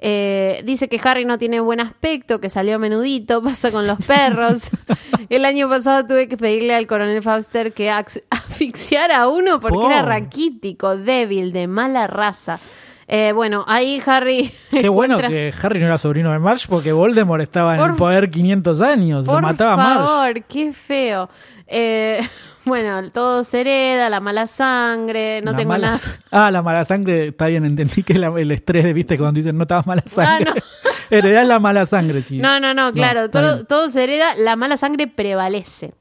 eh, 0.02 0.62
dice 0.63 0.88
que 0.88 1.00
Harry 1.04 1.26
no 1.26 1.38
tiene 1.38 1.60
buen 1.60 1.80
aspecto, 1.82 2.39
que 2.39 2.50
salió 2.50 2.80
menudito, 2.80 3.42
pasa 3.44 3.72
con 3.72 3.86
los 3.88 3.98
perros. 4.06 4.70
El 5.30 5.46
año 5.46 5.68
pasado 5.70 6.06
tuve 6.08 6.28
que 6.28 6.38
pedirle 6.38 6.74
al 6.74 6.88
coronel 6.88 7.22
Fauster 7.22 7.74
que 7.74 7.92
asfixiara 7.92 9.22
a 9.22 9.28
uno 9.28 9.60
porque 9.60 9.78
era 9.86 10.02
raquítico, 10.02 10.98
débil, 10.98 11.52
de 11.52 11.68
mala 11.68 12.08
raza. 12.08 12.60
Eh, 13.12 13.32
bueno, 13.34 13.65
ahí 13.67 14.00
Harry. 14.06 14.54
Qué 14.69 14.88
bueno 14.88 15.17
que 15.17 15.52
Harry 15.63 15.80
no 15.80 15.88
era 15.88 15.98
sobrino 15.98 16.32
de 16.32 16.38
Marge 16.38 16.67
porque 16.69 16.91
Voldemort 16.91 17.41
estaba 17.41 17.76
en 17.76 17.82
el 17.82 17.95
poder 17.95 18.30
500 18.30 18.82
años. 18.82 19.26
Por 19.26 19.38
lo 19.38 19.41
mataba 19.41 19.76
favor, 19.84 20.43
qué 20.43 20.72
feo. 20.72 21.28
Eh, 21.65 22.19
bueno, 22.65 23.10
todo 23.10 23.43
se 23.43 23.62
hereda, 23.62 24.12
la 24.12 24.19
mala 24.19 24.45
sangre, 24.45 25.41
no 25.43 25.52
La 25.54 25.58
tengo 25.58 25.69
mala 25.69 25.88
nada. 25.88 26.00
Ah, 26.30 26.52
la 26.52 26.62
mala 26.62 26.86
sangre, 26.86 27.30
está 27.30 27.48
bien, 27.48 27.65
entendí 27.65 28.04
que 28.04 28.19
la- 28.19 28.28
el 28.39 28.52
estrés 28.52 28.84
de, 28.84 28.93
viste, 28.93 29.17
cuando 29.17 29.39
dicen 29.39 29.58
no 29.58 29.63
estabas 29.63 29.88
mala 29.88 30.04
sangre. 30.06 30.52
no. 30.56 30.62
Heredás 31.10 31.48
la 31.48 31.58
mala 31.60 31.88
sangre, 31.88 32.22
sí. 32.22 32.38
No, 32.38 32.60
no, 32.60 32.76
no, 32.76 32.91
claro, 32.93 33.32
todo, 33.32 33.65
todo 33.65 33.89
se 33.89 34.04
hereda, 34.04 34.36
la 34.38 34.56
mala 34.56 34.78
sangre 34.78 35.08
prevalece. 35.08 35.95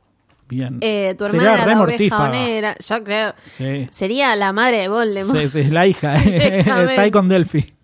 Bien. 0.49 0.79
Eh, 0.81 1.15
tu 1.19 1.27
Sería 1.27 1.55
hermana 1.55 1.63
era 1.63 1.65
re 1.65 2.09
la 2.09 2.29
oveja 2.31 2.77
yo 2.79 3.05
creo. 3.05 3.35
Sí. 3.45 3.87
Sería 3.91 4.35
la 4.37 4.53
madre 4.53 4.79
de 4.79 4.89
Voldemort. 4.89 5.39
Sí, 5.39 5.49
sí, 5.49 5.61
es 5.61 5.71
la 5.71 5.87
hija. 5.87 6.15
Directamente. 6.15 6.91
Está 6.91 7.03
ahí 7.03 7.11
con 7.11 7.29
Delphi. 7.29 7.75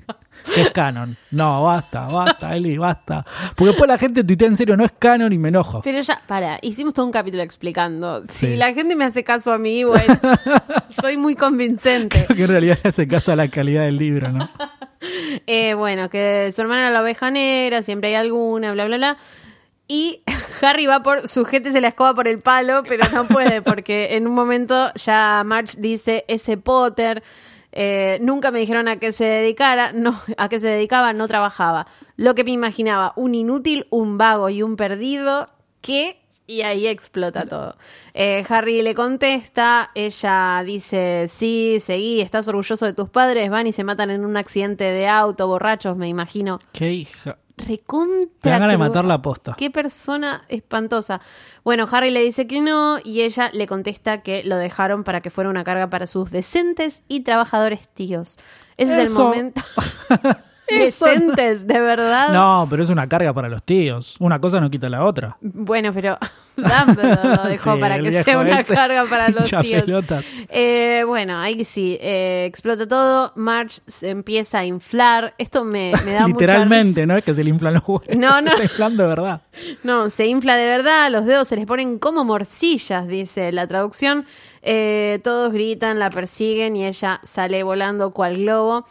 Es 0.56 0.70
canon. 0.70 1.16
No, 1.30 1.64
basta, 1.64 2.06
basta, 2.06 2.54
Eli, 2.54 2.76
basta. 2.76 3.24
Porque 3.56 3.70
después 3.70 3.88
la 3.88 3.98
gente 3.98 4.24
tuitea 4.24 4.48
en 4.48 4.56
serio, 4.56 4.76
no 4.76 4.84
es 4.84 4.92
canon 4.98 5.32
y 5.32 5.38
me 5.38 5.48
enojo. 5.48 5.80
Pero 5.82 6.00
ya, 6.00 6.20
para, 6.26 6.58
hicimos 6.62 6.94
todo 6.94 7.06
un 7.06 7.12
capítulo 7.12 7.42
explicando. 7.42 8.22
Si 8.28 8.56
la 8.56 8.72
gente 8.74 8.94
me 8.94 9.04
hace 9.04 9.24
caso 9.24 9.52
a 9.52 9.58
mí, 9.58 9.84
bueno, 9.84 10.14
soy 11.00 11.16
muy 11.16 11.34
convincente. 11.34 12.26
que 12.26 12.42
en 12.42 12.48
realidad 12.48 12.78
le 12.82 12.88
hace 12.88 13.08
caso 13.08 13.32
a 13.32 13.36
la 13.36 13.48
calidad 13.48 13.84
del 13.84 13.96
libro, 13.96 14.30
¿no? 14.32 14.50
Eh, 15.46 15.74
bueno, 15.74 16.08
que 16.08 16.50
su 16.52 16.62
hermana 16.62 16.84
era 16.84 16.90
la 16.90 17.02
oveja 17.02 17.30
negra, 17.30 17.82
siempre 17.82 18.08
hay 18.08 18.14
alguna, 18.14 18.72
bla, 18.72 18.86
bla, 18.86 18.96
bla. 18.96 19.18
Y 19.86 20.22
Harry 20.62 20.86
va 20.86 21.02
por, 21.02 21.28
sujétese 21.28 21.80
la 21.80 21.88
escoba 21.88 22.14
por 22.14 22.26
el 22.26 22.40
palo, 22.40 22.82
pero 22.88 23.04
no 23.12 23.26
puede, 23.28 23.60
porque 23.62 24.16
en 24.16 24.26
un 24.26 24.34
momento 24.34 24.92
ya 24.94 25.42
Marge 25.44 25.78
dice, 25.78 26.24
ese 26.26 26.56
Potter, 26.56 27.22
eh, 27.72 28.18
nunca 28.22 28.50
me 28.50 28.60
dijeron 28.60 28.88
a 28.88 28.98
qué 28.98 29.12
se 29.12 29.24
dedicara, 29.24 29.92
no, 29.92 30.18
a 30.36 30.48
qué 30.48 30.60
se 30.60 30.68
dedicaba, 30.68 31.12
no 31.12 31.28
trabajaba. 31.28 31.86
Lo 32.16 32.34
que 32.34 32.44
me 32.44 32.52
imaginaba, 32.52 33.12
un 33.16 33.34
inútil, 33.34 33.86
un 33.90 34.16
vago 34.16 34.48
y 34.48 34.62
un 34.62 34.76
perdido, 34.76 35.50
que... 35.80 36.20
Y 36.46 36.60
ahí 36.60 36.86
explota 36.86 37.46
todo. 37.46 37.74
Eh, 38.12 38.44
Harry 38.50 38.82
le 38.82 38.94
contesta, 38.94 39.90
ella 39.94 40.62
dice, 40.62 41.24
sí, 41.26 41.78
seguí, 41.80 42.20
estás 42.20 42.46
orgulloso 42.48 42.84
de 42.84 42.92
tus 42.92 43.08
padres, 43.08 43.48
van 43.48 43.66
y 43.66 43.72
se 43.72 43.82
matan 43.82 44.10
en 44.10 44.26
un 44.26 44.36
accidente 44.36 44.84
de 44.84 45.08
auto, 45.08 45.46
borrachos, 45.46 45.96
me 45.96 46.06
imagino. 46.06 46.58
Qué 46.72 46.92
hija. 46.92 47.38
Recontra. 47.56 48.30
Te 48.40 48.50
ganas 48.50 48.68
de 48.68 48.78
matar 48.78 49.04
la 49.04 49.22
posta. 49.22 49.54
Qué 49.56 49.70
persona 49.70 50.42
espantosa. 50.48 51.20
Bueno, 51.62 51.86
Harry 51.90 52.10
le 52.10 52.22
dice 52.22 52.46
que 52.46 52.60
no 52.60 52.98
y 53.02 53.22
ella 53.22 53.50
le 53.52 53.66
contesta 53.66 54.22
que 54.22 54.42
lo 54.44 54.56
dejaron 54.56 55.04
para 55.04 55.20
que 55.20 55.30
fuera 55.30 55.50
una 55.50 55.64
carga 55.64 55.88
para 55.88 56.06
sus 56.06 56.30
decentes 56.30 57.02
y 57.08 57.20
trabajadores 57.20 57.88
tíos. 57.88 58.38
Ese 58.76 59.02
es 59.02 59.10
el 59.10 59.16
momento. 59.16 59.62
Decentes, 60.68 61.66
de 61.66 61.80
verdad. 61.80 62.30
No, 62.32 62.66
pero 62.68 62.82
es 62.82 62.88
una 62.88 63.06
carga 63.08 63.32
para 63.32 63.48
los 63.48 63.62
tíos. 63.62 64.16
Una 64.18 64.40
cosa 64.40 64.60
no 64.60 64.70
quita 64.70 64.88
la 64.88 65.04
otra. 65.04 65.36
Bueno, 65.40 65.92
pero 65.92 66.18
Dumbledore 66.56 67.36
lo 67.36 67.42
dejó 67.48 67.74
Sí, 67.74 67.80
para 67.80 67.98
que 67.98 68.22
sea 68.22 68.38
una 68.38 68.60
ese, 68.60 68.74
carga 68.74 69.04
para 69.04 69.28
los 69.30 69.50
tíos. 69.50 69.84
Eh, 70.48 71.02
bueno, 71.06 71.38
ahí 71.38 71.64
sí, 71.64 71.98
eh, 72.00 72.44
explota 72.46 72.86
todo. 72.86 73.32
Marge 73.34 73.80
se 73.86 74.10
empieza 74.10 74.60
a 74.60 74.64
inflar. 74.64 75.34
Esto 75.38 75.64
me, 75.64 75.92
me 76.04 76.12
da 76.12 76.20
mucha 76.22 76.28
Literalmente, 76.28 77.06
no 77.06 77.16
es 77.16 77.24
que 77.24 77.34
se 77.34 77.44
le 77.44 77.50
inflan 77.50 77.74
los 77.74 77.82
huevos. 77.86 78.06
No, 78.16 78.38
se 78.38 78.44
no. 78.44 78.50
está 78.52 78.62
inflando 78.62 79.02
de 79.02 79.08
verdad. 79.08 79.40
No, 79.82 80.10
se 80.10 80.26
infla 80.26 80.56
de 80.56 80.66
verdad, 80.66 81.10
los 81.10 81.26
dedos 81.26 81.48
se 81.48 81.56
les 81.56 81.66
ponen 81.66 81.98
como 81.98 82.24
morcillas, 82.24 83.06
dice 83.06 83.52
la 83.52 83.66
traducción. 83.66 84.24
Eh, 84.62 85.20
todos 85.22 85.52
gritan, 85.52 85.98
la 85.98 86.10
persiguen 86.10 86.76
y 86.76 86.86
ella 86.86 87.20
sale 87.24 87.62
volando 87.62 88.12
cual 88.12 88.38
globo. 88.38 88.86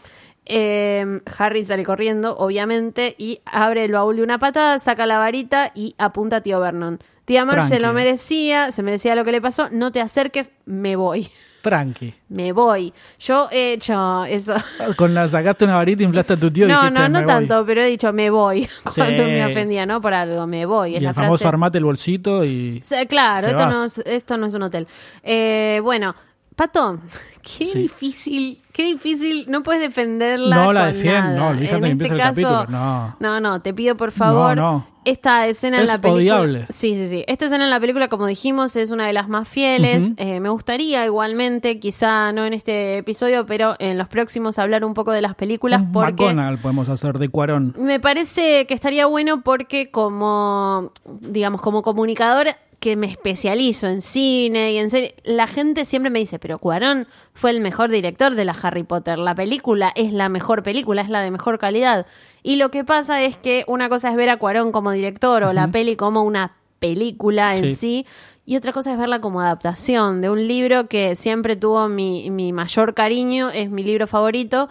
Eh, 0.45 1.21
Harry 1.37 1.65
sale 1.65 1.83
corriendo, 1.83 2.35
obviamente, 2.37 3.15
y 3.17 3.39
abre 3.45 3.85
el 3.85 3.91
baúl 3.93 4.17
de 4.17 4.23
una 4.23 4.39
patada, 4.39 4.77
saca 4.79 5.05
la 5.05 5.17
varita 5.17 5.71
y 5.73 5.95
apunta 5.97 6.37
a 6.37 6.41
tío 6.41 6.59
Vernon. 6.59 6.99
Tía 7.25 7.45
Marge 7.45 7.67
se 7.69 7.79
lo 7.79 7.93
merecía, 7.93 8.71
se 8.73 8.83
merecía 8.83 9.15
lo 9.15 9.23
que 9.23 9.31
le 9.31 9.39
pasó. 9.39 9.69
No 9.71 9.91
te 9.93 10.01
acerques, 10.01 10.51
me 10.65 10.95
voy. 10.97 11.29
Tranqui. 11.61 12.13
Me 12.27 12.51
voy. 12.51 12.93
Yo 13.19 13.47
he 13.49 13.71
hecho 13.71 14.25
eso. 14.25 14.53
Con 14.97 15.13
la 15.13 15.29
sacaste 15.29 15.63
una 15.63 15.75
varita 15.75 16.01
y 16.03 16.05
inflaste 16.05 16.33
a 16.33 16.35
tu 16.37 16.51
tío 16.51 16.65
y 16.65 16.69
No, 16.69 16.81
dijiste, 16.81 16.99
no, 16.99 17.07
no 17.07 17.19
"Me 17.19 17.25
voy". 17.25 17.27
tanto, 17.33 17.65
pero 17.65 17.81
he 17.81 17.85
dicho 17.87 18.11
me 18.11 18.29
voy. 18.29 18.67
Cuando 18.95 19.23
Sí. 19.23 19.29
me 19.31 19.45
ofendía, 19.45 19.85
¿no? 19.85 20.01
Por 20.01 20.13
algo, 20.13 20.45
me 20.45 20.65
voy. 20.65 20.95
Es 20.95 21.01
Y 21.01 21.03
la 21.05 21.09
el 21.11 21.15
famoso 21.15 21.47
armate 21.47 21.77
el 21.77 21.85
bolsito 21.85 22.41
y... 22.43 22.83
Claro, 23.07 23.47
esto 23.47 23.63
vas. 23.63 23.73
no, 23.73 23.85
es, 23.85 23.97
esto 23.99 24.35
no 24.37 24.47
es 24.47 24.53
un 24.55 24.63
hotel. 24.63 24.87
Eh, 25.23 25.79
bueno, 25.81 26.13
Pato, 26.55 26.99
qué 27.41 27.65
Sí. 27.65 27.77
difícil, 27.79 28.61
qué 28.71 28.83
difícil, 28.83 29.45
no 29.49 29.63
puedes 29.63 29.81
defenderla. 29.81 30.55
No 30.55 30.73
la 30.73 30.87
defiendo, 30.87 31.33
no, 31.39 31.51
En 31.51 31.57
que 31.59 31.65
este 31.65 31.87
empiece 31.87 32.13
el 32.13 32.19
caso, 32.19 32.41
capítulo, 32.41 32.65
no. 32.67 33.15
no, 33.19 33.39
no, 33.39 33.61
te 33.61 33.73
pido 33.73 33.95
por 33.97 34.11
favor. 34.11 34.55
No, 34.55 34.71
no. 34.73 34.93
Esta 35.05 35.47
escena 35.47 35.77
en 35.79 35.83
Es 35.83 35.89
la 35.89 35.97
película. 35.97 36.39
odiable. 36.39 36.65
Sí, 36.69 36.95
sí, 36.95 37.09
sí. 37.09 37.25
Esta 37.27 37.47
escena 37.47 37.65
en 37.65 37.69
la 37.69 37.79
película, 37.81 38.07
como 38.07 38.25
dijimos, 38.25 38.73
es 38.77 38.89
una 38.91 39.05
de 39.05 39.11
las 39.11 39.27
más 39.27 39.49
fieles. 39.49 40.13
Eh, 40.15 40.39
me 40.39 40.47
gustaría 40.47 41.05
igualmente, 41.05 41.77
quizá 41.77 42.31
no 42.31 42.45
en 42.45 42.53
este 42.53 42.99
episodio, 42.99 43.45
pero 43.45 43.75
en 43.79 43.97
los 43.97 44.07
próximos 44.07 44.57
hablar 44.59 44.85
un 44.85 44.93
poco 44.93 45.11
de 45.11 45.21
las 45.21 45.35
películas 45.35 45.81
Un 45.81 45.91
porque. 45.91 46.23
McGonagall 46.23 46.57
podemos 46.59 46.87
hacer 46.87 47.17
de 47.19 47.27
Cuarón. 47.27 47.75
Me 47.77 47.99
parece 47.99 48.65
que 48.65 48.73
estaría 48.73 49.05
bueno 49.05 49.41
porque 49.43 49.91
como, 49.91 50.93
digamos, 51.19 51.61
como 51.61 51.81
comunicador 51.81 52.47
que 52.83 52.97
me 52.97 53.07
especializo 53.07 53.87
en 53.87 54.01
cine 54.01 54.73
y 54.73 54.77
en 54.77 54.89
serie, 54.89 55.15
la 55.23 55.47
gente 55.47 55.85
siempre 55.85 56.09
me 56.09 56.19
dice, 56.19 56.37
pero 56.37 56.59
Cuarón 56.59 57.07
fue 57.33 57.51
el 57.51 57.61
mejor 57.61 57.89
director 57.89 58.35
de 58.35 58.43
la 58.43 58.51
Harry 58.61 58.83
Potter, 58.83 59.17
la 59.17 59.33
película 59.33 59.93
es 59.95 60.11
la 60.11 60.27
mejor 60.27 60.63
película, 60.63 61.01
es 61.01 61.07
la 61.09 61.21
de 61.21 61.31
mejor 61.31 61.59
calidad. 61.59 62.05
Y 62.41 62.57
lo 62.57 62.71
que 62.71 62.83
pasa 62.83 63.23
es 63.23 63.37
que 63.37 63.63
una 63.67 63.87
cosa 63.87 64.09
es 64.09 64.17
ver 64.17 64.29
a 64.29 64.35
Cuarón 64.35 64.73
como 64.73 64.91
director 64.91 65.43
o 65.43 65.53
la 65.53 65.69
peli 65.69 65.95
como 65.95 66.23
una 66.23 66.57
película 66.79 67.55
en 67.55 67.63
Sí. 67.71 67.73
sí, 67.73 68.05
y 68.45 68.57
otra 68.57 68.73
cosa 68.73 68.91
es 68.91 68.97
verla 68.97 69.21
como 69.21 69.39
adaptación 69.39 70.19
de 70.19 70.29
un 70.29 70.45
libro 70.45 70.89
que 70.89 71.15
siempre 71.15 71.55
tuvo 71.55 71.87
mi, 71.87 72.29
mi 72.31 72.51
mayor 72.51 72.93
cariño, 72.93 73.49
es 73.49 73.69
mi 73.69 73.83
libro 73.83 74.07
favorito, 74.07 74.67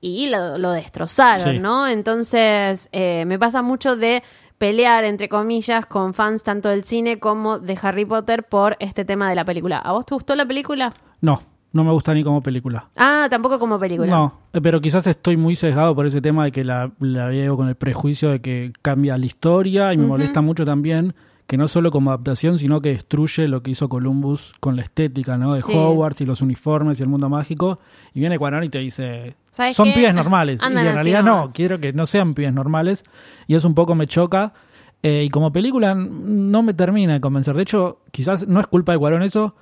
y 0.00 0.28
lo, 0.28 0.58
lo 0.58 0.70
destrozaron, 0.70 1.54
Sí. 1.54 1.58
¿no? 1.58 1.88
Entonces, 1.88 2.88
eh, 2.92 3.24
me 3.26 3.36
pasa 3.38 3.62
mucho 3.62 3.96
de 3.96 4.22
pelear, 4.62 5.02
entre 5.02 5.28
comillas, 5.28 5.86
con 5.86 6.14
fans 6.14 6.44
tanto 6.44 6.68
del 6.68 6.84
cine 6.84 7.18
como 7.18 7.58
de 7.58 7.76
Harry 7.82 8.04
Potter 8.04 8.44
por 8.44 8.76
este 8.78 9.04
tema 9.04 9.28
de 9.28 9.34
la 9.34 9.44
película. 9.44 9.78
¿A 9.78 9.90
vos 9.90 10.06
te 10.06 10.14
gustó 10.14 10.36
la 10.36 10.46
película? 10.46 10.92
No, 11.20 11.42
no 11.72 11.82
me 11.82 11.90
gusta 11.90 12.14
ni 12.14 12.22
como 12.22 12.40
película. 12.44 12.86
Ah, 12.96 13.26
tampoco 13.28 13.58
como 13.58 13.76
película. 13.80 14.08
No, 14.08 14.38
eh, 14.52 14.60
pero 14.62 14.80
quizás 14.80 15.04
estoy 15.08 15.36
muy 15.36 15.56
sesgado 15.56 15.96
por 15.96 16.06
ese 16.06 16.20
tema 16.20 16.44
de 16.44 16.52
que 16.52 16.64
la, 16.64 16.92
la 17.00 17.26
veo 17.26 17.56
con 17.56 17.66
el 17.66 17.74
prejuicio 17.74 18.30
de 18.30 18.40
que 18.40 18.72
cambia 18.82 19.18
la 19.18 19.26
historia 19.26 19.92
y 19.92 19.96
me 19.96 20.06
molesta 20.06 20.40
mucho 20.42 20.64
también 20.64 21.12
que 21.52 21.58
no 21.58 21.68
solo 21.68 21.90
como 21.90 22.08
adaptación, 22.08 22.58
sino 22.58 22.80
que 22.80 22.88
destruye 22.88 23.46
lo 23.46 23.62
que 23.62 23.72
hizo 23.72 23.86
Columbus 23.90 24.54
con 24.58 24.74
la 24.74 24.80
estética, 24.80 25.36
¿no? 25.36 25.52
De 25.52 25.60
Sí. 25.60 25.74
Hogwarts 25.76 26.22
y 26.22 26.24
los 26.24 26.40
uniformes 26.40 26.98
y 26.98 27.02
el 27.02 27.10
mundo 27.10 27.28
mágico. 27.28 27.78
Y 28.14 28.20
viene 28.20 28.38
Cuarón 28.38 28.64
y 28.64 28.70
te 28.70 28.78
dice, 28.78 29.34
¿Sabes 29.50 29.76
son 29.76 29.88
qué? 29.88 29.92
pibes 29.96 30.14
normales. 30.14 30.62
y 30.62 30.64
en 30.64 30.74
realidad 30.94 31.22
no, 31.22 31.48
quiero 31.52 31.78
que 31.78 31.92
no 31.92 32.06
sean 32.06 32.32
pibes 32.32 32.54
normales. 32.54 33.04
Y 33.48 33.54
eso 33.54 33.68
un 33.68 33.74
poco 33.74 33.94
me 33.94 34.06
choca. 34.06 34.54
Eh, 35.02 35.24
y 35.26 35.28
como 35.28 35.52
película 35.52 35.94
no 35.94 36.62
me 36.62 36.72
termina 36.72 37.12
de 37.12 37.20
convencer. 37.20 37.54
De 37.54 37.64
hecho, 37.64 37.98
quizás 38.12 38.48
no 38.48 38.58
es 38.58 38.66
culpa 38.66 38.92
de 38.92 38.98
Cuarón 38.98 39.22
eso, 39.22 39.54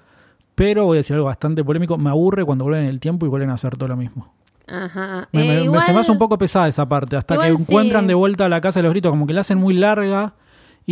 pero 0.55 0.85
voy 0.85 0.99
a 0.99 1.01
decir 1.01 1.15
algo 1.17 1.27
bastante 1.27 1.65
polémico. 1.65 1.99
Me 1.99 2.11
aburre 2.11 2.45
cuando 2.45 2.67
vuelven 2.67 2.85
en 2.85 2.91
el 2.91 3.01
tiempo 3.01 3.27
y 3.27 3.29
vuelven 3.29 3.51
a 3.51 3.55
hacer 3.55 3.77
todo 3.77 3.89
lo 3.89 3.97
mismo. 3.97 4.33
Ajá. 4.69 5.29
Me, 5.33 5.43
Eh, 5.43 5.49
me- 5.49 5.55
me- 5.57 5.65
igual- 5.65 5.83
se 5.83 5.93
me 5.93 5.99
hace 5.99 6.13
un 6.13 6.19
poco 6.19 6.39
pesada 6.39 6.69
esa 6.69 6.89
parte, 6.89 7.17
hasta 7.17 7.37
que 7.37 7.49
encuentran 7.49 8.03
sí. 8.05 8.07
de 8.09 8.15
vuelta 8.15 8.45
a 8.45 8.49
la 8.49 8.61
casa 8.61 8.79
de 8.79 8.85
los 8.85 8.93
gritos, 8.93 9.11
como 9.11 9.27
que 9.27 9.33
la 9.35 9.41
hacen 9.41 9.59
muy 9.59 9.75
larga 9.75 10.35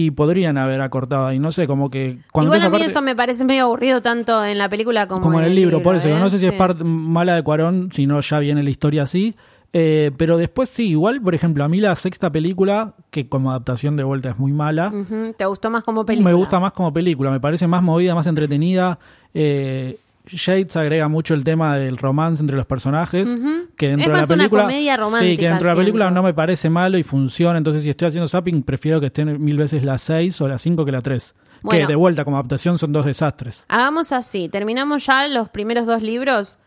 y 0.01 0.13
podrían 0.13 0.59
haber 0.59 0.81
acortado 0.81 1.27
ahí, 1.27 1.39
no 1.41 1.51
sé, 1.51 1.67
como 1.67 1.91
que 1.91 2.19
cuando 2.33 2.55
Igual 2.55 2.67
a 2.67 2.71
mí 2.71 2.79
parte- 2.79 2.91
eso 2.93 3.03
me 3.03 3.17
parece 3.17 3.45
medio 3.45 3.65
aburrido 3.65 4.01
tanto 4.01 4.45
en 4.45 4.57
la 4.57 4.69
película 4.69 5.09
como, 5.09 5.21
como 5.21 5.41
en 5.41 5.47
el 5.47 5.55
libro, 5.57 5.83
por 5.83 5.97
eso, 5.97 6.09
¿eh? 6.09 6.19
no 6.21 6.31
sé 6.31 6.39
si 6.39 6.47
es 6.47 6.53
parte 6.53 6.85
mala 6.85 7.35
de 7.35 7.43
Cuarón, 7.43 7.91
si 7.93 8.07
no 8.07 8.21
ya 8.21 8.39
viene 8.39 8.63
la 8.63 8.71
historia 8.71 9.03
así, 9.03 9.35
eh, 9.73 10.13
pero 10.17 10.37
después 10.37 10.69
sí, 10.69 10.91
igual, 10.91 11.21
por 11.21 11.35
ejemplo, 11.35 11.65
a 11.65 11.69
mí 11.69 11.81
la 11.81 11.95
sexta 11.97 12.31
película, 12.31 12.95
que 13.11 13.29
como 13.29 13.51
adaptación 13.51 13.97
de 13.97 14.05
vuelta 14.05 14.31
es 14.31 14.39
muy 14.39 14.53
mala, 14.53 14.93
¿Te 15.37 15.45
gustó 15.47 15.69
más 15.69 15.83
como 15.83 16.07
película? 16.07 16.31
me 16.31 16.35
gusta 16.37 16.61
más 16.61 16.73
como 16.73 16.93
película, 16.93 17.31
me 17.31 17.41
parece 17.41 17.67
más 17.67 17.83
movida, 17.83 18.15
más 18.15 18.27
entretenida. 18.29 18.99
Eh, 19.35 19.99
Shades 20.31 20.77
agrega 20.77 21.09
mucho 21.09 21.35
el 21.35 21.45
tema 21.45 21.77
del 21.77 21.97
romance 21.99 22.43
entre 22.43 22.57
los 22.57 22.67
personajes, 22.67 23.29
Ujú. 23.31 23.69
que 23.77 23.89
dentro 23.89 24.03
Es 24.05 24.09
de 24.09 24.13
la 24.15 24.21
más 24.21 24.31
una 24.31 24.37
película 24.39 24.63
comedia 24.63 24.93
sí, 24.93 24.99
que 24.99 25.05
romántica, 25.05 25.49
dentro 25.49 25.69
de 25.69 25.75
la 25.75 25.79
película 25.81 26.11
no 26.11 26.23
me 26.23 26.35
parece 26.35 26.71
malo 26.71 26.99
y 26.99 27.03
funciona, 27.03 27.59
entonces 27.59 27.83
si 27.83 27.91
estoy 27.91 28.09
haciendo 28.09 28.29
zapping 28.29 28.63
prefiero 28.63 29.01
que 29.01 29.07
estén 29.07 29.43
mil 29.43 29.57
veces 29.57 29.85
la 29.85 29.99
6 29.99 30.41
o 30.41 30.49
la 30.49 30.59
5 30.59 30.85
que 30.85 30.93
la 30.93 31.01
3. 31.03 31.35
Bueno. 31.63 31.81
Que 31.81 31.87
de 31.87 31.97
vuelta 31.97 32.25
como 32.25 32.37
adaptación 32.37 32.79
son 32.79 32.93
dos 32.93 33.05
desastres. 33.07 33.65
Hagamos 33.69 34.13
así, 34.13 34.49
terminamos 34.49 35.05
ya 35.07 35.27
los 35.29 35.49
primeros 35.49 35.87
dos 35.87 36.03
libros. 36.03 36.61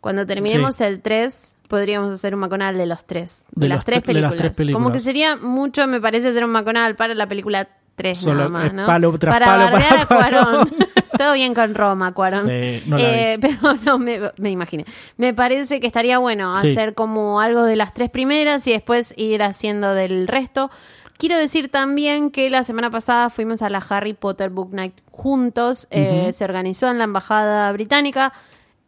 Cuando 0.00 0.26
terminemos 0.26 0.76
Sí. 0.76 0.84
el 0.84 1.00
3, 1.00 1.56
podríamos 1.66 2.12
hacer 2.14 2.34
un 2.34 2.40
maconal 2.40 2.76
de 2.78 2.86
los 2.86 3.04
tres. 3.06 3.44
De, 3.52 3.66
De 3.66 3.68
las 3.74 3.84
tres 3.84 4.02
tre- 4.02 4.06
de 4.14 4.20
las 4.20 4.32
películas. 4.32 4.36
tres 4.36 4.56
películas. 4.56 4.82
Como 4.82 4.92
que 4.92 5.00
sería 5.00 5.36
mucho, 5.36 5.86
me 5.86 6.00
parece, 6.00 6.28
hacer 6.28 6.44
un 6.44 6.50
maconal 6.50 6.94
para 6.96 7.14
la 7.14 7.26
película 7.26 7.68
3 7.96 8.18
Solo 8.18 8.34
nada 8.36 8.48
más, 8.48 8.72
¿no? 8.72 8.86
palo 8.86 9.18
tras 9.18 9.34
para 9.34 9.46
palo 9.46 9.64
bardear 9.72 10.06
para 10.06 10.26
a 10.28 10.30
Cuarón. 10.30 10.74
Todo 11.18 11.34
bien 11.34 11.52
con 11.54 11.74
Roma, 11.74 12.12
Cuarón. 12.14 12.44
Sí, 12.48 12.82
no 12.86 12.96
Eh, 12.98 13.36
pero 13.42 13.56
no, 13.84 13.98
me, 13.98 14.18
me 14.38 14.50
imaginé. 14.50 14.84
Me 15.16 15.34
parece 15.34 15.80
que 15.80 15.86
estaría 15.86 16.18
bueno 16.18 16.56
Sí. 16.60 16.70
hacer 16.70 16.94
como 16.94 17.40
algo 17.40 17.64
de 17.64 17.76
las 17.76 17.92
tres 17.92 18.08
primeras 18.10 18.66
y 18.66 18.72
después 18.72 19.12
ir 19.16 19.42
haciendo 19.42 19.94
del 19.94 20.26
resto. 20.28 20.70
Quiero 21.18 21.36
decir 21.36 21.68
también 21.68 22.30
que 22.30 22.48
la 22.48 22.62
semana 22.62 22.90
pasada 22.90 23.28
fuimos 23.28 23.60
a 23.62 23.68
la 23.68 23.78
Harry 23.88 24.12
Potter 24.14 24.50
Book 24.50 24.72
Night 24.72 24.94
juntos. 25.10 25.88
Eh, 25.90 26.30
se 26.32 26.44
organizó 26.44 26.88
en 26.88 26.98
la 26.98 27.04
Embajada 27.04 27.70
Británica. 27.72 28.32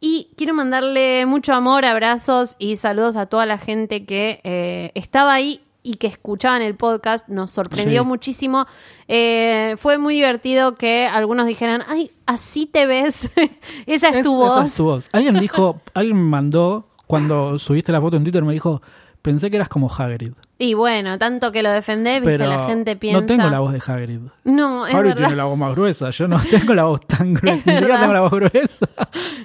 Y 0.01 0.29
quiero 0.37 0.55
mandarle 0.55 1.27
mucho 1.27 1.53
amor, 1.53 1.85
abrazos 1.85 2.55
y 2.59 2.77
saludos 2.77 3.17
a 3.17 3.27
toda 3.27 3.45
la 3.47 3.59
gente 3.59 4.05
que 4.07 4.41
eh, 4.45 4.93
estaba 4.95 5.35
ahí 5.35 5.61
y 5.83 5.95
que 5.95 6.07
escuchaban 6.09 6.63
el 6.63 6.75
podcast. 6.77 7.29
Nos 7.29 7.51
sorprendió 7.51 8.03
Sí. 8.03 8.09
muchísimo. 8.09 8.67
Eh, 9.09 9.75
fue 9.79 9.99
muy 9.99 10.15
divertido 10.15 10.75
que 10.75 11.07
algunos 11.07 11.47
dijeran, 11.47 11.83
ay, 11.89 12.11
así 12.27 12.67
te 12.67 12.87
ves. 12.87 13.31
esa 13.87 14.09
es, 14.11 14.17
Es- 14.17 14.23
tu 14.25 14.43
esa 14.45 14.55
voz. 14.57 14.65
es 14.67 14.75
tu 14.77 14.85
voz. 14.85 15.09
Alguien 15.13 15.41
dijo, 15.41 15.81
alguien 15.95 16.17
me 16.17 16.29
mandó, 16.29 16.87
cuando 17.07 17.59
subiste 17.59 17.93
la 17.93 18.01
foto 18.01 18.17
en 18.17 18.23
Twitter, 18.25 18.45
me 18.45 18.53
dijo, 18.53 18.83
pensé 19.23 19.51
que 19.51 19.57
eras 19.57 19.69
como 19.69 19.91
Hagrid. 19.93 20.33
Y 20.59 20.75
bueno, 20.75 21.17
tanto 21.19 21.53
que 21.53 21.63
lo 21.63 21.71
defendés, 21.71 22.21
viste, 22.21 22.37
Pero 22.37 22.47
la 22.51 22.67
gente 22.67 22.95
piensa. 22.95 23.21
no 23.21 23.27
tengo 23.27 23.49
la 23.49 23.61
voz 23.61 23.73
de 23.73 23.81
Hagrid. 23.87 24.21
No, 24.45 24.87
es 24.87 24.95
Hagrid 24.95 25.09
verdad. 25.11 25.17
tiene 25.25 25.37
la 25.37 25.45
voz 25.45 25.57
más 25.57 25.73
gruesa, 25.75 26.11
yo 26.11 26.29
no 26.29 26.39
tengo 26.51 26.75
la 26.75 26.85
voz 26.85 27.01
tan 27.07 27.33
gruesa, 27.33 27.63
ni 27.73 27.81
tengo 27.81 28.13
la 28.13 28.21
voz 28.21 28.31
gruesa. 28.31 28.87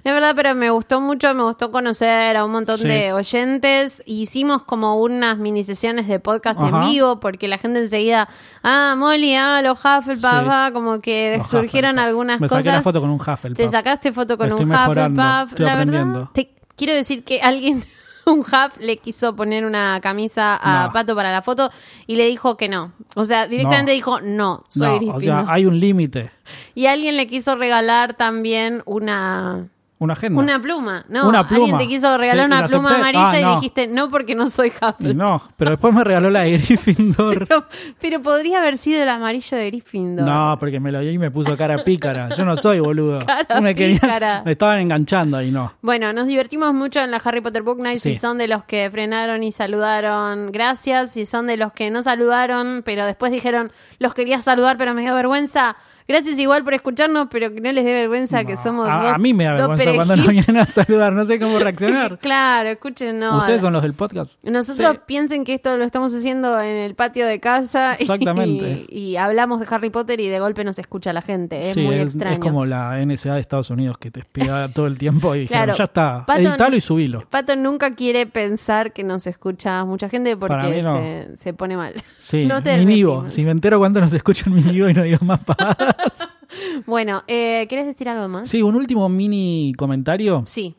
Es 0.04 0.14
verdad, 0.14 0.34
pero 0.36 0.56
me 0.56 0.70
gustó 0.72 1.00
mucho, 1.00 1.34
me 1.34 1.44
gustó 1.44 1.72
conocer 1.72 2.36
a 2.36 2.44
un 2.44 2.52
montón 2.52 2.78
Sí. 2.78 2.88
de 2.88 3.14
oyentes. 3.14 4.04
Hicimos 4.06 4.64
como 4.64 5.00
unas 5.02 5.38
mini 5.38 5.64
sesiones 5.64 6.08
de 6.08 6.20
podcast 6.20 6.60
en 6.62 6.80
vivo, 6.82 7.20
porque 7.22 7.48
la 7.48 7.58
gente 7.58 7.80
enseguida, 7.80 8.28
ah, 8.64 8.96
Molly, 8.98 9.36
ah, 9.36 9.62
los 9.62 9.78
Hufflepuff, 9.80 10.22
Sí. 10.22 10.28
ah, 10.50 10.70
como 10.74 11.00
que 11.00 11.36
Los 11.38 11.48
surgieron 11.50 11.92
Hufflepuff. 11.92 12.08
algunas 12.08 12.42
Me 12.42 12.48
cosas. 12.50 12.64
saqué 12.66 12.76
la 12.76 12.82
foto 12.82 13.00
con 13.00 13.10
un 13.10 13.22
Hufflepuff. 13.22 13.58
Te 13.58 13.70
sacaste 13.70 14.12
foto 14.12 14.38
con 14.38 14.52
un 14.52 14.68
mejorando, 14.68 15.22
Hufflepuff. 15.22 15.50
estoy 15.52 15.66
la 15.66 15.76
verdad, 15.76 16.30
te 16.34 16.54
quiero 16.76 16.94
decir 16.94 17.24
que 17.24 17.42
alguien, 17.42 17.86
un 18.32 18.40
Huff, 18.40 18.78
le 18.80 18.98
quiso 18.98 19.36
poner 19.36 19.66
una 19.66 20.00
camisa 20.02 20.60
a 20.62 20.88
No. 20.88 20.94
Pato 20.94 21.16
para 21.16 21.32
la 21.32 21.42
foto 21.42 21.72
y 22.08 22.16
le 22.16 22.26
dijo 22.26 22.58
que 22.58 22.68
no. 22.68 22.94
O 23.16 23.26
sea, 23.26 23.48
directamente 23.48 23.92
No. 23.92 23.96
dijo, 23.96 24.22
no, 24.22 24.64
soy 24.68 25.06
no, 25.06 25.16
o 25.16 25.20
sea, 25.20 25.46
hay 25.48 25.66
un 25.66 25.80
límite. 25.80 26.32
Y 26.76 26.86
alguien 26.86 27.18
le 27.18 27.28
quiso 27.28 27.56
regalar 27.56 28.14
también 28.14 28.84
una 28.86 29.68
Una 30.06 30.14
agenda. 30.14 30.42
Una 30.42 30.62
pluma, 30.62 31.06
¿no? 31.10 31.28
Una 31.28 31.40
Alguien 31.40 31.64
pluma. 31.64 31.78
te 31.78 31.88
quiso 31.88 32.18
regalar 32.18 32.46
Sí, 32.48 32.52
una 32.54 32.66
pluma 32.68 32.90
acepté. 32.90 33.02
amarilla 33.18 33.48
Ah, 33.50 33.52
y 33.52 33.56
dijiste, 33.56 33.88
no, 33.88 34.08
porque 34.10 34.34
no 34.36 34.50
soy 34.50 34.70
Hufflepuff. 34.70 35.16
no, 35.16 35.42
pero 35.58 35.72
después 35.72 35.94
me 35.94 36.04
regaló 36.04 36.30
la 36.30 36.42
de 36.42 36.52
Gryffindor. 36.58 37.48
Pero, 37.48 37.66
pero 38.00 38.22
podría 38.22 38.60
haber 38.60 38.78
sido 38.78 39.04
el 39.04 39.10
amarillo 39.10 39.58
de 39.58 39.68
Gryffindor. 39.72 40.26
No, 40.26 40.56
porque 40.60 40.80
me 40.80 40.92
lo 40.92 41.00
dio 41.02 41.12
y 41.12 41.18
me 41.18 41.30
puso 41.32 41.58
cara 41.58 41.84
pícara. 41.84 42.30
Yo 42.30 42.46
no 42.46 42.56
soy 42.56 42.80
boludo. 42.80 43.20
Cara 43.26 43.60
me, 43.62 43.76
querían- 43.76 44.00
pícara. 44.00 44.42
me 44.46 44.52
estaban 44.54 44.80
enganchando 44.80 45.42
y 45.42 45.52
no. 45.52 45.74
Bueno, 45.82 46.14
nos 46.14 46.28
divertimos 46.28 46.74
mucho 46.74 47.02
en 47.02 47.12
la 47.12 47.18
Harry 47.18 47.42
Potter 47.42 47.62
Book 47.64 47.80
Night. 47.82 47.98
Sí. 48.00 48.14
Si 48.14 48.20
son 48.20 48.38
de 48.38 48.48
los 48.48 48.64
que 48.64 48.90
frenaron 48.92 49.44
y 49.44 49.52
saludaron, 49.52 50.52
gracias. 50.52 51.12
Si 51.12 51.26
son 51.26 51.48
de 51.48 51.58
los 51.58 51.74
que 51.74 51.90
no 51.90 52.02
saludaron, 52.02 52.82
pero 52.86 53.06
después 53.06 53.32
dijeron, 53.32 53.72
los 54.00 54.14
quería 54.14 54.42
saludar, 54.42 54.78
pero 54.78 54.94
me 54.94 55.02
dio 55.02 55.16
vergüenza. 55.16 55.76
Gracias 56.08 56.38
igual 56.38 56.64
por 56.64 56.74
escucharnos, 56.76 57.28
pero 57.32 57.52
que 57.52 57.62
no 57.62 57.72
les 57.72 57.84
dé 57.84 57.92
vergüenza 57.94 58.44
que 58.44 58.54
No, 58.54 58.62
somos 58.62 58.88
a, 58.90 59.02
dos. 59.02 59.14
a 59.14 59.18
mí 59.18 59.34
me 59.34 59.46
da 59.46 59.54
vergüenza 59.54 59.94
cuando 59.96 60.16
nos 60.18 60.28
vienen 60.28 60.58
a 60.58 60.66
saludar. 60.66 61.14
No 61.14 61.26
sé 61.26 61.40
cómo 61.40 61.58
reaccionar. 61.58 62.20
claro, 62.22 62.70
escúchenos. 62.70 63.40
Ustedes 63.40 63.62
son 63.62 63.74
los 63.74 63.82
del 63.82 63.94
podcast. 63.94 64.38
Nosotros 64.44 64.92
Sí. 64.94 65.00
piensen 65.08 65.44
que 65.44 65.54
esto 65.56 65.76
lo 65.78 65.84
estamos 65.84 66.14
haciendo 66.14 66.60
en 66.60 66.76
el 66.78 66.94
patio 66.96 67.26
de 67.26 67.40
casa 67.40 67.96
y- 67.98 68.04
Exactamente. 68.04 68.86
Y, 68.90 69.16
hablamos 69.16 69.60
de 69.60 69.68
Harry 69.70 69.90
Potter 69.90 70.20
y 70.20 70.28
de 70.28 70.40
golpe 70.40 70.64
nos 70.64 70.78
escucha 70.78 71.12
la 71.12 71.22
gente. 71.24 71.60
Es 71.60 71.74
Sí, 71.74 71.82
muy 71.82 71.96
es, 71.96 72.02
extraño. 72.04 72.34
es 72.36 72.40
como 72.40 72.66
la 72.66 73.00
NSA 73.04 73.34
de 73.34 73.40
Estados 73.42 73.70
Unidos 73.72 73.98
que 73.98 74.12
te 74.12 74.20
espía 74.20 74.70
todo 74.76 74.86
el 74.88 74.98
tiempo 75.00 75.34
y 75.36 75.40
dijeron, 75.42 75.76
ya 75.76 75.84
está, 75.86 76.24
Pato- 76.28 76.40
editalo 76.42 76.76
y 76.76 76.82
subilo. 76.82 77.24
Pato 77.30 77.56
nunca 77.56 77.96
quiere 77.96 78.26
pensar 78.28 78.94
que 78.94 79.04
nos 79.04 79.26
escucha 79.26 79.84
mucha 79.86 80.08
gente 80.10 80.38
Para 80.38 80.62
porque 80.62 80.84
no. 80.84 80.98
se, 80.98 81.36
se 81.38 81.54
pone 81.54 81.76
mal. 81.78 81.94
Sí, 82.20 82.46
No 82.48 82.62
te 82.62 82.78
mi 82.78 82.86
Nivo. 82.86 83.14
reprimas. 83.16 83.34
Si 83.34 83.44
me 83.44 83.52
entero 83.52 83.80
cuánto 83.80 84.00
nos 84.02 84.14
escuchan 84.14 84.54
mi 84.54 84.62
Nivo 84.62 84.88
y 84.90 84.94
no 84.94 85.02
digo 85.02 85.26
más 85.26 85.44
pavadas. 85.44 85.95
Bueno, 86.86 87.24
eh, 87.28 87.66
¿querés 87.70 87.86
decir 87.86 88.08
algo 88.08 88.28
más? 88.28 88.50
Sí, 88.50 88.62
un 88.62 88.76
último 88.76 89.10
mini 89.10 89.74
comentario. 89.78 90.44
Sí. 90.46 90.76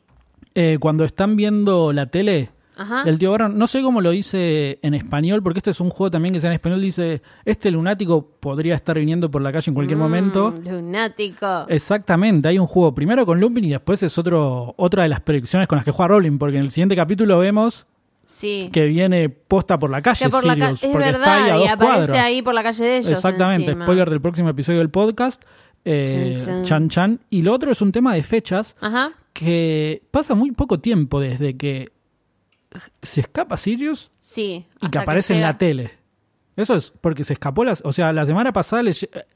Eh, 0.55 0.79
cuando 0.81 1.05
están 1.05 1.37
viendo 1.37 1.93
la 1.93 2.07
tele, 2.07 2.51
Ajá. 2.77 3.03
el 3.05 3.19
tío 3.19 3.31
Barron, 3.33 3.59
no 3.59 3.67
sé 3.67 3.83
cómo 3.83 4.01
lo 4.01 4.11
dice 4.11 4.79
en 4.83 4.95
español, 4.95 5.43
porque 5.43 5.59
este 5.59 5.71
es 5.73 5.81
un 5.81 5.91
juego 5.91 6.11
también 6.11 6.33
que 6.33 6.41
sea 6.41 6.49
en 6.51 6.55
español, 6.55 6.81
dice, 6.81 7.21
este 7.45 7.71
lunático 7.71 8.27
podría 8.41 8.75
estar 8.75 8.99
viniendo 8.99 9.31
por 9.31 9.43
la 9.43 9.53
calle 9.53 9.71
en 9.71 9.75
cualquier 9.75 9.99
Mm, 9.99 10.03
momento. 10.03 10.55
Lunático. 10.65 11.67
Exactamente, 11.69 12.49
hay 12.49 12.59
un 12.59 12.67
juego 12.67 12.95
primero 12.95 13.27
con 13.27 13.39
Lupin 13.41 13.65
y 13.65 13.71
después 13.71 14.03
es 14.03 14.17
otro, 14.17 14.73
otra 14.79 15.03
de 15.03 15.11
las 15.11 15.21
predicciones 15.21 15.69
con 15.69 15.77
las 15.77 15.85
que 15.85 15.91
juega 15.91 16.09
Rowling, 16.09 16.39
porque 16.39 16.57
en 16.57 16.65
el 16.65 16.71
siguiente 16.71 16.97
capítulo 16.97 17.39
vemos 17.39 17.87
sí. 18.27 18.69
que 18.73 18.87
viene 18.87 19.29
posta 19.31 19.79
por 19.79 19.89
la 19.91 20.03
calle 20.03 20.27
la 20.27 20.31
ca- 20.31 20.41
Sirius, 20.41 20.83
es 20.85 20.91
porque 20.91 21.09
está 21.11 21.35
ahí 21.37 21.43
verdad, 21.45 21.57
a 21.57 21.65
y 21.65 21.69
aparece 21.69 21.97
cuadras. 22.07 22.25
ahí 22.25 22.43
por 22.43 22.55
la 22.55 22.63
calle 22.63 22.85
de 22.85 22.97
ellos. 22.99 23.11
Exactamente, 23.13 23.71
encima. 23.71 23.85
spoiler 23.85 24.11
del 24.11 24.21
próximo 24.21 24.49
episodio 24.51 24.79
del 24.81 24.91
podcast. 24.91 25.43
Eh, 25.85 26.37
Chan, 26.39 26.47
chan. 26.47 26.65
chan 26.65 26.89
chan. 26.89 27.21
Y 27.31 27.43
lo 27.43 27.53
otro 27.55 27.71
es 27.73 27.81
un 27.81 27.93
tema 27.93 28.13
de 28.15 28.23
fechas 28.25 28.75
Ajá. 28.81 29.13
que 29.33 30.03
pasa 30.11 30.35
muy 30.35 30.51
poco 30.51 30.81
tiempo 30.81 31.21
desde 31.21 31.57
que 31.57 31.87
se 33.01 33.21
escapa 33.23 33.57
Sirius 33.57 34.11
Sí. 34.19 34.67
y 34.83 34.91
que 34.91 34.99
aparece 34.99 35.35
en 35.35 35.41
la 35.43 35.57
tele. 35.57 35.93
Eso 36.57 36.75
es 36.75 36.93
porque 37.01 37.23
se 37.23 37.35
escapó, 37.35 37.65
las, 37.65 37.83
o 37.85 37.93
sea, 37.93 38.13
la 38.15 38.25
semana 38.25 38.53
pasada 38.53 38.83
le 38.83 38.95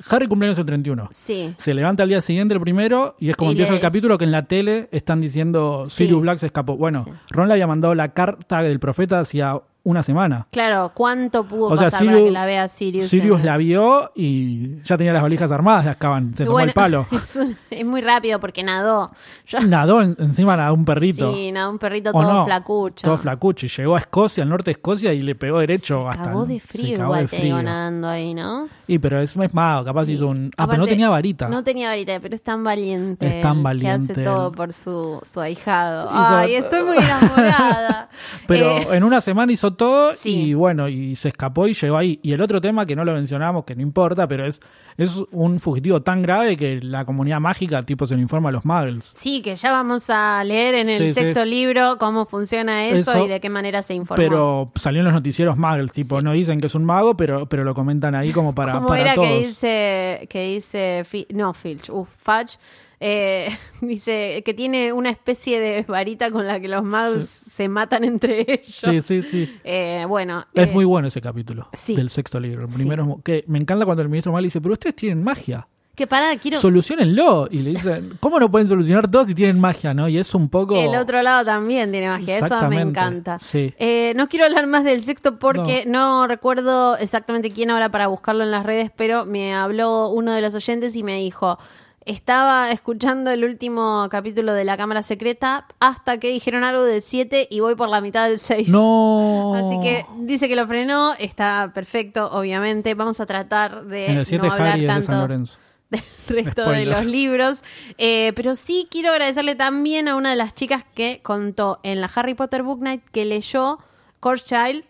Harry 0.09 0.27
cumpleaños 0.27 0.59
el 0.59 0.65
31. 0.65 1.09
Sí. 1.13 1.55
Se 1.59 1.75
levanta 1.75 2.03
al 2.03 2.09
día 2.09 2.21
siguiente 2.23 2.55
el 2.55 2.61
primero 2.61 3.15
y 3.19 3.29
es 3.29 3.37
como 3.37 3.51
Y 3.51 3.53
empieza 3.53 3.75
el 3.75 3.81
capítulo 3.81 4.17
que 4.17 4.25
en 4.25 4.33
la 4.33 4.47
tele 4.47 4.89
están 4.91 5.21
diciendo 5.21 5.85
Sí. 5.87 6.05
Sirius 6.05 6.23
Black 6.23 6.39
se 6.39 6.47
escapó. 6.47 6.77
Bueno, 6.79 7.05
Sí. 7.05 7.11
Ron 7.31 7.49
le 7.49 7.55
había 7.55 7.67
mandado 7.67 7.95
la 7.95 8.15
carta 8.15 8.63
del 8.63 8.81
profeta 8.81 9.21
hacía 9.21 9.61
una 9.83 10.03
semana. 10.03 10.47
Claro, 10.51 10.93
¿cuánto 10.95 11.45
pudo 11.45 11.69
O 11.69 11.77
sea, 11.77 11.87
pasar 11.87 12.07
para 12.07 12.19
que 12.19 12.31
la 12.31 12.45
vea 12.47 12.69
Sirius? 12.69 13.07
Sirius 13.07 13.41
en- 13.41 13.47
la 13.47 13.57
vio 13.57 14.13
y 14.15 14.77
ya 14.83 14.97
tenía 14.99 15.13
las 15.13 15.23
valijas 15.23 15.51
armadas 15.53 15.85
de 15.87 15.91
Azkaban. 15.93 16.35
Se 16.35 16.45
tomó 16.45 16.55
Bueno, 16.55 16.69
el 16.69 16.75
palo. 16.75 17.07
Es, 17.13 17.37
un- 17.37 17.57
es 17.71 17.85
muy 17.87 18.01
rápido 18.03 18.39
porque 18.41 18.63
nadó. 18.63 19.11
Yo- 19.47 19.61
Nadó 19.61 20.03
en- 20.03 20.17
encima 20.19 20.57
nadó 20.57 20.75
un 20.75 20.85
perrito. 20.85 21.33
Sí, 21.33 21.51
nadó 21.53 21.71
un 21.71 21.79
perrito 21.79 22.11
¿O 22.11 22.13
todo 22.13 22.33
no? 22.33 22.45
flacucho. 22.45 23.05
Todo 23.05 23.17
flacucho. 23.17 23.67
Y 23.67 23.69
llegó 23.71 23.97
a 23.97 24.01
Escocia, 24.01 24.43
al 24.43 24.49
norte 24.51 24.67
de 24.67 24.73
Escocia, 24.73 25.13
y 25.15 25.23
le 25.23 25.35
pegó 25.35 25.59
derecho 25.61 26.03
Se 26.05 26.09
hasta. 26.11 26.25
cagó 26.25 26.45
de 26.47 26.61
se 26.61 26.67
frío 26.67 26.99
cagó 26.99 27.05
igual 27.11 27.23
de 27.23 27.29
te 27.29 27.37
frío. 27.39 27.63
nadando 27.63 28.09
ahí, 28.09 28.35
¿no? 28.35 28.69
Y 28.87 28.99
pero 28.99 29.21
es, 29.21 29.37
es 29.37 29.55
mago, 29.55 29.85
capaz 29.85 30.09
hizo 30.09 30.27
un. 30.29 30.51
Ah, 30.57 30.67
pero 30.67 30.79
no 30.83 30.87
tenía 30.87 31.09
varita. 31.09 31.49
No 31.49 31.65
tenía 31.65 31.89
varita, 31.89 32.19
pero 32.21 32.35
es 32.35 32.43
tan 32.43 32.63
valiente. 32.65 33.27
Es 33.27 33.41
tan 33.41 33.63
valiente 33.63 34.13
Que 34.15 34.21
hace 34.21 34.25
todo 34.25 34.53
por 34.53 34.73
su, 34.73 35.21
su 35.31 35.41
ahijado. 35.41 36.11
Hizo 36.11 36.37
Ay, 36.37 36.59
to- 36.59 36.65
estoy 36.65 36.83
muy 36.85 36.97
enamorada. 37.05 38.09
Pero 38.47 38.71
Eh, 38.79 38.89
en 38.93 39.05
una 39.05 39.21
semana 39.21 39.53
hizo 39.53 39.70
todo 39.75 40.15
Sí. 40.15 40.49
y 40.51 40.55
bueno, 40.55 40.89
y 40.89 41.17
se 41.17 41.29
escapó 41.29 41.67
y 41.69 41.75
llegó 41.75 41.97
ahí. 41.97 42.19
Y 42.23 42.33
el 42.33 42.41
otro 42.43 42.61
tema 42.61 42.87
que 42.87 42.95
no 42.97 43.05
lo 43.05 43.13
mencionamos, 43.13 43.65
que 43.65 43.75
no 43.75 43.83
importa, 43.83 44.27
pero 44.29 44.47
es, 44.47 44.61
es 44.97 45.23
un 45.31 45.61
fugitivo 45.61 46.03
tan 46.03 46.23
grave 46.23 46.57
que 46.57 46.81
la 46.83 47.05
comunidad 47.05 47.41
mágica 47.41 47.83
tipo 47.83 48.07
se 48.07 48.15
lo 48.15 48.21
informa 48.21 48.49
a 48.51 48.53
los 48.53 48.65
muggles. 48.65 49.05
sí, 49.05 49.43
que 49.43 49.55
ya 49.57 49.73
vamos 49.73 50.09
a 50.11 50.43
leer 50.45 50.75
en 50.75 50.89
el 50.89 50.99
Sí, 50.99 51.09
sí. 51.09 51.15
sexto 51.15 51.45
libro 51.45 51.97
cómo 51.99 52.27
funciona 52.27 52.87
eso, 52.89 53.13
Eso, 53.13 53.25
y 53.25 53.29
de 53.29 53.41
qué 53.41 53.49
manera 53.51 53.83
se 53.83 53.95
informó. 53.95 54.17
Pero 54.23 54.71
salió 54.75 55.01
en 55.01 55.05
los 55.07 55.15
noticieros 55.15 55.57
muggles, 55.57 55.93
tipo, 55.93 56.21
no 56.23 56.33
dicen 56.33 56.61
que 56.61 56.67
es 56.67 56.75
un 56.75 56.85
mago, 56.85 57.17
pero, 57.17 57.47
pero 57.47 57.65
lo 57.65 57.75
comentan 57.75 58.15
ahí 58.15 58.33
como 58.33 58.55
para, 58.55 58.73
¿Cómo 58.75 58.89
para 58.89 59.01
era 59.01 59.15
todos. 59.15 59.29
que 59.29 59.39
dice, 59.47 60.27
que 60.31 60.43
dice, 60.55 61.03
no, 61.35 61.53
Filch, 61.55 61.91
uf, 61.91 62.09
Fudge, 62.17 62.59
eh, 63.01 63.49
dice 63.81 64.43
que 64.45 64.55
tiene 64.55 64.93
una 64.93 65.11
especie 65.11 65.59
de 65.59 65.83
varita 65.83 66.31
con 66.31 66.47
la 66.47 66.61
que 66.61 66.69
los 66.69 66.85
muggles 66.85 67.29
se 67.29 67.69
matan 67.69 68.05
entre 68.05 68.41
ellos. 68.47 68.67
Sí, 68.67 69.01
sí, 69.01 69.23
sí. 69.23 69.59
Eh, 69.65 70.05
bueno. 70.07 70.47
Es 70.55 70.69
eh, 70.69 70.73
muy 70.73 70.85
bueno 70.85 71.09
ese 71.09 71.21
capítulo 71.21 71.69
sí. 71.73 71.97
del 71.97 72.11
sexto 72.11 72.39
libro. 72.39 72.65
El 72.65 72.71
Sí. 72.71 72.77
primero 72.79 73.21
que 73.25 73.45
me 73.49 73.59
encanta 73.59 73.85
cuando 73.85 74.03
el 74.03 74.09
ministro 74.09 74.33
Mal 74.33 74.45
dice, 74.45 74.61
pero 74.61 74.75
ustedes 74.75 74.95
tienen 74.97 75.25
magia. 75.25 75.67
Que 75.93 76.07
pará, 76.07 76.35
quiero... 76.37 76.59
Solucionenlo. 76.59 77.49
Y 77.51 77.59
le 77.59 77.71
dicen, 77.71 78.17
¿cómo 78.21 78.39
no 78.41 78.51
pueden 78.51 78.67
solucionar 78.69 79.11
todo 79.11 79.25
si 79.27 79.35
tienen 79.35 79.59
magia, 79.59 79.93
no? 79.93 80.09
Y 80.09 80.17
es 80.19 80.35
un 80.35 80.49
poco... 80.49 80.81
El 80.81 80.95
otro 80.95 81.21
lado 81.21 81.45
también 81.45 81.91
tiene 81.91 82.09
magia, 82.09 82.39
eso 82.39 82.69
me 82.69 82.81
encanta. 82.81 83.39
sí. 83.39 83.75
Eh, 83.79 84.13
no 84.17 84.29
quiero 84.29 84.47
hablar 84.47 84.67
más 84.67 84.85
del 84.85 85.05
sexto 85.05 85.39
porque 85.39 85.85
no. 85.87 86.27
recuerdo 86.27 86.97
exactamente 86.97 87.51
quién 87.51 87.71
ahora 87.71 87.91
para 87.91 88.07
buscarlo 88.07 88.45
en 88.45 88.51
las 88.51 88.65
redes, 88.65 88.91
pero 88.97 89.27
me 89.27 89.53
habló 89.53 90.09
uno 90.11 90.33
de 90.33 90.41
los 90.41 90.55
oyentes 90.55 90.97
y 90.97 91.03
me 91.03 91.17
dijo, 91.17 91.59
estaba 92.05 92.71
escuchando 92.71 93.31
el 93.31 93.45
último 93.45 94.09
capítulo 94.11 94.53
de 94.55 94.65
La 94.65 94.77
Cámara 94.77 95.03
Secreta 95.03 95.67
hasta 95.81 96.19
que 96.19 96.29
dijeron 96.29 96.65
algo 96.65 96.83
del 96.83 97.03
7 97.03 97.49
y 97.51 97.61
voy 97.61 97.75
por 97.75 97.89
la 97.89 98.01
mitad 98.01 98.29
del 98.29 98.39
6. 98.39 98.69
No. 98.69 99.55
Así 99.55 99.81
que 99.81 100.07
dice 100.21 100.49
que 100.49 100.57
lo 100.57 100.67
frenó, 100.67 101.13
está 101.19 101.73
perfecto, 101.75 102.31
obviamente. 102.33 102.95
Vamos 102.95 103.21
a 103.21 103.27
tratar 103.27 103.85
de 103.85 104.07
En 104.07 104.19
el 104.19 104.27
7 104.27 104.47
no 104.47 104.53
hablar 104.53 104.69
Harry 104.69 104.81
es 104.81 104.83
de 104.83 104.87
tanto 104.89 105.07
San 105.07 105.19
Lorenzo. 105.21 105.59
del 105.91 106.03
resto 106.29 106.63
Spoiler. 106.63 106.79
de 106.79 106.87
los 106.87 107.05
libros. 107.05 107.59
Eh, 107.99 108.33
pero 108.35 108.55
sí 108.55 108.89
quiero 108.91 109.11
agradecerle 109.11 109.55
también 109.55 110.09
a 110.09 110.17
una 110.17 110.31
de 110.31 110.37
las 110.37 110.55
chicas 110.55 110.85
que 110.95 111.21
contó 111.23 111.81
en 111.83 112.01
la 112.01 112.11
Harry 112.15 112.35
Potter 112.35 112.63
Book 112.63 112.81
Night 112.81 113.03
que 113.13 113.25
leyó 113.25 113.79
Course 114.21 114.45
Child 114.47 114.85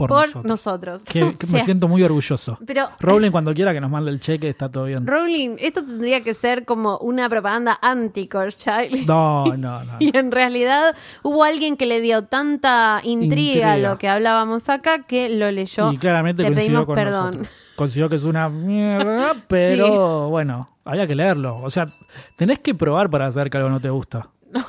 Por 0.00 0.08
por, 0.08 0.18
nosotros. 0.26 0.44
nosotros. 0.44 1.04
Que, 1.04 1.22
O 1.30 1.38
que 1.38 1.46
sea, 1.46 1.58
me 1.58 1.64
siento 1.64 1.88
muy 1.88 2.02
orgulloso. 2.02 2.58
Pero 2.66 2.88
Rowling 2.98 3.30
cuando 3.30 3.54
quiera 3.54 3.72
que 3.72 3.80
nos 3.80 3.90
mande 3.90 4.10
el 4.10 4.20
cheque 4.20 4.48
está 4.48 4.68
todo 4.70 4.84
bien. 4.84 5.06
Rowling, 5.06 5.56
esto 5.58 5.84
tendría 5.84 6.22
que 6.22 6.34
ser 6.34 6.64
como 6.64 6.98
una 6.98 7.28
propaganda 7.28 7.78
anti-Course 7.82 8.58
Child. 8.58 9.06
No, 9.06 9.44
no, 9.56 9.84
no. 9.84 9.96
Y 10.00 10.16
en 10.16 10.32
realidad 10.32 10.94
hubo 11.22 11.44
alguien 11.44 11.76
que 11.76 11.86
le 11.86 12.00
dio 12.00 12.24
tanta 12.24 13.00
intriga, 13.04 13.72
a 13.72 13.76
lo 13.76 13.98
que 13.98 14.08
hablábamos 14.08 14.68
acá 14.68 15.02
que 15.02 15.28
lo 15.28 15.50
leyó. 15.50 15.92
Y 15.92 15.96
claramente 15.98 16.42
Te 16.42 16.48
coincidió 16.48 16.66
pedimos 16.66 16.86
con 16.86 16.94
perdón. 16.94 17.30
nosotros. 17.42 18.08
Que 18.10 18.14
es 18.14 18.24
una 18.24 18.50
mierda, 18.50 19.34
pero 19.48 20.28
bueno, 20.28 20.68
había 20.84 21.06
que 21.06 21.14
leerlo. 21.14 21.56
O 21.62 21.70
sea, 21.70 21.86
tenés 22.36 22.58
que 22.58 22.74
probar 22.74 23.08
para 23.08 23.32
saber 23.32 23.48
que 23.48 23.56
algo 23.56 23.70
no 23.70 23.80
te 23.80 23.88
gusta. 23.88 24.28
No, 24.52 24.64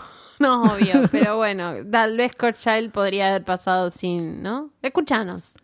obvio, 0.63 0.93
pero 1.11 1.37
bueno, 1.37 1.73
tal 1.91 2.17
vez 2.17 2.35
Course 2.35 2.59
Child 2.61 2.91
podría 2.91 3.29
haber 3.29 3.43
pasado 3.43 3.89
sin, 3.89 4.41
¿no? 4.43 4.69
Escuchanos. 4.81 5.55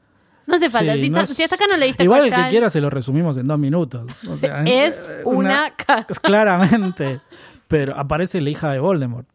No 0.45 0.55
hace 0.55 0.69
falta. 0.69 0.93
Sí, 0.95 1.01
si, 1.03 1.09
no 1.09 1.17
ta- 1.17 1.23
es- 1.25 1.29
si 1.31 1.43
hasta 1.43 1.55
acá 1.55 1.65
no 1.69 1.75
leíste 1.77 2.03
Igual 2.03 2.25
el 2.25 2.33
que 2.33 2.49
quiera 2.49 2.69
se 2.69 2.79
lo 2.79 2.89
resumimos 2.89 3.35
en 3.37 3.47
dos 3.47 3.59
minutos. 3.59 4.09
O 4.29 4.37
sea, 4.37 4.63
es 4.65 5.09
eh, 5.09 5.21
una, 5.25 5.71
ca- 5.75 6.05
Claramente. 6.21 7.19
Pero 7.67 7.97
aparece 7.97 8.39
la 8.39 8.49
hija 8.49 8.71
de 8.71 8.79
Voldemort. 8.79 9.27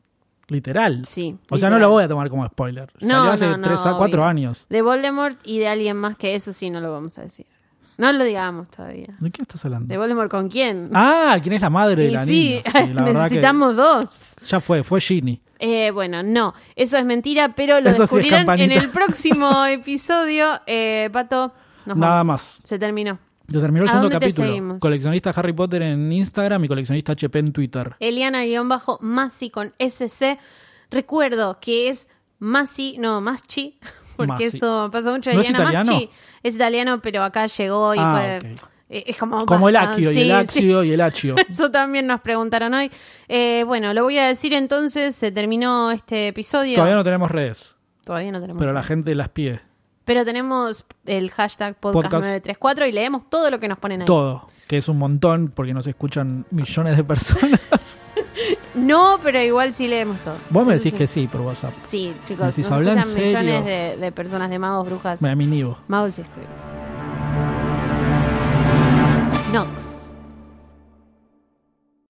Literal. 0.49 1.05
Sí, 1.07 1.37
O 1.51 1.57
sea, 1.57 1.71
no 1.71 1.79
lo 1.79 1.89
voy 1.89 2.05
a 2.05 2.09
tomar 2.09 2.29
como 2.29 2.47
spoiler. 2.47 2.91
No, 3.01 3.09
Salió 3.17 3.31
hace 3.31 3.47
no, 3.47 3.57
no, 3.59 3.63
tres 3.63 3.87
a 3.87 3.97
cuatro 3.97 4.21
obvio. 4.23 4.25
años. 4.31 4.67
de 4.69 4.83
Voldemort 4.83 5.39
y 5.45 5.59
de 5.61 5.69
alguien 5.69 5.97
más 5.97 6.17
que 6.17 6.35
eso 6.35 6.53
sí 6.53 6.69
no 6.69 6.81
lo 6.81 6.93
vamos 6.93 7.17
a 7.19 7.23
decir. 7.23 7.47
No 8.03 8.13
lo 8.13 8.25
digamos 8.25 8.69
todavía. 8.69 9.15
¿De 9.21 9.31
qué 9.31 9.43
estás 9.43 9.65
hablando? 9.65 9.87
¿De 9.87 9.97
Voldemort 9.97 10.29
con 10.29 10.49
quién? 10.49 10.91
Ah, 10.93 11.39
¿quién 11.41 11.53
es 11.53 11.63
la 11.63 11.71
madre 11.71 12.03
de 12.03 12.09
y 12.09 12.11
la 12.11 12.25
sí, 12.27 12.33
niña? 12.33 12.63
Sí, 12.89 12.93
la 12.93 13.03
necesitamos 13.13 13.77
dos. 13.77 14.07
ya 14.45 14.61
fue, 14.61 14.83
fue 14.83 15.01
Ginny. 15.01 15.41
Eh, 15.61 15.93
bueno, 15.93 16.25
no, 16.25 16.53
eso 16.75 16.99
es 16.99 17.05
mentira, 17.05 17.55
pero 17.55 17.81
lo 17.81 17.89
Eso 17.89 18.05
sí 18.09 18.17
descubrirán 18.17 18.59
en 18.59 18.73
el 18.73 18.89
próximo 18.89 19.65
episodio. 19.67 20.61
Eh, 20.67 21.11
Pato, 21.13 21.53
nos 21.87 21.97
Nada 21.97 22.15
vamos. 22.15 22.27
más. 22.27 22.59
Se 22.65 22.77
terminó. 22.77 23.21
Ya 23.47 23.61
terminó 23.61 23.85
el 23.85 23.91
¿A 23.91 23.93
segundo 23.93 24.11
capítulo. 24.19 24.49
seguimos? 24.49 24.79
Coleccionista 24.81 25.31
Harry 25.31 25.53
Potter 25.53 25.83
en 25.83 26.11
Instagram 26.11 26.65
y 26.65 26.67
coleccionista 26.67 27.13
HP 27.13 27.39
en 27.39 27.53
Twitter. 27.53 27.95
Eliana-Masi 28.01 29.51
con 29.51 29.73
SC. 29.79 30.39
Recuerdo 30.91 31.59
que 31.61 31.89
es 31.89 32.09
Masi, 32.41 32.97
no, 32.99 33.21
Maschi, 33.21 33.79
porque 34.17 34.45
Masi. 34.45 34.57
eso 34.57 34.89
pasa 34.93 35.11
mucho. 35.11 35.33
¿No 35.33 35.41
es 35.41 35.51
italiano? 35.51 35.93
Maschi 35.93 36.11
es 36.43 36.55
italiano, 36.55 37.01
pero 37.03 37.23
acá 37.25 37.47
llegó 37.47 37.95
y 37.95 37.99
Ah, 38.01 38.39
fue. 38.41 38.51
ok. 38.53 38.59
Eh, 38.89 39.05
Es 39.07 39.17
como, 39.17 39.47
Como 39.47 39.69
el 39.71 39.75
basta, 39.75 39.93
aquio 39.93 40.11
y 40.11 40.15
sí, 40.15 40.31
el 40.31 40.49
sí. 40.49 40.67
y 40.67 40.93
el 40.93 41.01
achio. 41.01 41.35
Eso 41.49 41.71
también 41.71 42.07
nos 42.07 42.21
preguntaron 42.21 42.75
hoy. 42.75 42.91
Eh, 43.29 43.65
bueno, 43.67 43.95
lo 43.95 44.03
voy 44.05 44.19
a 44.19 44.27
decir 44.27 44.53
entonces, 44.53 45.15
se 45.17 45.31
terminó 45.33 45.91
este 45.91 46.29
episodio. 46.29 46.75
Todavía 46.75 46.97
no 46.97 47.05
tenemos 47.05 47.31
redes, 47.31 47.75
Todavía 48.05 48.31
no 48.33 48.41
tenemos. 48.41 48.59
pero 48.59 48.73
la 48.75 48.83
gente 48.83 49.15
las 49.15 49.31
pide. 49.31 49.61
Pero 50.05 50.25
tenemos 50.25 50.85
el 51.07 51.31
hashtag 51.31 51.77
Podcast. 51.77 52.13
podcast934 52.13 52.89
y 52.89 52.93
leemos 52.93 53.31
todo 53.31 53.51
lo 53.51 53.61
que 53.61 53.69
nos 53.69 53.79
ponen 53.79 54.01
ahí. 54.03 54.07
Todo, 54.07 54.49
que 54.67 54.77
es 54.77 54.89
un 54.89 54.99
montón 54.99 55.53
porque 55.55 55.73
nos 55.73 55.87
escuchan 55.87 56.45
millones 56.51 56.97
de 56.97 57.05
personas. 57.05 57.61
No, 58.75 59.19
pero 59.23 59.41
igual 59.43 59.75
sí 59.75 59.87
leemos 59.89 60.19
todo. 60.21 60.37
Vos 60.51 60.67
me 60.67 60.75
Eso 60.75 60.85
decís 60.85 60.93
sí. 60.93 60.99
que 60.99 61.07
sí 61.07 61.27
por 61.31 61.43
WhatsApp. 61.43 61.73
Sí, 61.81 62.15
chicos. 62.27 62.47
Decís, 62.47 62.65
nos 62.67 62.73
"Habla 62.73 62.93
en 62.93 62.99
escuchan 63.01 63.23
serio". 63.23 63.41
millones 63.41 63.65
de, 63.65 63.97
de 63.99 64.13
personas, 64.13 64.49
de 64.51 64.59
magos, 64.59 64.87
brujas, 64.89 65.21
Me 65.21 65.29
da 65.29 65.35
mi 65.37 65.47
nivo. 65.47 65.79
magos 65.89 66.19
y 66.19 66.23
escribas. 66.23 66.51
Nox. 69.53 70.02